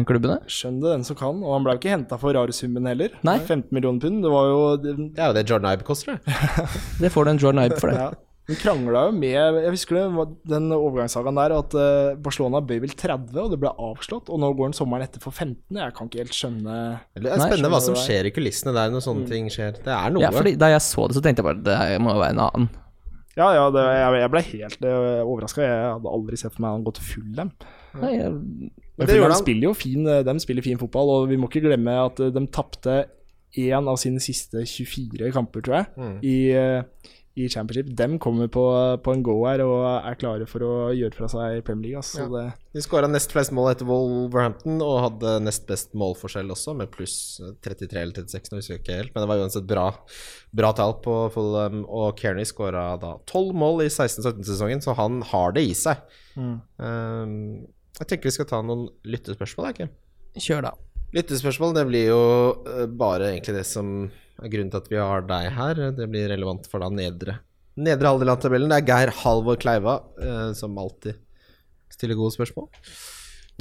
[0.07, 0.39] klubbene.
[0.47, 1.43] Skjønn det, den som kan.
[1.43, 3.11] Og han ble jo ikke henta for rare summen heller.
[3.27, 3.39] Nei.
[3.39, 4.23] 15 millioner pund.
[4.23, 6.35] Det var jo det, Det er jo det Jordan Ibe koster, det.
[7.01, 7.97] Det får du en Jordan Ibe for det.
[7.99, 8.11] ja.
[8.51, 9.31] Hun krangla jo med
[9.63, 13.61] Jeg husker det, var den overgangssagaen der at eh, Barcelona bøy vel 30, og det
[13.63, 14.27] ble avslått.
[14.29, 15.55] Og nå går den sommeren etter for 15.
[15.79, 16.79] Jeg kan ikke helt skjønne
[17.15, 19.79] Det er Nei, spennende hva som skjer i kulissene der når sånne ting skjer.
[19.85, 20.25] Det er noe.
[20.25, 22.43] Ja, fordi Da jeg så det, så tenkte jeg bare det må jo være en
[22.49, 22.69] annen.
[23.39, 24.83] Ja, ja, det, jeg, jeg ble helt
[25.23, 25.63] overraska.
[25.63, 27.53] Jeg hadde aldri sett for meg han gå til full dem.
[28.01, 28.33] Nei, jeg,
[28.99, 31.95] Men gjorde spiller jo fin, eh, de spiller fin fotball, og vi må ikke glemme
[32.05, 32.97] at eh, de tapte
[33.59, 36.19] én av sine siste 24 kamper, tror jeg, Mm.
[36.23, 36.83] i, eh,
[37.41, 37.91] i Championship.
[37.97, 38.65] De kommer på,
[39.05, 42.03] på en go her og er klare for å gjøre fra seg Premier League.
[42.03, 42.45] Altså, så det,
[42.77, 47.17] De skåra nest flest mål etter Wolverhampton og hadde nest best målforskjell også, med pluss
[47.65, 49.15] 33 eller 36, nå husker jeg ikke helt.
[49.15, 49.89] Men det var uansett bra,
[50.63, 55.57] bra tall på Fulham, og Kearney skåra da 12 mål i 16-17-sesongen, så han har
[55.57, 56.05] det i seg.
[56.37, 57.67] Um,
[58.01, 59.91] jeg tenker vi skal ta noen lyttespørsmål, Kim.
[60.39, 60.77] kjør, da.
[61.17, 62.21] Lyttespørsmål, det blir jo
[62.71, 64.05] eh, bare egentlig det som
[64.49, 65.81] grunnen til at vi har deg her.
[65.97, 67.41] Det blir relevant for da nedre
[67.81, 68.69] Nedre halvdel av tabellen.
[68.73, 71.17] Det er Geir Halvor Kleiva eh, som alltid
[71.95, 72.67] stiller gode spørsmål.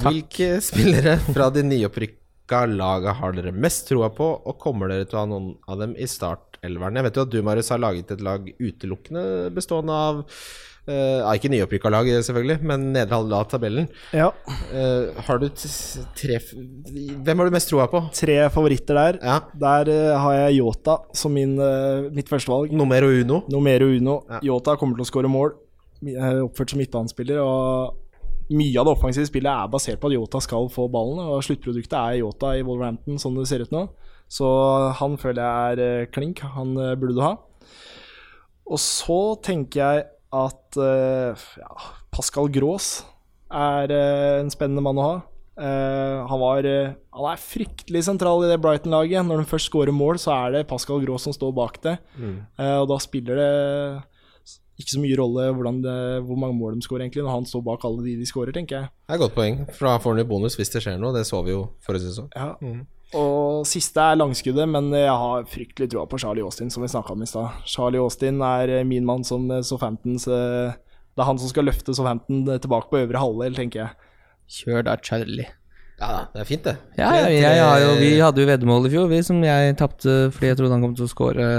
[0.00, 5.20] Hvilke spillere fra de nyopprykka laga har dere mest troa på, og kommer dere til
[5.20, 6.98] å ha noen av dem i startelveren?
[6.98, 9.24] Jeg vet jo at du, Marius, har laget et lag utelukkende
[9.56, 10.24] bestående av
[10.90, 13.88] eh, ja, Ikke nyopprykka lag, selvfølgelig, men nedre halvdel av tabellen.
[14.16, 14.30] Ja.
[14.74, 18.02] Uh, har du tre Hvem har du mest troa på?
[18.16, 19.20] Tre favoritter der.
[19.22, 19.38] Ja.
[19.64, 22.74] Der uh, har jeg Yota som min, uh, mitt førstevalg.
[22.74, 23.44] Numero uno.
[23.50, 24.20] Numero Uno.
[24.28, 24.40] Ja.
[24.50, 25.56] Yota kommer til å skåre mål.
[26.06, 27.40] Eh, Oppført som midtbanespiller.
[27.42, 31.20] Og mye av det offensive spillet er basert på at Yota skal få ballen.
[31.26, 33.86] Og sluttproduktet er Yota i Wolverhampton, sånn det ser ut nå.
[34.30, 34.46] Så
[35.00, 36.42] han føler jeg er eh, klink.
[36.56, 37.34] Han eh, burde du ha.
[38.70, 43.00] Og så tenker jeg at eh, ja, Pascal Grås
[43.50, 45.16] er eh, en spennende mann å ha.
[45.60, 46.68] Eh, han, var,
[47.16, 49.26] han er fryktelig sentral i det Brighton-laget.
[49.26, 51.96] Når de først skårer mål, så er det Pascal Grås som står bak det.
[52.20, 53.50] Eh, og da spiller det
[54.80, 55.48] ikke så mye rolle
[55.84, 58.54] det, hvor mange mål de skårer, egentlig, når han står bak alle de de skårer,
[58.56, 58.88] tenker jeg.
[58.88, 61.12] Det er et godt poeng, for da får han jo bonus hvis det skjer noe.
[61.12, 62.30] Det så vi jo forrige sesong.
[62.32, 62.54] Ja.
[63.18, 67.16] Og siste er langskuddet, men jeg har fryktelig troa på Charlie Austin, som vi snakka
[67.16, 67.62] om i stad.
[67.66, 71.66] Charlie Austin er eh, min mann som eh, Southamptons eh, Det er han som skal
[71.66, 74.12] løfte Southampton tilbake på øvre halvdel, tenker jeg.
[74.60, 75.48] Kjør da, Charlie.
[76.00, 76.76] Ja, det er fint, det.
[76.96, 80.14] Ja, jeg, jeg har jo, vi hadde jo veddemål i fjor, vi, som jeg tapte
[80.32, 81.50] fordi jeg trodde han kom til å score.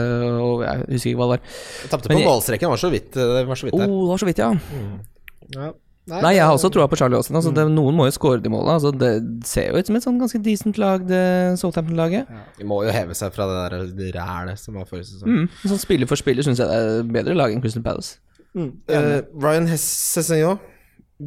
[0.42, 1.60] Og jeg husker ikke hva det var.
[1.92, 4.24] Tapte Men på målstreken, det var så vidt, det var så vidt Oh, det var
[4.24, 4.50] så vidt, ja.
[5.60, 5.70] Ja.
[6.12, 7.38] Nei, jeg har også troa på Charlie Austin.
[7.40, 8.74] Altså, det, noen må jo skåre de målene.
[8.80, 9.12] Altså, det
[9.48, 11.22] ser jo ut som et sånn ganske decent lag, det
[11.62, 12.28] Southampton-laget.
[12.60, 15.30] De må jo heve seg fra det der det rælet som var forrige sesong.
[15.46, 15.48] Mm.
[15.64, 18.18] Sånn spiller for spiller syns jeg det er bedre lag enn Crystal Palace.
[18.52, 19.22] Mm, Uh.
[19.40, 20.58] Ryan Hessesenjo,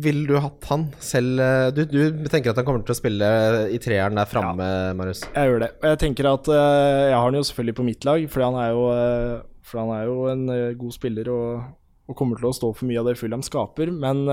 [0.04, 1.38] ville du hatt han selv?
[1.40, 3.28] eh, Du, du tenker at han kommer til å spille
[3.72, 4.66] i treeren der framme,
[4.98, 5.22] Marius?
[5.32, 5.70] Jeg gjør det.
[5.80, 6.58] Og jeg tenker at uh,
[7.08, 9.94] jeg har han jo selvfølgelig på mitt lag, fordi han er jo, uh, for han
[9.96, 10.44] er jo en
[10.82, 11.62] god spiller og,
[12.10, 13.88] og kommer til å stå for mye av det Fulham skaper.
[13.94, 14.26] Men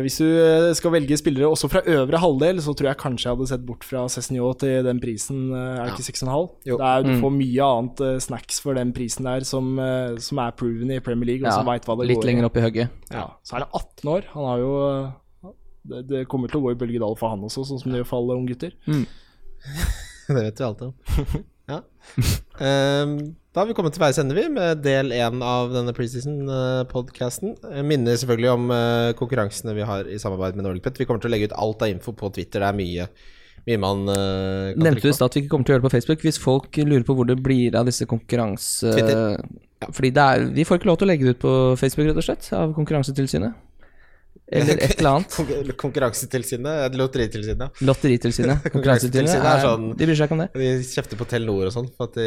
[0.00, 3.34] hvis du eh, skal velge spillere også fra øvre halvdel, så tror jeg kanskje jeg
[3.36, 5.50] hadde sett bort fra Cézinho til den prisen.
[5.52, 6.46] eh, er det ikke 6,5?
[6.64, 7.20] Det er, du Mm.
[7.20, 11.00] får mye annet eh, snacks for den prisen der, som, eh, som er proven i
[11.00, 12.88] Premier League, og Ja, som vet hva det litt går lenger opp i hugget.
[13.10, 14.22] Ja, så er det 18 år.
[14.32, 15.52] Han har jo eh,
[15.86, 18.08] det, det kommer til å gå i bølgedal for han også, sånn som det gjør
[18.14, 18.72] for alle unggutter.
[20.26, 20.94] Det vet vi alt om.
[21.68, 21.80] Ja.
[22.62, 27.54] Ehm, da har vi kommet til veis ende, vi, med del én av denne preseason-podkasten.
[27.88, 31.00] Minner selvfølgelig om eh, konkurransene vi har i samarbeid med NordicPet.
[31.00, 32.60] Vi kommer til å legge ut alt av info på Twitter.
[32.60, 33.06] Det er mye,
[33.64, 35.94] mye man eh, kan Nevnte du at vi ikke kommer til å gjøre det på
[35.94, 36.26] Facebook.
[36.28, 38.92] Hvis folk lurer på hvor det blir av disse konkurranse...
[38.92, 39.40] Twitter.
[39.88, 42.20] Fordi det er, vi får ikke lov til å legge det ut på Facebook, rett
[42.20, 43.56] og slett, av Konkurransetilsynet.
[44.46, 45.32] Eller et eller annet.
[45.34, 47.80] Kon- Konkurransetilsynet, Lotteritilsynet.
[47.82, 48.68] Lotteritilsynet.
[48.74, 49.42] Konkurransetilsynet.
[49.42, 50.48] Er er- sånn- De bryr seg ikke om det.
[50.54, 52.26] De kjefter på Telenor og sånn for at de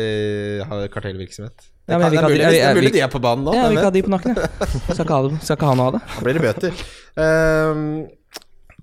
[0.68, 1.70] har kartellvirksomhet.
[1.90, 3.54] Ja, men kan, det er mulig, det er mulig de er på banen nå.
[3.56, 4.36] Ja, vi kan ha de på nakken.
[4.92, 5.40] Skal ikke ha det.
[5.48, 6.02] Skal ikke ha noe av det.
[6.18, 6.84] Da blir det bøter.
[7.24, 7.86] Ehm,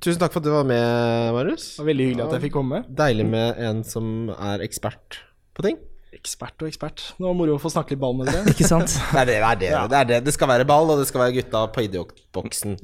[0.01, 0.89] tusen takk for at du var med,
[1.37, 1.69] Marius.
[1.77, 2.81] Det var veldig hyggelig at jeg fikk komme.
[3.05, 5.21] Deilig med en som er ekspert
[5.57, 5.77] på ting.
[6.17, 7.03] Ekspert og ekspert.
[7.19, 8.45] Det var moro å få snakke litt ball med dere.
[8.55, 8.95] Ikke sant?
[9.13, 9.71] Det er det, det, er det.
[9.93, 10.21] det, er det.
[10.29, 12.79] det skal være ball, og det skal være gutta på idiotboksen.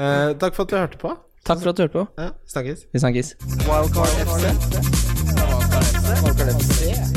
[0.00, 1.14] uh, takk for at du hørte på.
[1.44, 2.06] Takk for at du hørte på.
[2.20, 2.86] Ja, snakkes.
[2.92, 3.34] Vi snakkes.
[3.68, 4.44] Wildcard FC.
[6.24, 7.09] Wildcard FC.